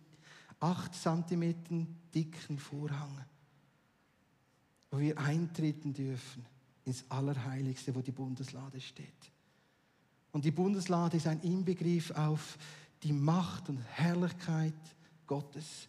acht 0.61 0.95
Zentimeter 0.95 1.87
dicken 2.14 2.59
Vorhang, 2.59 3.24
wo 4.91 4.99
wir 4.99 5.18
eintreten 5.18 5.93
dürfen 5.93 6.45
ins 6.85 7.05
Allerheiligste, 7.11 7.95
wo 7.95 8.01
die 8.01 8.12
Bundeslade 8.12 8.80
steht. 8.80 9.09
Und 10.32 10.45
die 10.45 10.51
Bundeslade 10.51 11.16
ist 11.16 11.26
ein 11.26 11.41
Inbegriff 11.41 12.11
auf 12.11 12.59
die 13.05 13.12
Macht 13.12 13.68
und 13.68 13.78
Herrlichkeit 13.78 14.74
Gottes, 15.26 15.88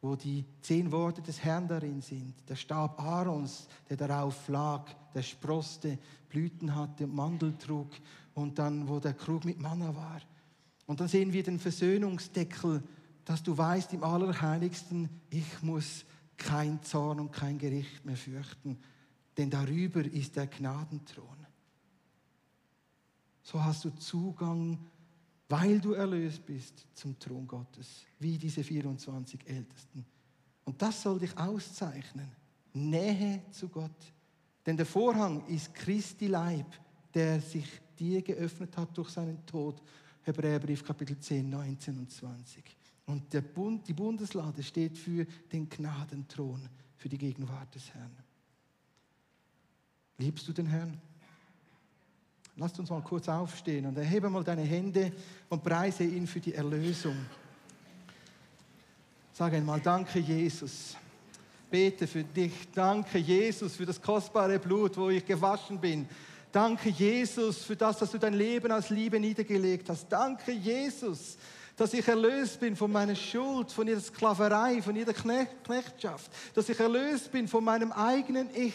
wo 0.00 0.16
die 0.16 0.44
zehn 0.62 0.90
Worte 0.90 1.22
des 1.22 1.42
Herrn 1.44 1.68
darin 1.68 2.00
sind. 2.00 2.34
Der 2.48 2.56
Stab 2.56 3.00
Aarons, 3.00 3.68
der 3.88 3.96
darauf 3.96 4.48
lag, 4.48 4.90
der 5.14 5.22
sproste, 5.22 5.98
Blüten 6.28 6.74
hatte, 6.74 7.06
Mandel 7.06 7.56
trug 7.58 7.90
und 8.34 8.58
dann, 8.58 8.88
wo 8.88 8.98
der 8.98 9.14
Krug 9.14 9.44
mit 9.44 9.60
Manna 9.60 9.94
war. 9.94 10.20
Und 10.86 11.00
dann 11.00 11.08
sehen 11.08 11.32
wir 11.32 11.42
den 11.42 11.58
Versöhnungsdeckel, 11.58 12.82
dass 13.24 13.42
du 13.42 13.56
weißt 13.56 13.92
im 13.92 14.02
Allerheiligsten, 14.02 15.08
ich 15.30 15.62
muss 15.62 16.04
kein 16.36 16.82
Zorn 16.82 17.20
und 17.20 17.32
kein 17.32 17.58
Gericht 17.58 18.04
mehr 18.04 18.16
fürchten, 18.16 18.78
denn 19.36 19.50
darüber 19.50 20.04
ist 20.04 20.36
der 20.36 20.46
Gnadenthron. 20.46 21.46
So 23.42 23.62
hast 23.62 23.84
du 23.84 23.90
Zugang, 23.90 24.78
weil 25.56 25.78
du 25.78 25.92
erlöst 25.92 26.44
bist, 26.44 26.84
zum 26.94 27.16
Thron 27.16 27.46
Gottes, 27.46 28.04
wie 28.18 28.36
diese 28.36 28.64
24 28.64 29.48
Ältesten. 29.48 30.04
Und 30.64 30.82
das 30.82 31.00
soll 31.00 31.20
dich 31.20 31.38
auszeichnen. 31.38 32.28
Nähe 32.72 33.40
zu 33.52 33.68
Gott. 33.68 34.12
Denn 34.66 34.76
der 34.76 34.84
Vorhang 34.84 35.46
ist 35.46 35.72
Christi 35.72 36.26
Leib, 36.26 36.66
der 37.14 37.40
sich 37.40 37.68
dir 37.96 38.20
geöffnet 38.22 38.76
hat 38.76 38.98
durch 38.98 39.10
seinen 39.10 39.46
Tod. 39.46 39.80
Hebräerbrief 40.22 40.82
Kapitel 40.82 41.16
10, 41.20 41.48
19 41.48 41.98
und 41.98 42.10
20. 42.10 42.64
Und 43.06 43.32
der 43.32 43.42
Bund, 43.42 43.86
die 43.86 43.92
Bundeslade 43.92 44.60
steht 44.60 44.98
für 44.98 45.24
den 45.52 45.68
Gnadenthron, 45.68 46.68
für 46.96 47.08
die 47.08 47.18
Gegenwart 47.18 47.72
des 47.76 47.94
Herrn. 47.94 48.16
Liebst 50.18 50.48
du 50.48 50.52
den 50.52 50.66
Herrn? 50.66 51.00
Lasst 52.56 52.78
uns 52.78 52.88
mal 52.90 53.02
kurz 53.02 53.28
aufstehen 53.28 53.86
und 53.86 53.98
erhebe 53.98 54.30
mal 54.30 54.44
deine 54.44 54.62
Hände 54.62 55.12
und 55.48 55.62
preise 55.62 56.04
ihn 56.04 56.26
für 56.26 56.38
die 56.38 56.54
Erlösung. 56.54 57.16
Sag 59.32 59.52
einmal, 59.54 59.80
danke 59.80 60.20
Jesus. 60.20 60.96
Bete 61.68 62.06
für 62.06 62.22
dich. 62.22 62.52
Danke 62.72 63.18
Jesus 63.18 63.74
für 63.74 63.84
das 63.84 64.00
kostbare 64.00 64.60
Blut, 64.60 64.96
wo 64.96 65.10
ich 65.10 65.26
gewaschen 65.26 65.80
bin. 65.80 66.08
Danke 66.52 66.90
Jesus 66.90 67.64
für 67.64 67.74
das, 67.74 67.98
dass 67.98 68.12
du 68.12 68.18
dein 68.18 68.34
Leben 68.34 68.70
als 68.70 68.90
Liebe 68.90 69.18
niedergelegt 69.18 69.88
hast. 69.88 70.06
Danke 70.08 70.52
Jesus, 70.52 71.36
dass 71.76 71.92
ich 71.92 72.06
erlöst 72.06 72.60
bin 72.60 72.76
von 72.76 72.92
meiner 72.92 73.16
Schuld, 73.16 73.72
von 73.72 73.88
jeder 73.88 74.00
Sklaverei, 74.00 74.80
von 74.80 74.94
jeder 74.94 75.12
Knechtschaft, 75.12 76.30
dass 76.54 76.68
ich 76.68 76.78
erlöst 76.78 77.32
bin 77.32 77.48
von 77.48 77.64
meinem 77.64 77.90
eigenen 77.90 78.48
Ich, 78.54 78.74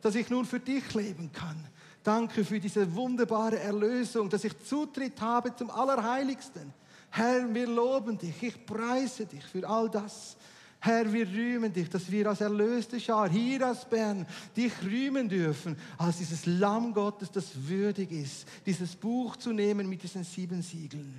dass 0.00 0.16
ich 0.16 0.28
nun 0.28 0.44
für 0.44 0.58
dich 0.58 0.92
leben 0.94 1.30
kann. 1.32 1.68
Danke 2.02 2.44
für 2.44 2.58
diese 2.58 2.92
wunderbare 2.94 3.58
Erlösung, 3.60 4.28
dass 4.28 4.44
ich 4.44 4.58
Zutritt 4.64 5.20
habe 5.20 5.54
zum 5.54 5.70
Allerheiligsten. 5.70 6.72
Herr, 7.10 7.52
wir 7.54 7.66
loben 7.66 8.18
dich, 8.18 8.42
ich 8.42 8.66
preise 8.66 9.26
dich 9.26 9.44
für 9.44 9.68
all 9.68 9.88
das. 9.88 10.36
Herr, 10.80 11.12
wir 11.12 11.28
rühmen 11.28 11.72
dich, 11.72 11.88
dass 11.88 12.10
wir 12.10 12.26
als 12.26 12.40
erlöste 12.40 12.98
Schar 12.98 13.28
hier 13.30 13.70
aus 13.70 13.84
Bern 13.84 14.26
dich 14.56 14.72
rühmen 14.82 15.28
dürfen, 15.28 15.76
als 15.96 16.18
dieses 16.18 16.44
Lamm 16.46 16.92
Gottes, 16.92 17.30
das 17.30 17.50
würdig 17.68 18.10
ist, 18.10 18.48
dieses 18.66 18.96
Buch 18.96 19.36
zu 19.36 19.52
nehmen 19.52 19.88
mit 19.88 20.02
diesen 20.02 20.24
sieben 20.24 20.60
Siegeln. 20.60 21.16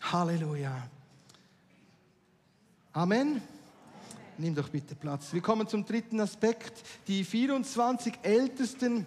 Halleluja. 0.00 0.88
Amen. 2.92 3.40
Nimm 4.36 4.54
doch 4.54 4.68
bitte 4.68 4.96
Platz. 4.96 5.32
Wir 5.32 5.42
kommen 5.42 5.68
zum 5.68 5.84
dritten 5.84 6.18
Aspekt. 6.20 6.82
Die 7.06 7.22
24 7.22 8.14
Ältesten, 8.22 9.06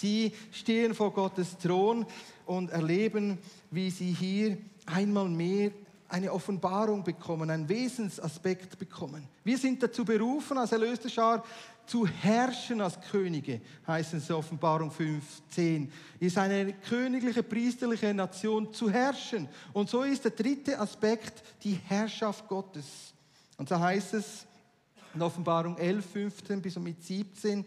sie 0.00 0.32
stehen 0.50 0.94
vor 0.94 1.12
Gottes 1.12 1.56
Thron 1.58 2.06
und 2.46 2.70
erleben, 2.70 3.38
wie 3.70 3.90
sie 3.90 4.12
hier 4.12 4.58
einmal 4.86 5.28
mehr 5.28 5.70
eine 6.08 6.30
Offenbarung 6.30 7.02
bekommen, 7.02 7.48
einen 7.48 7.68
Wesensaspekt 7.68 8.78
bekommen. 8.78 9.26
Wir 9.44 9.56
sind 9.56 9.82
dazu 9.82 10.04
berufen, 10.04 10.58
als 10.58 10.72
erlöste 10.72 11.08
Schar 11.08 11.42
zu 11.86 12.06
herrschen 12.06 12.80
als 12.80 13.00
Könige, 13.00 13.60
heißt 13.86 14.14
es 14.14 14.28
in 14.28 14.36
Offenbarung 14.36 14.90
15. 14.90 15.90
Ist 16.20 16.38
eine 16.38 16.74
königliche, 16.74 17.42
priesterliche 17.42 18.12
Nation 18.14 18.72
zu 18.72 18.90
herrschen. 18.90 19.48
Und 19.72 19.88
so 19.88 20.02
ist 20.02 20.24
der 20.24 20.32
dritte 20.32 20.78
Aspekt 20.78 21.42
die 21.64 21.78
Herrschaft 21.88 22.46
Gottes. 22.46 23.14
Und 23.56 23.68
so 23.68 23.78
heißt 23.78 24.14
es 24.14 24.46
in 25.14 25.22
Offenbarung 25.22 25.76
11, 25.76 26.06
15 26.12 26.62
bis 26.62 26.78
mit 26.78 27.02
17, 27.02 27.64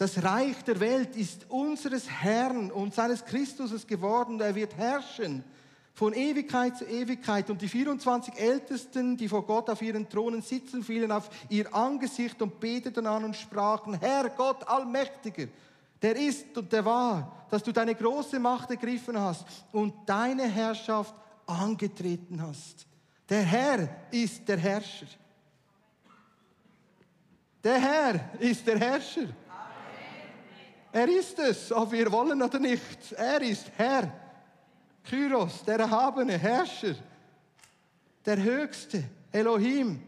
das 0.00 0.22
Reich 0.24 0.64
der 0.64 0.80
Welt 0.80 1.14
ist 1.14 1.44
unseres 1.50 2.08
Herrn 2.08 2.70
und 2.70 2.94
seines 2.94 3.22
Christus 3.22 3.86
geworden, 3.86 4.40
er 4.40 4.54
wird 4.54 4.74
herrschen 4.78 5.44
von 5.92 6.14
Ewigkeit 6.14 6.78
zu 6.78 6.86
Ewigkeit. 6.86 7.50
Und 7.50 7.60
die 7.60 7.68
24 7.68 8.32
Ältesten, 8.38 9.18
die 9.18 9.28
vor 9.28 9.44
Gott 9.44 9.68
auf 9.68 9.82
ihren 9.82 10.08
Thronen 10.08 10.40
sitzen, 10.40 10.82
fielen 10.82 11.12
auf 11.12 11.28
ihr 11.50 11.74
Angesicht 11.74 12.40
und 12.40 12.58
beteten 12.58 13.06
an 13.06 13.24
und 13.24 13.36
sprachen, 13.36 13.92
Herr 14.00 14.30
Gott 14.30 14.66
Allmächtiger, 14.66 15.48
der 16.00 16.16
ist 16.16 16.56
und 16.56 16.72
der 16.72 16.82
war, 16.86 17.44
dass 17.50 17.62
du 17.62 17.70
deine 17.70 17.94
große 17.94 18.38
Macht 18.38 18.70
ergriffen 18.70 19.20
hast 19.20 19.44
und 19.70 19.92
deine 20.06 20.48
Herrschaft 20.48 21.14
angetreten 21.46 22.40
hast. 22.40 22.86
Der 23.28 23.42
Herr 23.42 23.86
ist 24.10 24.48
der 24.48 24.56
Herrscher. 24.56 25.08
Der 27.62 27.78
Herr 27.78 28.30
ist 28.38 28.66
der 28.66 28.78
Herrscher. 28.78 29.28
Er 30.92 31.08
ist 31.08 31.38
es, 31.38 31.70
ob 31.72 31.92
wir 31.92 32.10
wollen 32.10 32.42
oder 32.42 32.58
nicht. 32.58 33.12
Er 33.12 33.40
ist 33.42 33.70
Herr. 33.76 34.12
Kyros, 35.04 35.64
der 35.64 35.78
erhabene 35.78 36.36
Herrscher, 36.36 36.94
der 38.24 38.42
Höchste, 38.42 39.04
Elohim. 39.32 40.00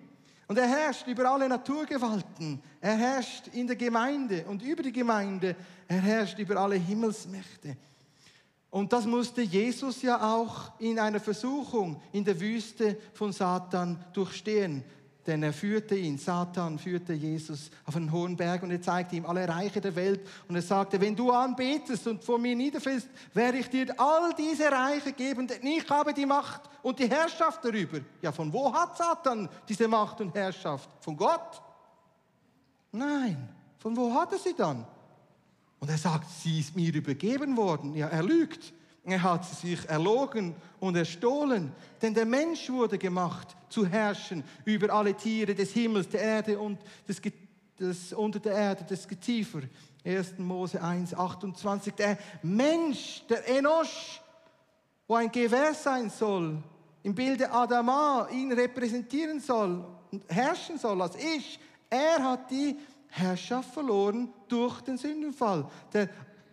Und 0.49 0.59
er 0.59 0.69
herrscht 0.69 1.07
über 1.07 1.31
alle 1.31 1.49
Naturgewalten. 1.49 2.63
Er 2.81 2.97
herrscht 2.97 3.49
in 3.49 3.67
der 3.67 3.77
Gemeinde 3.77 4.45
und 4.45 4.63
über 4.63 4.83
die 4.83 4.93
Gemeinde. 4.93 5.57
Er 5.89 6.01
herrscht 6.01 6.39
über 6.39 6.57
alle 6.57 6.77
Himmelsmächte. 6.77 7.77
Und 8.71 8.93
das 8.93 9.07
musste 9.07 9.43
Jesus 9.43 10.03
ja 10.03 10.35
auch 10.35 10.79
in 10.79 10.99
einer 10.99 11.21
Versuchung 11.21 12.01
in 12.13 12.25
der 12.25 12.39
Wüste 12.41 12.97
von 13.13 13.33
Satan 13.33 14.03
durchstehen. 14.13 14.85
Denn 15.27 15.43
er 15.45 15.53
führte 15.53 15.95
ihn, 15.95 16.19
Satan 16.19 16.79
führte 16.79 17.13
Jesus 17.13 17.71
auf 17.85 17.95
einen 17.95 18.11
hohen 18.11 18.37
Berg 18.37 18.65
und 18.65 18.73
er 18.73 18.83
zeigte 18.83 19.15
ihm 19.15 19.25
alle 19.25 19.49
Reiche 19.49 19.81
der 19.81 19.95
Welt. 19.95 20.27
Und 20.49 20.57
er 20.57 20.63
sagte, 20.63 21.01
wenn 21.01 21.15
du 21.15 21.31
anbetest 21.31 22.09
und 22.09 22.25
vor 22.25 22.39
mir 22.39 22.57
niederfällst, 22.57 23.09
werde 23.33 23.59
ich 23.59 23.71
dir 23.71 23.95
all 23.99 24.35
diese 24.35 24.71
Reiche 24.71 25.13
geben, 25.13 25.47
denn 25.47 25.65
ich 25.65 25.89
habe 25.89 26.13
die 26.13 26.27
Macht 26.27 26.63
und 26.83 26.99
die 26.99 27.09
Herrschaft 27.09 27.65
darüber. 27.65 28.01
Ja, 28.21 28.33
von 28.33 28.53
wo 28.53 28.73
hat 28.73 28.97
Satan 28.97 29.49
diese 29.69 29.87
Macht 29.87 30.21
und 30.21 30.35
Herrschaft? 30.35 30.91
Von 31.01 31.17
Gott? 31.17 31.63
Nein, 32.91 33.49
von 33.79 33.97
wo 33.97 34.13
hat 34.13 34.33
er 34.33 34.39
sie 34.39 34.55
dann? 34.55 34.85
Und 35.79 35.89
er 35.89 35.99
sagt, 35.99 36.29
sie 36.31 36.61
ist 36.61 36.75
mir 36.75 36.93
übergeben 36.93 37.57
worden. 37.57 37.95
Ja, 37.95 38.09
er 38.09 38.23
lügt. 38.23 38.73
Er 39.05 39.23
hat 39.23 39.45
sich 39.45 39.89
erlogen 39.89 40.55
und 40.79 40.97
erstohlen, 40.97 41.73
denn 42.01 42.15
der 42.15 42.25
Mensch 42.25 42.71
wurde 42.71 42.99
gemacht 42.99 43.57
zu 43.69 43.85
herrschen 43.85 44.45
über 44.65 44.93
alle 44.93 45.15
Tiere 45.15 45.55
des 45.55 45.73
Himmels, 45.73 46.09
der 46.09 46.21
Erde 46.21 46.59
und 46.59 46.79
des, 47.09 47.21
des, 47.79 48.13
unter 48.13 48.39
der 48.39 48.53
Erde, 48.53 48.85
des 48.85 49.09
Geziefer. 49.09 49.63
1. 50.05 50.39
Mose 50.39 50.81
1, 50.81 51.15
28. 51.15 51.95
Der 51.95 52.17
Mensch, 52.43 53.25
der 53.29 53.49
Enosch, 53.49 54.21
wo 55.09 55.17
ein 55.17 55.33
Gewehr 55.33 55.75
sein 55.75 56.09
soll, 56.09 56.63
im 57.03 57.15
Bilde 57.15 57.51
Adama 57.51 58.29
ihn 58.31 58.53
repräsentieren 58.53 59.41
soll 59.41 59.85
und 60.13 60.25
herrschen 60.29 60.79
soll 60.79 61.03
als 61.03 61.17
ich, 61.17 61.59
er 61.91 62.23
hat 62.23 62.51
die 62.51 62.77
Herrschaft 63.09 63.75
verloren 63.75 64.33
durch 64.49 64.81
den 64.81 64.97
Sündenfall. 64.97 65.69
Der 65.93 66.09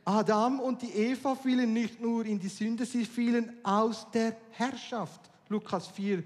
Adam 0.09 0.59
und 0.59 0.81
die 0.81 0.91
Eva 0.91 1.35
fielen 1.35 1.71
nicht 1.71 2.01
nur 2.01 2.25
in 2.25 2.39
die 2.39 2.47
Sünde, 2.47 2.83
sie 2.83 3.05
fielen 3.05 3.63
aus 3.63 4.09
der 4.09 4.35
Herrschaft. 4.49 5.29
Lukas 5.49 5.87
4, 5.89 6.23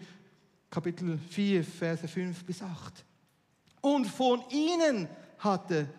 Kapitel 0.70 1.18
4, 1.18 1.66
Verse 1.66 2.08
5 2.08 2.46
bis 2.46 2.62
8. 2.62 3.04
Und 3.82 4.08
von 4.08 4.42
ihnen 4.50 5.10
hatte 5.38 5.90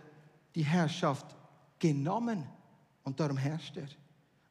die 0.54 0.64
Herrschaft 0.64 1.36
genommen 1.78 2.46
und 3.02 3.20
darum 3.20 3.36
herrscht 3.36 3.76
er. 3.76 3.88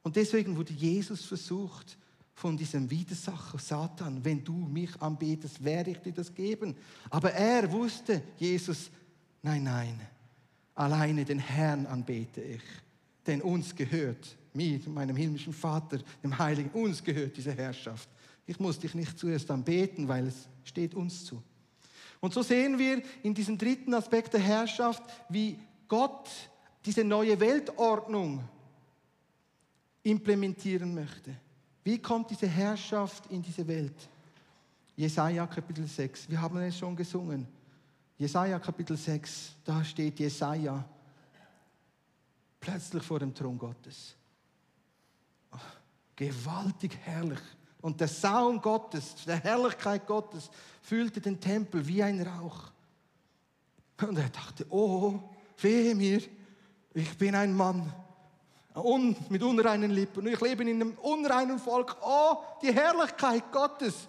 Und 0.03 0.15
deswegen 0.15 0.55
wurde 0.55 0.73
Jesus 0.73 1.25
versucht 1.25 1.97
von 2.35 2.55
diesem 2.55 2.87
Widersacher 2.91 3.57
Satan, 3.57 4.23
wenn 4.23 4.43
du 4.43 4.53
mich 4.53 5.01
anbetest, 5.01 5.63
werde 5.63 5.89
ich 5.89 5.97
dir 5.97 6.13
das 6.13 6.31
geben. 6.31 6.75
Aber 7.09 7.31
er 7.31 7.71
wusste, 7.71 8.21
Jesus, 8.37 8.91
nein, 9.41 9.63
nein, 9.63 9.99
alleine 10.75 11.25
den 11.25 11.39
Herrn 11.39 11.87
anbete 11.87 12.39
ich, 12.39 12.61
denn 13.25 13.41
uns 13.41 13.75
gehört, 13.75 14.35
mir, 14.53 14.79
meinem 14.87 15.15
himmlischen 15.15 15.53
Vater, 15.53 15.99
dem 16.23 16.37
Heiligen, 16.37 16.69
uns 16.71 17.03
gehört 17.03 17.37
diese 17.37 17.53
Herrschaft. 17.53 18.09
Ich 18.45 18.59
muss 18.59 18.79
dich 18.79 18.93
nicht 18.93 19.17
zuerst 19.17 19.49
anbeten, 19.49 20.07
weil 20.07 20.27
es 20.27 20.47
steht 20.63 20.93
uns 20.93 21.25
zu. 21.25 21.41
Und 22.19 22.33
so 22.33 22.41
sehen 22.41 22.77
wir 22.77 23.01
in 23.23 23.33
diesem 23.33 23.57
dritten 23.57 23.93
Aspekt 23.93 24.33
der 24.33 24.41
Herrschaft, 24.41 25.03
wie 25.29 25.57
Gott 25.87 26.29
diese 26.85 27.03
neue 27.03 27.39
Weltordnung 27.39 28.43
implementieren 30.03 30.93
möchte. 30.93 31.35
Wie 31.83 31.97
kommt 31.97 32.29
diese 32.29 32.47
Herrschaft 32.47 33.25
in 33.29 33.41
diese 33.41 33.67
Welt? 33.67 34.09
Jesaja 34.95 35.47
Kapitel 35.47 35.87
6, 35.87 36.29
wir 36.29 36.39
haben 36.41 36.57
es 36.59 36.77
schon 36.77 36.95
gesungen. 36.95 37.47
Jesaja 38.17 38.59
Kapitel 38.59 38.95
6, 38.95 39.55
da 39.65 39.83
steht 39.83 40.19
Jesaja 40.19 40.85
plötzlich 42.63 43.03
vor 43.03 43.19
dem 43.19 43.33
Thron 43.33 43.57
Gottes. 43.57 44.15
Oh, 45.51 45.57
gewaltig 46.15 46.97
herrlich. 47.03 47.41
Und 47.81 47.99
der 47.99 48.07
Saum 48.07 48.61
Gottes, 48.61 49.15
der 49.25 49.43
Herrlichkeit 49.43 50.07
Gottes 50.07 50.49
füllte 50.81 51.19
den 51.19 51.39
Tempel 51.39 51.85
wie 51.85 52.01
ein 52.01 52.21
Rauch. 52.21 52.71
Und 54.01 54.17
er 54.17 54.29
dachte, 54.29 54.65
oh, 54.69 55.19
wehe 55.57 55.93
mir, 55.93 56.21
ich 56.93 57.17
bin 57.17 57.35
ein 57.35 57.53
Mann 57.53 57.91
mit 59.29 59.43
unreinen 59.43 59.91
Lippen. 59.91 60.25
Ich 60.27 60.39
lebe 60.39 60.63
in 60.63 60.81
einem 60.81 60.97
unreinen 61.01 61.59
Volk. 61.59 61.97
Oh, 62.01 62.37
die 62.61 62.73
Herrlichkeit 62.73 63.51
Gottes. 63.51 64.07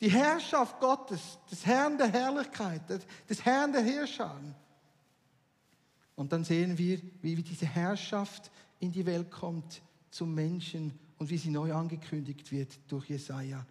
Die 0.00 0.10
Herrschaft 0.10 0.78
Gottes, 0.80 1.38
des 1.50 1.64
Herrn 1.64 1.96
der 1.96 2.08
Herrlichkeit, 2.08 2.82
des 3.28 3.44
Herrn 3.44 3.72
der 3.72 3.82
Herrscher. 3.82 4.36
Und 6.16 6.32
dann 6.32 6.44
sehen 6.44 6.78
wir, 6.78 7.00
wie 7.22 7.34
diese 7.36 7.66
Herrschaft 7.66 8.50
in 8.80 8.92
die 8.92 9.06
Welt 9.06 9.30
kommt 9.30 9.82
zum 10.10 10.34
Menschen 10.34 10.92
und 11.18 11.30
wie 11.30 11.38
sie 11.38 11.50
neu 11.50 11.72
angekündigt 11.72 12.52
wird 12.52 12.78
durch 12.88 13.08
Jesaja. 13.10 13.64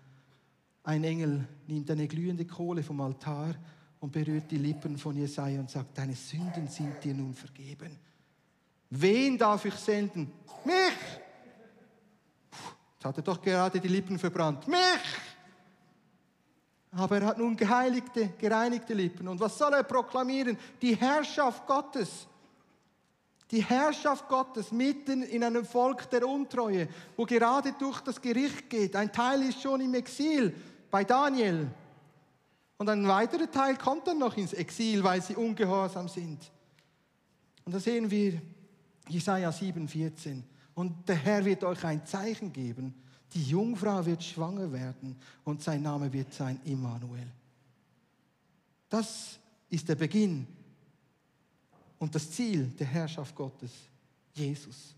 Ein 0.84 1.04
Engel 1.04 1.48
nimmt 1.68 1.90
eine 1.90 2.08
glühende 2.08 2.46
Kohle 2.46 2.84
vom 2.84 3.00
Altar 3.00 3.56
und 4.02 4.12
berührt 4.12 4.52
die 4.52 4.58
Lippen 4.58 4.98
von 4.98 5.16
Jesaja 5.16 5.60
und 5.60 5.70
sagt: 5.70 5.98
Deine 5.98 6.16
Sünden 6.16 6.68
sind 6.68 7.02
dir 7.04 7.14
nun 7.14 7.34
vergeben. 7.34 7.98
Wen 8.90 9.38
darf 9.38 9.64
ich 9.66 9.76
senden? 9.76 10.32
Mich! 10.66 10.76
Jetzt 12.96 13.06
hat 13.06 13.18
er 13.18 13.24
doch 13.24 13.42
gerade 13.42 13.80
die 13.80 13.88
Lippen 13.88 14.20
verbrannt. 14.20 14.68
Mich! 14.68 14.78
Aber 16.92 17.20
er 17.20 17.28
hat 17.28 17.38
nun 17.38 17.56
geheiligte, 17.56 18.34
gereinigte 18.38 18.94
Lippen. 18.94 19.28
Und 19.28 19.40
was 19.40 19.58
soll 19.58 19.74
er 19.74 19.84
proklamieren? 19.84 20.58
Die 20.82 20.96
Herrschaft 20.96 21.66
Gottes. 21.66 22.28
Die 23.52 23.64
Herrschaft 23.64 24.28
Gottes 24.28 24.72
mitten 24.72 25.22
in 25.22 25.44
einem 25.44 25.66
Volk 25.66 26.10
der 26.10 26.28
Untreue, 26.28 26.88
wo 27.16 27.26
gerade 27.26 27.74
durch 27.74 28.02
das 28.02 28.22
Gericht 28.22 28.70
geht. 28.70 28.96
Ein 28.96 29.12
Teil 29.12 29.44
ist 29.44 29.62
schon 29.62 29.82
im 29.82 29.94
Exil 29.94 30.56
bei 30.90 31.04
Daniel. 31.04 31.70
Und 32.78 32.90
ein 32.90 33.08
weiterer 33.08 33.50
Teil 33.50 33.78
kommt 33.78 34.08
dann 34.08 34.20
noch 34.20 34.36
ins 34.38 34.54
Exil, 34.54 35.04
weil 35.04 35.22
sie 35.22 35.36
ungehorsam 35.36 36.08
sind. 36.08 36.52
Und 37.66 37.76
da 37.76 37.80
sehen 37.80 38.10
wir, 38.10 38.42
Jesaja 39.08 39.50
7,14. 39.50 40.42
Und 40.76 41.08
der 41.08 41.16
Herr 41.16 41.46
wird 41.46 41.64
euch 41.64 41.84
ein 41.84 42.06
Zeichen 42.06 42.52
geben. 42.52 42.94
Die 43.34 43.44
Jungfrau 43.44 44.06
wird 44.06 44.24
schwanger 44.24 44.72
werden 44.72 45.16
und 45.44 45.62
sein 45.62 45.82
Name 45.82 46.12
wird 46.12 46.34
sein 46.34 46.60
Immanuel. 46.66 47.28
Das 48.90 49.40
ist 49.70 49.90
der 49.90 49.96
Beginn 49.96 50.46
und 52.04 52.14
das 52.14 52.30
Ziel 52.32 52.66
der 52.78 52.88
Herrschaft 52.88 53.34
Gottes, 53.34 53.72
Jesus. 54.34 54.94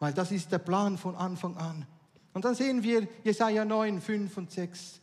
Weil 0.00 0.12
das 0.12 0.32
ist 0.32 0.50
der 0.50 0.58
Plan 0.58 0.98
von 0.98 1.14
Anfang 1.14 1.56
an. 1.56 1.86
Und 2.32 2.44
dann 2.44 2.56
sehen 2.56 2.82
wir 2.82 3.06
Jesaja 3.22 3.64
9, 3.64 4.00
5 4.00 4.36
und 4.36 4.50
6. 4.50 5.00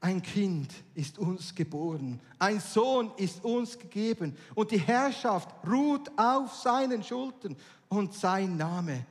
Ein 0.00 0.22
Kind 0.22 0.72
ist 0.94 1.18
uns 1.18 1.54
geboren, 1.54 2.18
ein 2.38 2.60
Sohn 2.60 3.12
ist 3.18 3.44
uns 3.44 3.78
gegeben 3.78 4.34
und 4.54 4.70
die 4.70 4.78
Herrschaft 4.78 5.50
ruht 5.66 6.10
auf 6.16 6.54
seinen 6.54 7.02
Schultern 7.02 7.56
und 7.88 8.14
sein 8.14 8.56
Name 8.56 9.04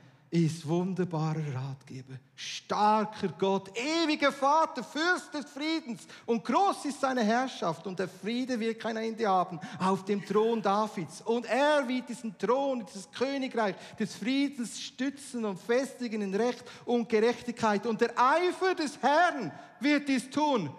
ist 0.44 0.66
wunderbarer 0.68 1.54
Ratgeber, 1.54 2.14
starker 2.34 3.28
Gott, 3.38 3.70
ewiger 3.76 4.30
Vater, 4.30 4.84
Fürst 4.84 5.32
des 5.32 5.46
Friedens. 5.46 6.06
Und 6.26 6.44
groß 6.44 6.84
ist 6.84 7.00
seine 7.00 7.22
Herrschaft 7.22 7.86
und 7.86 7.98
der 7.98 8.08
Friede 8.08 8.58
wird 8.58 8.78
kein 8.78 8.96
Ende 8.96 9.26
haben. 9.26 9.58
Auf 9.78 10.04
dem 10.04 10.24
Thron 10.24 10.60
Davids. 10.60 11.22
Und 11.22 11.46
er 11.46 11.86
wird 11.88 12.08
diesen 12.08 12.36
Thron, 12.36 12.84
dieses 12.86 13.10
Königreich 13.10 13.76
des 13.98 14.14
Friedens 14.14 14.80
stützen 14.80 15.44
und 15.44 15.58
festigen 15.58 16.22
in 16.22 16.34
Recht 16.34 16.64
und 16.84 17.08
Gerechtigkeit. 17.08 17.86
Und 17.86 18.00
der 18.00 18.12
Eifer 18.18 18.74
des 18.74 19.00
Herrn 19.00 19.52
wird 19.80 20.08
dies 20.08 20.28
tun. 20.28 20.70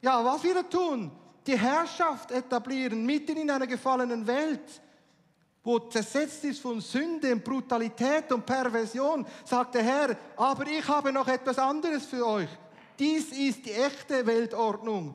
Ja, 0.00 0.24
was 0.24 0.42
wird 0.42 0.56
er 0.56 0.68
tun? 0.68 1.10
Die 1.46 1.58
Herrschaft 1.58 2.30
etablieren 2.30 3.04
mitten 3.04 3.36
in 3.36 3.50
einer 3.50 3.66
gefallenen 3.66 4.26
Welt 4.26 4.80
wo 5.64 5.78
zersetzt 5.78 6.44
ist 6.44 6.60
von 6.60 6.80
Sünde, 6.80 7.34
Brutalität 7.36 8.30
und 8.30 8.44
Perversion, 8.44 9.26
sagt 9.44 9.74
der 9.74 9.82
Herr, 9.82 10.16
aber 10.36 10.66
ich 10.66 10.86
habe 10.86 11.10
noch 11.10 11.26
etwas 11.26 11.58
anderes 11.58 12.04
für 12.04 12.26
euch. 12.26 12.50
Dies 12.98 13.32
ist 13.32 13.64
die 13.64 13.72
echte 13.72 14.26
Weltordnung. 14.26 15.14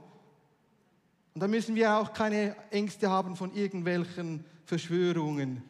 Und 1.36 1.44
da 1.44 1.48
müssen 1.48 1.76
wir 1.76 1.94
auch 1.96 2.12
keine 2.12 2.56
Ängste 2.72 3.10
haben 3.10 3.36
von 3.36 3.54
irgendwelchen 3.54 4.44
Verschwörungen. 4.66 5.64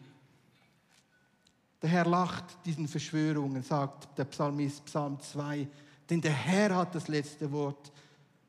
Der 1.82 1.90
Herr 1.90 2.06
lacht 2.06 2.46
diesen 2.66 2.88
Verschwörungen, 2.88 3.62
sagt 3.62 4.18
der 4.18 4.26
Psalmist 4.26 4.86
Psalm 4.86 5.20
2, 5.20 5.68
denn 6.10 6.22
der 6.22 6.32
Herr 6.32 6.76
hat 6.76 6.96
das 6.96 7.08
letzte 7.08 7.52
Wort. 7.52 7.92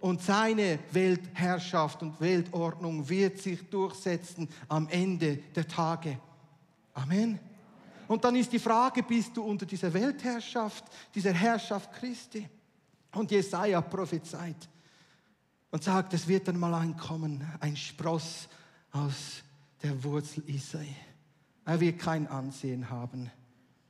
Und 0.01 0.22
seine 0.22 0.78
Weltherrschaft 0.92 2.03
und 2.03 2.20
Weltordnung 2.20 3.09
wird 3.09 3.38
sich 3.38 3.68
durchsetzen 3.68 4.48
am 4.68 4.88
Ende 4.88 5.36
der 5.55 5.68
Tage. 5.68 6.18
Amen. 6.94 7.38
Und 8.09 8.24
dann 8.24 8.34
ist 8.34 8.53
die 8.53 8.59
Frage, 8.59 9.03
bist 9.03 9.36
du 9.36 9.42
unter 9.42 9.66
dieser 9.66 9.92
Weltherrschaft, 9.92 10.84
dieser 11.14 11.32
Herrschaft 11.32 11.92
Christi? 11.92 12.48
Und 13.12 13.30
Jesaja 13.30 13.80
prophezeit 13.80 14.68
und 15.70 15.84
sagt, 15.84 16.14
es 16.14 16.26
wird 16.26 16.48
dann 16.48 16.59
mal 16.59 16.74
einkommen, 16.74 17.44
ein 17.61 17.76
Spross 17.76 18.48
aus 18.92 19.42
der 19.82 20.03
Wurzel 20.03 20.42
Isai. 20.48 20.88
Er 21.64 21.80
wird 21.80 21.98
kein 21.98 22.26
Ansehen 22.26 22.90
haben. 22.90 23.30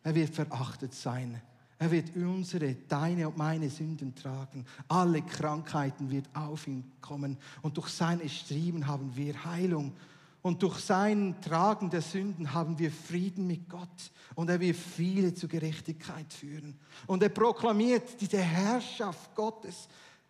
Er 0.02 0.14
wird 0.14 0.34
verachtet 0.34 0.94
sein. 0.94 1.40
Er 1.80 1.90
wird 1.90 2.14
unsere, 2.14 2.74
deine 2.74 3.26
und 3.26 3.38
meine 3.38 3.70
Sünden 3.70 4.14
tragen. 4.14 4.66
Alle 4.86 5.22
Krankheiten 5.22 6.10
wird 6.10 6.26
auf 6.34 6.66
ihn 6.66 6.84
kommen. 7.00 7.38
Und 7.62 7.78
durch 7.78 7.88
seine 7.88 8.28
Striemen 8.28 8.86
haben 8.86 9.16
wir 9.16 9.46
Heilung. 9.46 9.94
Und 10.42 10.62
durch 10.62 10.78
sein 10.80 11.36
Tragen 11.40 11.88
der 11.88 12.02
Sünden 12.02 12.52
haben 12.52 12.78
wir 12.78 12.92
Frieden 12.92 13.46
mit 13.46 13.66
Gott. 13.66 14.12
Und 14.34 14.50
er 14.50 14.60
wird 14.60 14.76
viele 14.76 15.32
zur 15.32 15.48
Gerechtigkeit 15.48 16.30
führen. 16.30 16.78
Und 17.06 17.22
er 17.22 17.30
proklamiert 17.30 18.20
diese 18.20 18.42
Herrschaft 18.42 19.34
Gottes, 19.34 19.88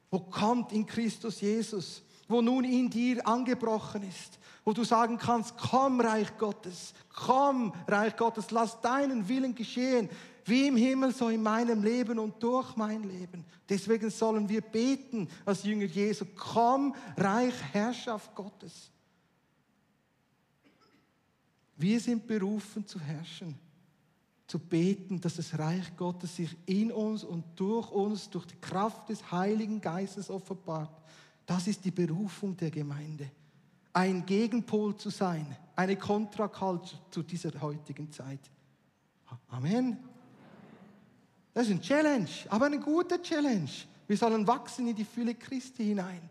wo 0.08 0.20
kommt 0.20 0.70
in 0.70 0.86
Christus 0.86 1.40
Jesus, 1.40 2.04
wo 2.28 2.40
nun 2.40 2.62
in 2.62 2.88
dir 2.88 3.26
angebrochen 3.26 4.04
ist 4.04 4.38
wo 4.64 4.72
du 4.72 4.84
sagen 4.84 5.18
kannst, 5.18 5.56
komm 5.56 6.00
Reich 6.00 6.36
Gottes, 6.38 6.92
komm 7.14 7.72
Reich 7.88 8.16
Gottes, 8.16 8.50
lass 8.50 8.80
deinen 8.80 9.28
Willen 9.28 9.54
geschehen 9.54 10.08
wie 10.44 10.66
im 10.68 10.76
Himmel, 10.76 11.12
so 11.12 11.28
in 11.28 11.42
meinem 11.42 11.82
Leben 11.82 12.18
und 12.18 12.42
durch 12.42 12.76
mein 12.76 13.02
Leben. 13.02 13.44
Deswegen 13.68 14.10
sollen 14.10 14.48
wir 14.48 14.60
beten 14.60 15.28
als 15.44 15.62
Jünger 15.62 15.86
Jesu, 15.86 16.24
komm, 16.36 16.94
Reich, 17.16 17.54
Herrschaft 17.72 18.34
Gottes. 18.34 18.90
Wir 21.76 21.98
sind 21.98 22.26
berufen 22.26 22.86
zu 22.86 23.00
herrschen, 23.00 23.58
zu 24.46 24.58
beten, 24.58 25.20
dass 25.20 25.36
das 25.36 25.58
Reich 25.58 25.96
Gottes 25.96 26.36
sich 26.36 26.56
in 26.66 26.92
uns 26.92 27.24
und 27.24 27.44
durch 27.56 27.90
uns, 27.90 28.28
durch 28.28 28.46
die 28.46 28.60
Kraft 28.60 29.08
des 29.08 29.30
Heiligen 29.30 29.80
Geistes 29.80 30.28
offenbart. 30.28 31.00
Das 31.46 31.66
ist 31.66 31.84
die 31.84 31.90
Berufung 31.90 32.56
der 32.56 32.70
Gemeinde. 32.70 33.30
ein 33.92 34.24
Gegenpol 34.24 34.96
zu 34.96 35.10
sein, 35.10 35.56
eine 35.74 35.96
Kontrakultur 35.96 36.98
zu 37.10 37.22
dieser 37.22 37.60
heutigen 37.60 38.10
Zeit. 38.10 38.40
Amen. 39.48 39.98
Das 41.60 41.68
ist 41.68 41.74
ein 41.74 41.82
Challenge, 41.82 42.30
aber 42.48 42.64
eine 42.64 42.80
gute 42.80 43.20
Challenge. 43.20 43.68
Wir 44.08 44.16
sollen 44.16 44.46
wachsen 44.46 44.88
in 44.88 44.96
die 44.96 45.04
Fülle 45.04 45.34
Christi 45.34 45.84
hinein. 45.84 46.22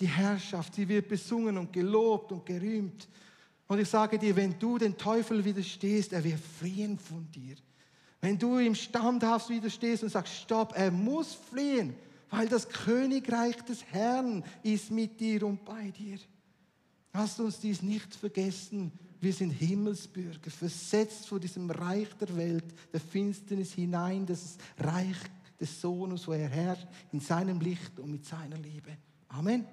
Die 0.00 0.08
Herrschaft, 0.08 0.74
sie 0.74 0.88
wird 0.88 1.06
besungen 1.06 1.56
und 1.56 1.72
gelobt 1.72 2.32
und 2.32 2.44
gerühmt. 2.44 3.06
Und 3.68 3.78
ich 3.78 3.88
sage 3.88 4.18
dir, 4.18 4.34
wenn 4.34 4.58
du 4.58 4.76
den 4.76 4.96
Teufel 4.98 5.44
widerstehst, 5.44 6.12
er 6.12 6.24
wird 6.24 6.40
fliehen 6.40 6.98
von 6.98 7.30
dir. 7.30 7.54
Wenn 8.20 8.36
du 8.36 8.58
ihm 8.58 8.74
standhaft 8.74 9.50
widerstehst 9.50 10.02
und 10.02 10.08
sagst, 10.08 10.34
stopp, 10.34 10.76
er 10.76 10.90
muss 10.90 11.34
fliehen, 11.34 11.94
weil 12.28 12.48
das 12.48 12.68
Königreich 12.68 13.62
des 13.66 13.84
Herrn 13.84 14.42
ist 14.64 14.90
mit 14.90 15.20
dir 15.20 15.44
und 15.44 15.64
bei 15.64 15.92
dir. 15.92 16.18
Lasst 17.12 17.38
uns 17.38 17.60
dies 17.60 17.82
nicht 17.82 18.16
vergessen. 18.16 18.90
Wir 19.20 19.32
sind 19.32 19.50
Himmelsbürger, 19.50 20.50
versetzt 20.50 21.26
vor 21.26 21.40
diesem 21.40 21.70
Reich 21.70 22.08
der 22.20 22.36
Welt, 22.36 22.64
der 22.92 23.00
Finsternis 23.00 23.72
hinein, 23.72 24.26
das 24.26 24.56
Reich 24.78 25.16
des 25.60 25.80
Sohnes, 25.80 26.26
wo 26.28 26.32
er 26.32 26.48
herrscht, 26.48 26.86
in 27.12 27.20
seinem 27.20 27.60
Licht 27.60 27.98
und 27.98 28.10
mit 28.10 28.24
seiner 28.24 28.56
Liebe. 28.56 28.96
Amen. 29.28 29.66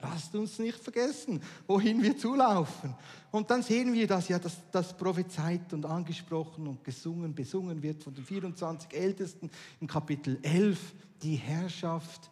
Lasst 0.00 0.34
uns 0.36 0.60
nicht 0.60 0.78
vergessen, 0.78 1.42
wohin 1.66 2.00
wir 2.00 2.16
zulaufen. 2.16 2.94
Und 3.32 3.50
dann 3.50 3.62
sehen 3.62 3.92
wir, 3.92 4.06
dass 4.06 4.28
ja 4.28 4.38
das, 4.38 4.58
das 4.70 4.96
prophezeit 4.96 5.72
und 5.72 5.84
angesprochen 5.84 6.68
und 6.68 6.84
gesungen, 6.84 7.34
besungen 7.34 7.82
wird 7.82 8.04
von 8.04 8.14
den 8.14 8.24
24 8.24 8.94
Ältesten 8.94 9.50
im 9.80 9.88
Kapitel 9.88 10.38
11. 10.42 10.94
Die 11.22 11.34
Herrschaft 11.34 12.30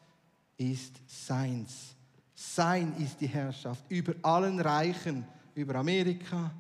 ist 0.57 1.01
seins. 1.07 1.97
Sein 2.35 2.95
ist 2.99 3.21
die 3.21 3.27
Herrschaft 3.27 3.85
über 3.89 4.15
allen 4.23 4.61
Reichen, 4.61 5.27
über 5.57 5.77
Amerika, 5.77 6.53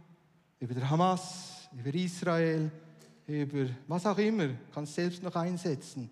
über 0.59 0.75
der 0.75 0.89
Hamas, 0.89 1.69
über 1.73 1.95
Israel, 1.95 2.71
über 3.27 3.69
was 3.87 4.07
auch 4.07 4.19
immer, 4.19 4.49
kannst 4.73 4.95
selbst 4.95 5.23
noch 5.23 5.37
einsetzen. 5.37 6.11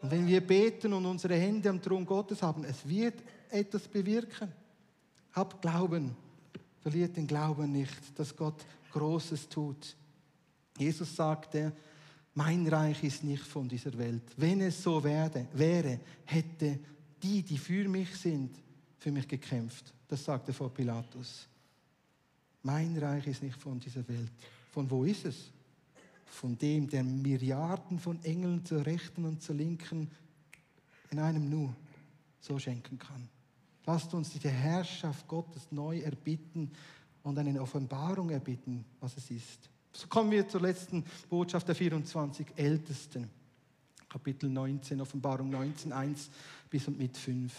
Und 0.00 0.10
wenn 0.10 0.26
wir 0.26 0.40
beten 0.40 0.92
und 0.92 1.04
unsere 1.04 1.34
Hände 1.34 1.68
am 1.68 1.82
Thron 1.82 2.06
Gottes 2.06 2.40
haben, 2.40 2.64
es 2.64 2.88
wird 2.88 3.22
etwas 3.50 3.86
bewirken. 3.88 4.50
Hab 5.32 5.60
Glauben. 5.60 6.16
Verliert 6.80 7.16
den 7.16 7.26
Glauben 7.26 7.72
nicht, 7.72 8.18
dass 8.18 8.34
Gott 8.34 8.64
Großes 8.92 9.48
tut. 9.48 9.94
Jesus 10.78 11.14
sagte, 11.14 11.72
mein 12.34 12.66
Reich 12.68 13.02
ist 13.04 13.24
nicht 13.24 13.42
von 13.42 13.68
dieser 13.68 13.96
Welt. 13.98 14.22
Wenn 14.36 14.60
es 14.62 14.82
so 14.82 15.02
werde, 15.02 15.46
wäre, 15.52 16.00
hätte 16.24 16.78
die, 17.22 17.42
die 17.42 17.58
für 17.58 17.86
mich 17.88 18.16
sind, 18.16 18.56
für 18.98 19.12
mich 19.12 19.28
gekämpft. 19.28 19.92
Das 20.08 20.24
sagte 20.24 20.52
vor 20.52 20.72
Pilatus. 20.72 21.46
Mein 22.62 22.96
Reich 22.98 23.26
ist 23.26 23.42
nicht 23.42 23.56
von 23.56 23.80
dieser 23.80 24.06
Welt. 24.08 24.30
Von 24.70 24.90
wo 24.90 25.04
ist 25.04 25.24
es? 25.24 25.50
Von 26.26 26.56
dem, 26.58 26.88
der 26.88 27.02
Milliarden 27.02 27.98
von 27.98 28.22
Engeln 28.24 28.64
zur 28.64 28.84
Rechten 28.86 29.24
und 29.24 29.42
zur 29.42 29.56
Linken 29.56 30.10
in 31.10 31.18
einem 31.18 31.48
Nu 31.48 31.72
so 32.40 32.58
schenken 32.58 32.98
kann. 32.98 33.28
Lasst 33.86 34.14
uns 34.14 34.30
die 34.30 34.48
Herrschaft 34.48 35.26
Gottes 35.26 35.68
neu 35.70 36.00
erbitten 36.00 36.70
und 37.22 37.38
eine 37.38 37.60
Offenbarung 37.60 38.30
erbitten, 38.30 38.84
was 39.00 39.16
es 39.16 39.30
ist. 39.30 39.68
So 39.92 40.06
kommen 40.06 40.30
wir 40.30 40.46
zur 40.46 40.60
letzten 40.60 41.04
Botschaft 41.28 41.66
der 41.66 41.74
24 41.74 42.46
Ältesten. 42.56 43.28
Kapitel 44.08 44.48
19, 44.48 45.00
Offenbarung 45.00 45.50
19, 45.50 45.92
1 45.92 46.30
bis 46.68 46.86
und 46.88 46.98
mit 46.98 47.16
5. 47.16 47.52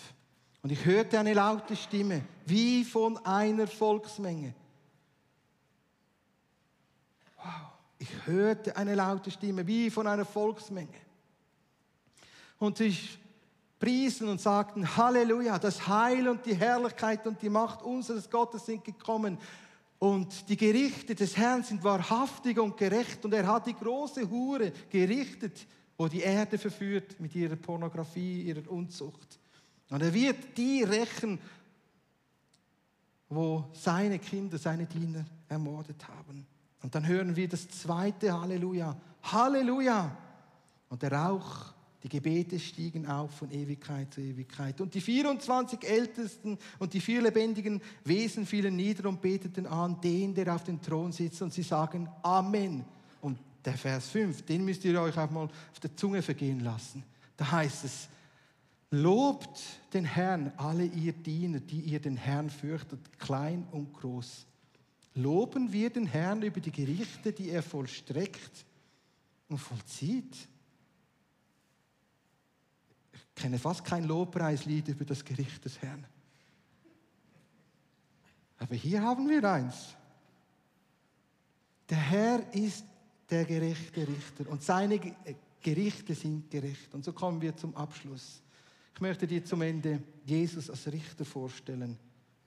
Und 0.63 0.71
ich 0.71 0.85
hörte 0.85 1.19
eine 1.19 1.33
laute 1.33 1.75
Stimme, 1.75 2.23
wie 2.45 2.83
von 2.83 3.17
einer 3.25 3.67
Volksmenge. 3.67 4.53
Wow. 7.37 7.71
Ich 8.01 8.25
hörte 8.25 8.75
eine 8.77 8.95
laute 8.95 9.29
Stimme, 9.29 9.67
wie 9.67 9.91
von 9.91 10.07
einer 10.07 10.25
Volksmenge. 10.25 10.89
Und 12.57 12.77
sie 12.79 12.97
priesen 13.77 14.27
und 14.27 14.41
sagten, 14.41 14.97
Halleluja, 14.97 15.59
das 15.59 15.87
Heil 15.87 16.27
und 16.27 16.43
die 16.47 16.55
Herrlichkeit 16.55 17.27
und 17.27 17.39
die 17.43 17.49
Macht 17.49 17.83
unseres 17.83 18.27
Gottes 18.31 18.65
sind 18.65 18.83
gekommen. 18.83 19.37
Und 19.99 20.49
die 20.49 20.57
Gerichte 20.57 21.13
des 21.13 21.37
Herrn 21.37 21.61
sind 21.63 21.83
wahrhaftig 21.83 22.57
und 22.57 22.75
gerecht. 22.75 23.23
Und 23.23 23.35
er 23.35 23.45
hat 23.45 23.67
die 23.67 23.75
große 23.75 24.27
Hure 24.31 24.71
gerichtet, 24.89 25.67
wo 25.95 26.07
die 26.07 26.21
Erde 26.21 26.57
verführt 26.57 27.19
mit 27.19 27.35
ihrer 27.35 27.55
Pornografie, 27.55 28.41
ihrer 28.41 28.67
Unzucht. 28.71 29.39
Und 29.91 30.01
er 30.01 30.11
wird 30.11 30.57
die 30.57 30.81
rächen, 30.81 31.37
wo 33.29 33.69
seine 33.73 34.17
Kinder, 34.17 34.57
seine 34.57 34.87
Diener 34.87 35.23
ermordet 35.47 36.07
haben. 36.07 36.47
Und 36.81 36.95
dann 36.95 37.07
hören 37.07 37.35
wir 37.35 37.47
das 37.47 37.67
zweite 37.69 38.39
Halleluja. 38.39 38.95
Halleluja! 39.23 40.17
Und 40.89 41.01
der 41.01 41.11
Rauch 41.11 41.73
die 42.03 42.09
Gebete 42.09 42.59
stiegen 42.59 43.05
auf 43.05 43.31
von 43.31 43.51
Ewigkeit 43.51 44.11
zu 44.11 44.21
Ewigkeit. 44.21 44.81
Und 44.81 44.93
die 44.95 45.01
24 45.01 45.83
Ältesten 45.83 46.57
und 46.79 46.93
die 46.93 46.99
vier 46.99 47.21
lebendigen 47.21 47.79
Wesen 48.03 48.45
fielen 48.45 48.75
nieder 48.75 49.07
und 49.07 49.21
beteten 49.21 49.67
an 49.67 50.01
den, 50.01 50.33
der 50.33 50.55
auf 50.55 50.63
dem 50.63 50.81
Thron 50.81 51.11
sitzt. 51.11 51.41
Und 51.43 51.53
sie 51.53 51.61
sagen 51.61 52.09
Amen. 52.23 52.85
Und 53.21 53.37
der 53.63 53.73
Vers 53.73 54.09
5, 54.09 54.41
den 54.43 54.65
müsst 54.65 54.83
ihr 54.83 54.99
euch 54.99 55.15
auch 55.15 55.29
mal 55.29 55.43
auf 55.43 55.79
der 55.81 55.95
Zunge 55.95 56.23
vergehen 56.23 56.61
lassen. 56.61 57.03
Da 57.37 57.51
heißt 57.51 57.85
es, 57.85 58.09
lobt 58.89 59.61
den 59.93 60.05
Herrn, 60.05 60.51
alle 60.57 60.85
ihr 60.85 61.13
Diener, 61.13 61.59
die 61.59 61.81
ihr 61.81 61.99
den 61.99 62.17
Herrn 62.17 62.49
fürchtet, 62.49 63.19
klein 63.19 63.67
und 63.71 63.93
groß. 63.93 64.47
Loben 65.13 65.71
wir 65.71 65.89
den 65.89 66.05
Herrn 66.05 66.41
über 66.41 66.59
die 66.59 66.71
Gerichte, 66.71 67.33
die 67.33 67.49
er 67.49 67.63
vollstreckt 67.63 68.65
und 69.49 69.57
vollzieht 69.57 70.47
kenne 73.41 73.57
fast 73.57 73.83
kein 73.83 74.03
Lobpreislied 74.03 74.87
über 74.89 75.03
das 75.03 75.25
Gericht 75.25 75.65
des 75.65 75.81
Herrn. 75.81 76.05
Aber 78.59 78.75
hier 78.75 79.01
haben 79.01 79.27
wir 79.27 79.43
eins. 79.43 79.95
Der 81.89 81.97
Herr 81.97 82.53
ist 82.53 82.85
der 83.31 83.45
gerechte 83.45 84.07
Richter 84.07 84.47
und 84.47 84.61
seine 84.61 84.95
äh, 84.95 85.35
Gerichte 85.61 86.13
sind 86.13 86.51
gerecht. 86.51 86.93
Und 86.93 87.03
so 87.03 87.13
kommen 87.13 87.41
wir 87.41 87.55
zum 87.55 87.75
Abschluss. 87.75 88.43
Ich 88.93 89.01
möchte 89.01 89.25
dir 89.25 89.43
zum 89.43 89.63
Ende 89.63 90.03
Jesus 90.23 90.69
als 90.69 90.91
Richter 90.91 91.25
vorstellen, 91.25 91.97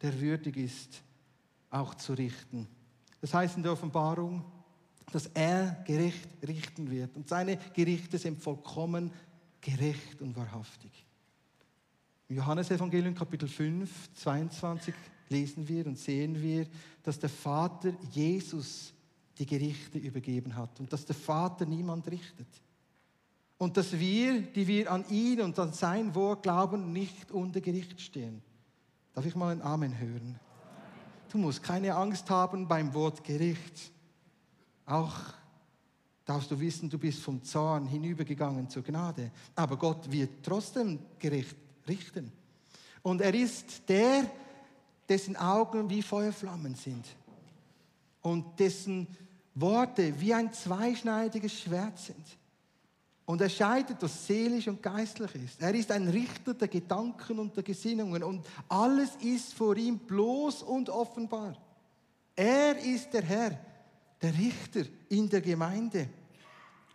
der 0.00 0.20
würdig 0.20 0.56
ist, 0.56 1.02
auch 1.74 1.94
zu 1.94 2.14
richten. 2.14 2.68
Das 3.20 3.34
heißt 3.34 3.56
in 3.56 3.62
der 3.62 3.72
Offenbarung, 3.72 4.44
dass 5.12 5.26
er 5.26 5.82
gerecht 5.86 6.28
richten 6.46 6.90
wird. 6.90 7.16
Und 7.16 7.28
seine 7.28 7.58
Gerichte 7.74 8.18
sind 8.18 8.42
vollkommen 8.42 9.10
gerecht 9.60 10.20
und 10.20 10.36
wahrhaftig. 10.36 11.06
Im 12.28 12.36
Johannesevangelium 12.36 13.14
Kapitel 13.14 13.48
5, 13.48 14.14
22 14.14 14.94
lesen 15.28 15.68
wir 15.68 15.86
und 15.86 15.98
sehen 15.98 16.40
wir, 16.40 16.66
dass 17.02 17.18
der 17.18 17.28
Vater 17.28 17.92
Jesus 18.10 18.92
die 19.38 19.46
Gerichte 19.46 19.98
übergeben 19.98 20.54
hat 20.54 20.80
und 20.80 20.92
dass 20.92 21.04
der 21.04 21.16
Vater 21.16 21.66
niemand 21.66 22.10
richtet. 22.10 22.48
Und 23.58 23.76
dass 23.76 23.98
wir, 23.98 24.42
die 24.42 24.66
wir 24.66 24.90
an 24.90 25.04
ihn 25.08 25.40
und 25.40 25.58
an 25.58 25.72
sein 25.72 26.14
Wort 26.14 26.42
glauben, 26.42 26.92
nicht 26.92 27.30
unter 27.30 27.60
Gericht 27.60 28.00
stehen. 28.00 28.42
Darf 29.12 29.26
ich 29.26 29.36
mal 29.36 29.52
ein 29.52 29.62
Amen 29.62 29.98
hören? 29.98 30.38
Du 31.34 31.40
musst 31.40 31.64
keine 31.64 31.96
Angst 31.96 32.30
haben 32.30 32.68
beim 32.68 32.94
Wort 32.94 33.24
Gericht. 33.24 33.90
Auch 34.86 35.16
darfst 36.24 36.48
du 36.48 36.60
wissen, 36.60 36.88
du 36.88 36.96
bist 36.96 37.18
vom 37.18 37.42
Zorn 37.42 37.88
hinübergegangen 37.88 38.70
zur 38.70 38.84
Gnade. 38.84 39.32
Aber 39.56 39.76
Gott 39.76 40.08
wird 40.12 40.44
trotzdem 40.44 41.00
gerecht 41.18 41.56
richten. 41.88 42.30
Und 43.02 43.20
er 43.20 43.34
ist 43.34 43.82
der, 43.88 44.30
dessen 45.08 45.34
Augen 45.36 45.90
wie 45.90 46.02
Feuerflammen 46.02 46.76
sind 46.76 47.04
und 48.22 48.60
dessen 48.60 49.08
Worte 49.56 50.20
wie 50.20 50.34
ein 50.34 50.52
zweischneidiges 50.52 51.62
Schwert 51.62 51.98
sind. 51.98 52.38
Und 53.26 53.40
er 53.40 53.48
scheidet, 53.48 53.96
was 54.00 54.26
seelisch 54.26 54.68
und 54.68 54.82
geistlich 54.82 55.34
ist. 55.36 55.62
Er 55.62 55.74
ist 55.74 55.90
ein 55.90 56.08
Richter 56.08 56.52
der 56.52 56.68
Gedanken 56.68 57.38
und 57.38 57.56
der 57.56 57.62
Gesinnungen 57.62 58.22
und 58.22 58.44
alles 58.68 59.16
ist 59.16 59.54
vor 59.54 59.76
ihm 59.76 59.98
bloß 59.98 60.62
und 60.62 60.90
offenbar. 60.90 61.56
Er 62.36 62.78
ist 62.78 63.12
der 63.14 63.22
Herr, 63.22 63.58
der 64.20 64.36
Richter 64.36 64.84
in 65.08 65.28
der 65.28 65.40
Gemeinde. 65.40 66.08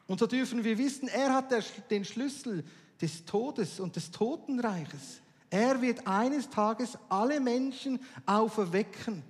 Und 0.05 0.19
so 0.19 0.27
dürfen 0.27 0.63
wir 0.63 0.77
wissen, 0.77 1.07
er 1.07 1.33
hat 1.33 1.51
den 1.89 2.05
Schlüssel 2.05 2.63
des 3.01 3.25
Todes 3.25 3.79
und 3.79 3.95
des 3.95 4.11
Totenreiches. 4.11 5.21
Er 5.49 5.81
wird 5.81 6.05
eines 6.05 6.49
Tages 6.49 6.97
alle 7.07 7.39
Menschen 7.39 7.99
auferwecken. 8.25 9.23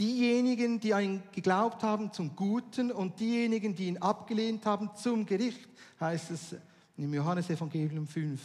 Diejenigen, 0.00 0.80
die 0.80 0.94
an 0.94 1.04
ihn 1.04 1.22
geglaubt 1.30 1.82
haben, 1.82 2.10
zum 2.10 2.34
Guten 2.34 2.90
und 2.90 3.20
diejenigen, 3.20 3.74
die 3.74 3.86
ihn 3.86 3.98
abgelehnt 3.98 4.64
haben, 4.64 4.90
zum 4.96 5.26
Gericht, 5.26 5.68
heißt 6.00 6.30
es 6.30 6.56
im 6.96 7.12
Johannesevangelium 7.12 8.06
5, 8.06 8.40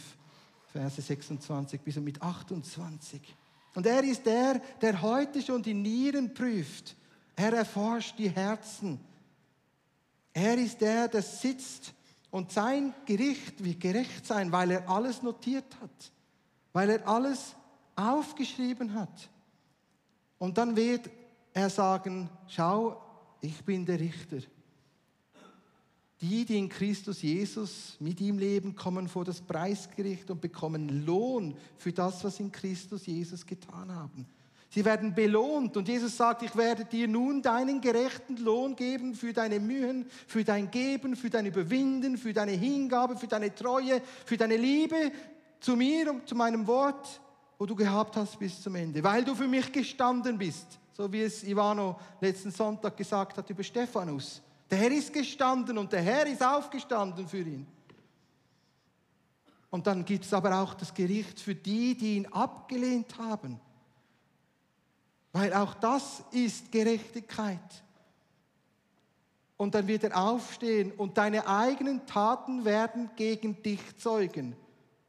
Verse 0.70 1.00
26 1.00 1.80
bis 1.80 1.96
mit 1.96 2.20
28. 2.20 3.22
Und 3.74 3.86
er 3.86 4.04
ist 4.04 4.26
der, 4.26 4.60
der 4.82 5.00
heute 5.00 5.40
schon 5.40 5.62
die 5.62 5.72
Nieren 5.72 6.34
prüft. 6.34 6.94
Er 7.34 7.54
erforscht 7.54 8.18
die 8.18 8.28
Herzen. 8.28 9.00
Er 10.34 10.58
ist 10.58 10.82
der, 10.82 11.08
der 11.08 11.22
sitzt 11.22 11.94
und 12.30 12.52
sein 12.52 12.92
Gericht 13.06 13.64
wird 13.64 13.80
gerecht 13.80 14.26
sein, 14.26 14.52
weil 14.52 14.72
er 14.72 14.90
alles 14.90 15.22
notiert 15.22 15.74
hat, 15.80 16.12
weil 16.74 16.90
er 16.90 17.08
alles 17.08 17.56
aufgeschrieben 17.94 18.92
hat. 18.92 19.30
Und 20.38 20.58
dann 20.58 20.76
wird 20.76 21.08
er 21.56 21.70
sagen, 21.70 22.28
schau, 22.48 23.00
ich 23.40 23.64
bin 23.64 23.86
der 23.86 23.98
Richter. 23.98 24.38
Die, 26.20 26.44
die 26.44 26.58
in 26.58 26.68
Christus 26.68 27.22
Jesus 27.22 27.96
mit 27.98 28.20
ihm 28.20 28.38
leben, 28.38 28.76
kommen 28.76 29.08
vor 29.08 29.24
das 29.24 29.40
Preisgericht 29.40 30.30
und 30.30 30.42
bekommen 30.42 31.06
Lohn 31.06 31.56
für 31.78 31.92
das, 31.92 32.22
was 32.24 32.40
in 32.40 32.52
Christus 32.52 33.06
Jesus 33.06 33.46
getan 33.46 33.94
haben. 33.94 34.26
Sie 34.68 34.84
werden 34.84 35.14
belohnt 35.14 35.78
und 35.78 35.88
Jesus 35.88 36.18
sagt, 36.18 36.42
ich 36.42 36.54
werde 36.56 36.84
dir 36.84 37.08
nun 37.08 37.40
deinen 37.40 37.80
gerechten 37.80 38.36
Lohn 38.36 38.76
geben 38.76 39.14
für 39.14 39.32
deine 39.32 39.58
Mühen, 39.58 40.04
für 40.26 40.44
dein 40.44 40.70
Geben, 40.70 41.16
für 41.16 41.30
dein 41.30 41.46
Überwinden, 41.46 42.18
für 42.18 42.34
deine 42.34 42.52
Hingabe, 42.52 43.16
für 43.16 43.28
deine 43.28 43.54
Treue, 43.54 44.02
für 44.26 44.36
deine 44.36 44.58
Liebe 44.58 45.10
zu 45.60 45.74
mir 45.74 46.10
und 46.10 46.28
zu 46.28 46.34
meinem 46.34 46.66
Wort, 46.66 47.22
wo 47.58 47.64
du 47.64 47.74
gehabt 47.74 48.16
hast 48.16 48.38
bis 48.38 48.60
zum 48.60 48.74
Ende, 48.74 49.02
weil 49.02 49.24
du 49.24 49.34
für 49.34 49.48
mich 49.48 49.72
gestanden 49.72 50.36
bist, 50.36 50.78
so 50.96 51.12
wie 51.12 51.20
es 51.20 51.44
Ivano 51.44 52.00
letzten 52.22 52.50
Sonntag 52.50 52.96
gesagt 52.96 53.36
hat 53.36 53.50
über 53.50 53.62
Stephanus. 53.62 54.40
Der 54.70 54.78
Herr 54.78 54.90
ist 54.90 55.12
gestanden 55.12 55.76
und 55.76 55.92
der 55.92 56.00
Herr 56.00 56.26
ist 56.26 56.42
aufgestanden 56.42 57.28
für 57.28 57.40
ihn. 57.40 57.66
Und 59.68 59.86
dann 59.86 60.06
gibt 60.06 60.24
es 60.24 60.32
aber 60.32 60.58
auch 60.58 60.72
das 60.72 60.94
Gericht 60.94 61.38
für 61.38 61.54
die, 61.54 61.94
die 61.94 62.16
ihn 62.16 62.26
abgelehnt 62.32 63.18
haben. 63.18 63.60
Weil 65.32 65.52
auch 65.52 65.74
das 65.74 66.24
ist 66.30 66.72
Gerechtigkeit. 66.72 67.60
Und 69.58 69.74
dann 69.74 69.86
wird 69.86 70.04
er 70.04 70.16
aufstehen 70.16 70.92
und 70.92 71.18
deine 71.18 71.46
eigenen 71.46 72.06
Taten 72.06 72.64
werden 72.64 73.10
gegen 73.16 73.62
dich 73.62 73.98
zeugen. 73.98 74.56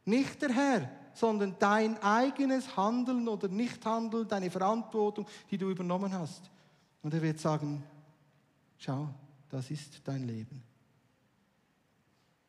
Nicht 0.04 0.42
der 0.42 0.50
Herr, 0.50 0.90
sondern 1.18 1.56
dein 1.58 1.98
eigenes 2.04 2.78
Handeln 2.78 3.28
oder 3.28 3.48
Nichthandeln, 3.48 4.28
deine 4.28 4.52
Verantwortung, 4.52 5.26
die 5.50 5.58
du 5.58 5.70
übernommen 5.70 6.14
hast. 6.14 6.50
Und 7.02 7.14
er 7.14 7.22
wird 7.22 7.40
sagen, 7.40 7.84
schau, 8.78 9.10
das 9.50 9.72
ist 9.72 10.02
dein 10.04 10.28
Leben. 10.28 10.62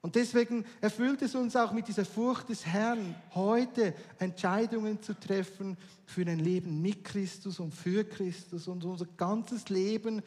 Und 0.01 0.15
deswegen 0.15 0.65
erfüllt 0.81 1.23
es 1.23 1.35
uns 1.35 1.57
auch 1.57 1.73
mit 1.73 1.89
dieser 1.89 2.05
Furcht 2.05 2.49
des 2.51 2.65
Herrn, 2.65 3.15
heute 3.35 3.95
Entscheidungen 4.19 5.03
zu 5.03 5.19
treffen 5.19 5.77
für 6.05 6.23
ein 6.23 6.39
Leben 6.39 6.81
mit 6.81 7.05
Christus 7.05 7.59
und 7.59 7.75
für 7.75 8.05
Christus 8.05 8.69
und 8.69 8.85
unser 8.85 9.07
ganzes 9.17 9.69
Leben 9.69 10.23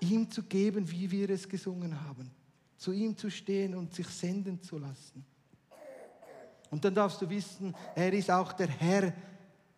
ihm 0.00 0.30
zu 0.30 0.42
geben, 0.44 0.90
wie 0.90 1.10
wir 1.10 1.30
es 1.30 1.48
gesungen 1.48 2.00
haben. 2.04 2.30
Zu 2.76 2.92
ihm 2.92 3.16
zu 3.16 3.30
stehen 3.30 3.74
und 3.74 3.94
sich 3.94 4.08
senden 4.08 4.62
zu 4.62 4.78
lassen. 4.78 5.24
Und 6.72 6.82
dann 6.86 6.94
darfst 6.94 7.20
du 7.20 7.28
wissen, 7.28 7.74
er 7.94 8.14
ist 8.14 8.30
auch 8.30 8.54
der 8.54 8.68
Herr 8.68 9.12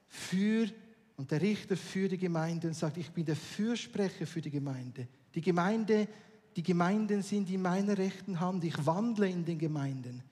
für 0.06 0.68
und 1.16 1.28
der 1.28 1.42
Richter 1.42 1.76
für 1.76 2.08
die 2.08 2.16
Gemeinde 2.16 2.68
und 2.68 2.74
sagt, 2.74 2.96
ich 2.98 3.10
bin 3.10 3.24
der 3.24 3.34
Fürsprecher 3.34 4.28
für 4.28 4.40
die 4.40 4.52
Gemeinde. 4.52 5.08
Die 5.34 5.40
Gemeinde, 5.40 6.06
die 6.54 6.62
Gemeinden 6.62 7.22
sind 7.22 7.50
in 7.50 7.62
meiner 7.62 7.98
rechten 7.98 8.38
Hand. 8.38 8.62
Ich 8.62 8.86
wandle 8.86 9.28
in 9.28 9.44
den 9.44 9.58
Gemeinden. 9.58 10.22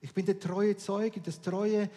Ich 0.00 0.14
bin 0.14 0.24
der 0.24 0.40
treue 0.40 0.74
Zeuge, 0.78 1.20
das 1.20 1.42
treue 1.42 1.90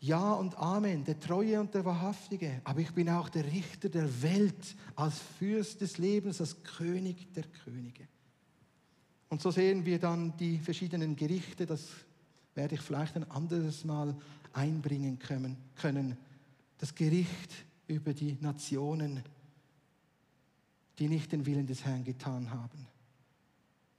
Ja 0.00 0.34
und 0.34 0.58
Amen, 0.58 1.02
der 1.06 1.18
treue 1.18 1.58
und 1.60 1.72
der 1.72 1.86
wahrhaftige. 1.86 2.60
Aber 2.64 2.80
ich 2.80 2.92
bin 2.92 3.08
auch 3.08 3.30
der 3.30 3.46
Richter 3.46 3.88
der 3.88 4.22
Welt, 4.22 4.76
als 4.96 5.18
Fürst 5.38 5.80
des 5.80 5.96
Lebens, 5.96 6.42
als 6.42 6.62
König 6.62 7.32
der 7.32 7.44
Könige. 7.64 8.06
Und 9.30 9.40
so 9.40 9.50
sehen 9.50 9.86
wir 9.86 9.98
dann 9.98 10.36
die 10.36 10.58
verschiedenen 10.58 11.16
Gerichte, 11.16 11.64
das 11.64 11.88
werde 12.54 12.76
ich 12.76 12.80
vielleicht 12.80 13.16
ein 13.16 13.30
anderes 13.30 13.84
Mal 13.84 14.16
einbringen 14.52 15.18
können. 15.18 16.16
Das 16.78 16.94
Gericht 16.94 17.64
über 17.86 18.14
die 18.14 18.36
Nationen, 18.40 19.22
die 20.98 21.08
nicht 21.08 21.32
den 21.32 21.44
Willen 21.46 21.66
des 21.66 21.84
Herrn 21.84 22.04
getan 22.04 22.50
haben. 22.50 22.86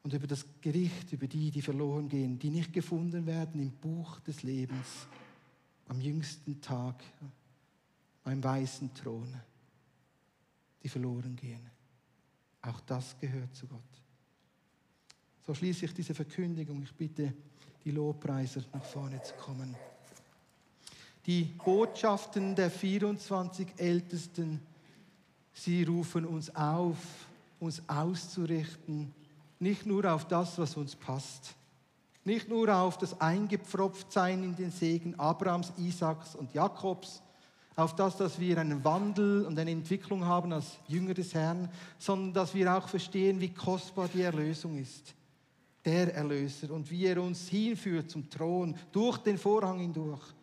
Und 0.04 0.14
über 0.14 0.28
das 0.28 0.46
Gericht 0.62 1.12
über 1.14 1.28
die, 1.28 1.52
die 1.52 1.62
verloren 1.62 2.08
gehen, 2.08 2.38
die 2.38 2.50
nicht 2.50 2.72
gefunden 2.72 3.26
werden 3.26 3.60
im 3.60 3.72
Buch 3.72 4.20
des 4.20 4.44
Lebens, 4.44 5.08
am 5.88 6.00
jüngsten 6.00 6.62
Tag, 6.62 7.04
beim 8.24 8.44
weißen 8.44 8.94
Thron, 8.94 9.34
die 10.84 10.90
verloren 10.90 11.36
gehen. 11.36 11.62
Auch 12.62 12.80
das 12.82 13.18
gehört 13.20 13.56
zu 13.56 13.68
Gott. 13.68 13.82
So 15.46 15.54
schließe 15.54 15.86
ich 15.86 15.94
diese 15.94 16.16
Verkündigung. 16.16 16.82
Ich 16.82 16.94
bitte 16.94 17.34
die 17.86 17.92
Lobpreiser 17.92 18.62
nach 18.74 18.84
vorne 18.84 19.22
zu 19.22 19.34
kommen. 19.36 19.76
Die 21.26 21.44
Botschaften 21.44 22.56
der 22.56 22.70
24 22.70 23.68
Ältesten 23.78 24.60
Sie 25.58 25.84
rufen 25.84 26.26
uns 26.26 26.54
auf, 26.54 26.98
uns 27.62 27.82
auszurichten, 27.88 29.14
nicht 29.58 29.86
nur 29.86 30.14
auf 30.14 30.28
das, 30.28 30.60
was 30.60 30.76
uns 30.76 30.98
passt, 30.98 31.56
nicht 32.26 32.50
nur 32.50 32.76
auf 32.76 32.98
das 32.98 33.22
Eingepfropftsein 33.22 34.44
in 34.44 34.56
den 34.58 34.70
Segen 34.70 35.18
Abrahams, 35.18 35.72
Isaaks 35.78 36.36
und 36.36 36.54
Jakobs, 36.54 37.22
auf 37.78 37.96
das, 37.96 38.18
dass 38.18 38.38
wir 38.38 38.58
einen 38.58 38.84
Wandel 38.84 39.46
und 39.46 39.58
eine 39.58 39.72
Entwicklung 39.72 40.26
haben 40.26 40.52
als 40.52 40.78
Jünger 40.88 41.14
des 41.14 41.34
Herrn, 41.34 41.70
sondern 42.00 42.34
dass 42.34 42.54
wir 42.54 42.76
auch 42.76 42.90
verstehen, 42.90 43.40
wie 43.40 43.54
kostbar 43.54 44.10
die 44.14 44.24
Erlösung 44.24 44.78
ist. 44.78 45.14
Der 45.86 46.16
Erlöser 46.16 46.72
und 46.72 46.90
wie 46.90 47.06
er 47.06 47.22
uns 47.22 47.48
hinführt 47.48 48.10
zum 48.10 48.28
Thron, 48.30 48.76
durch 48.92 49.20
den 49.20 49.38
Vorhang 49.38 49.80
hindurch. 49.80 50.34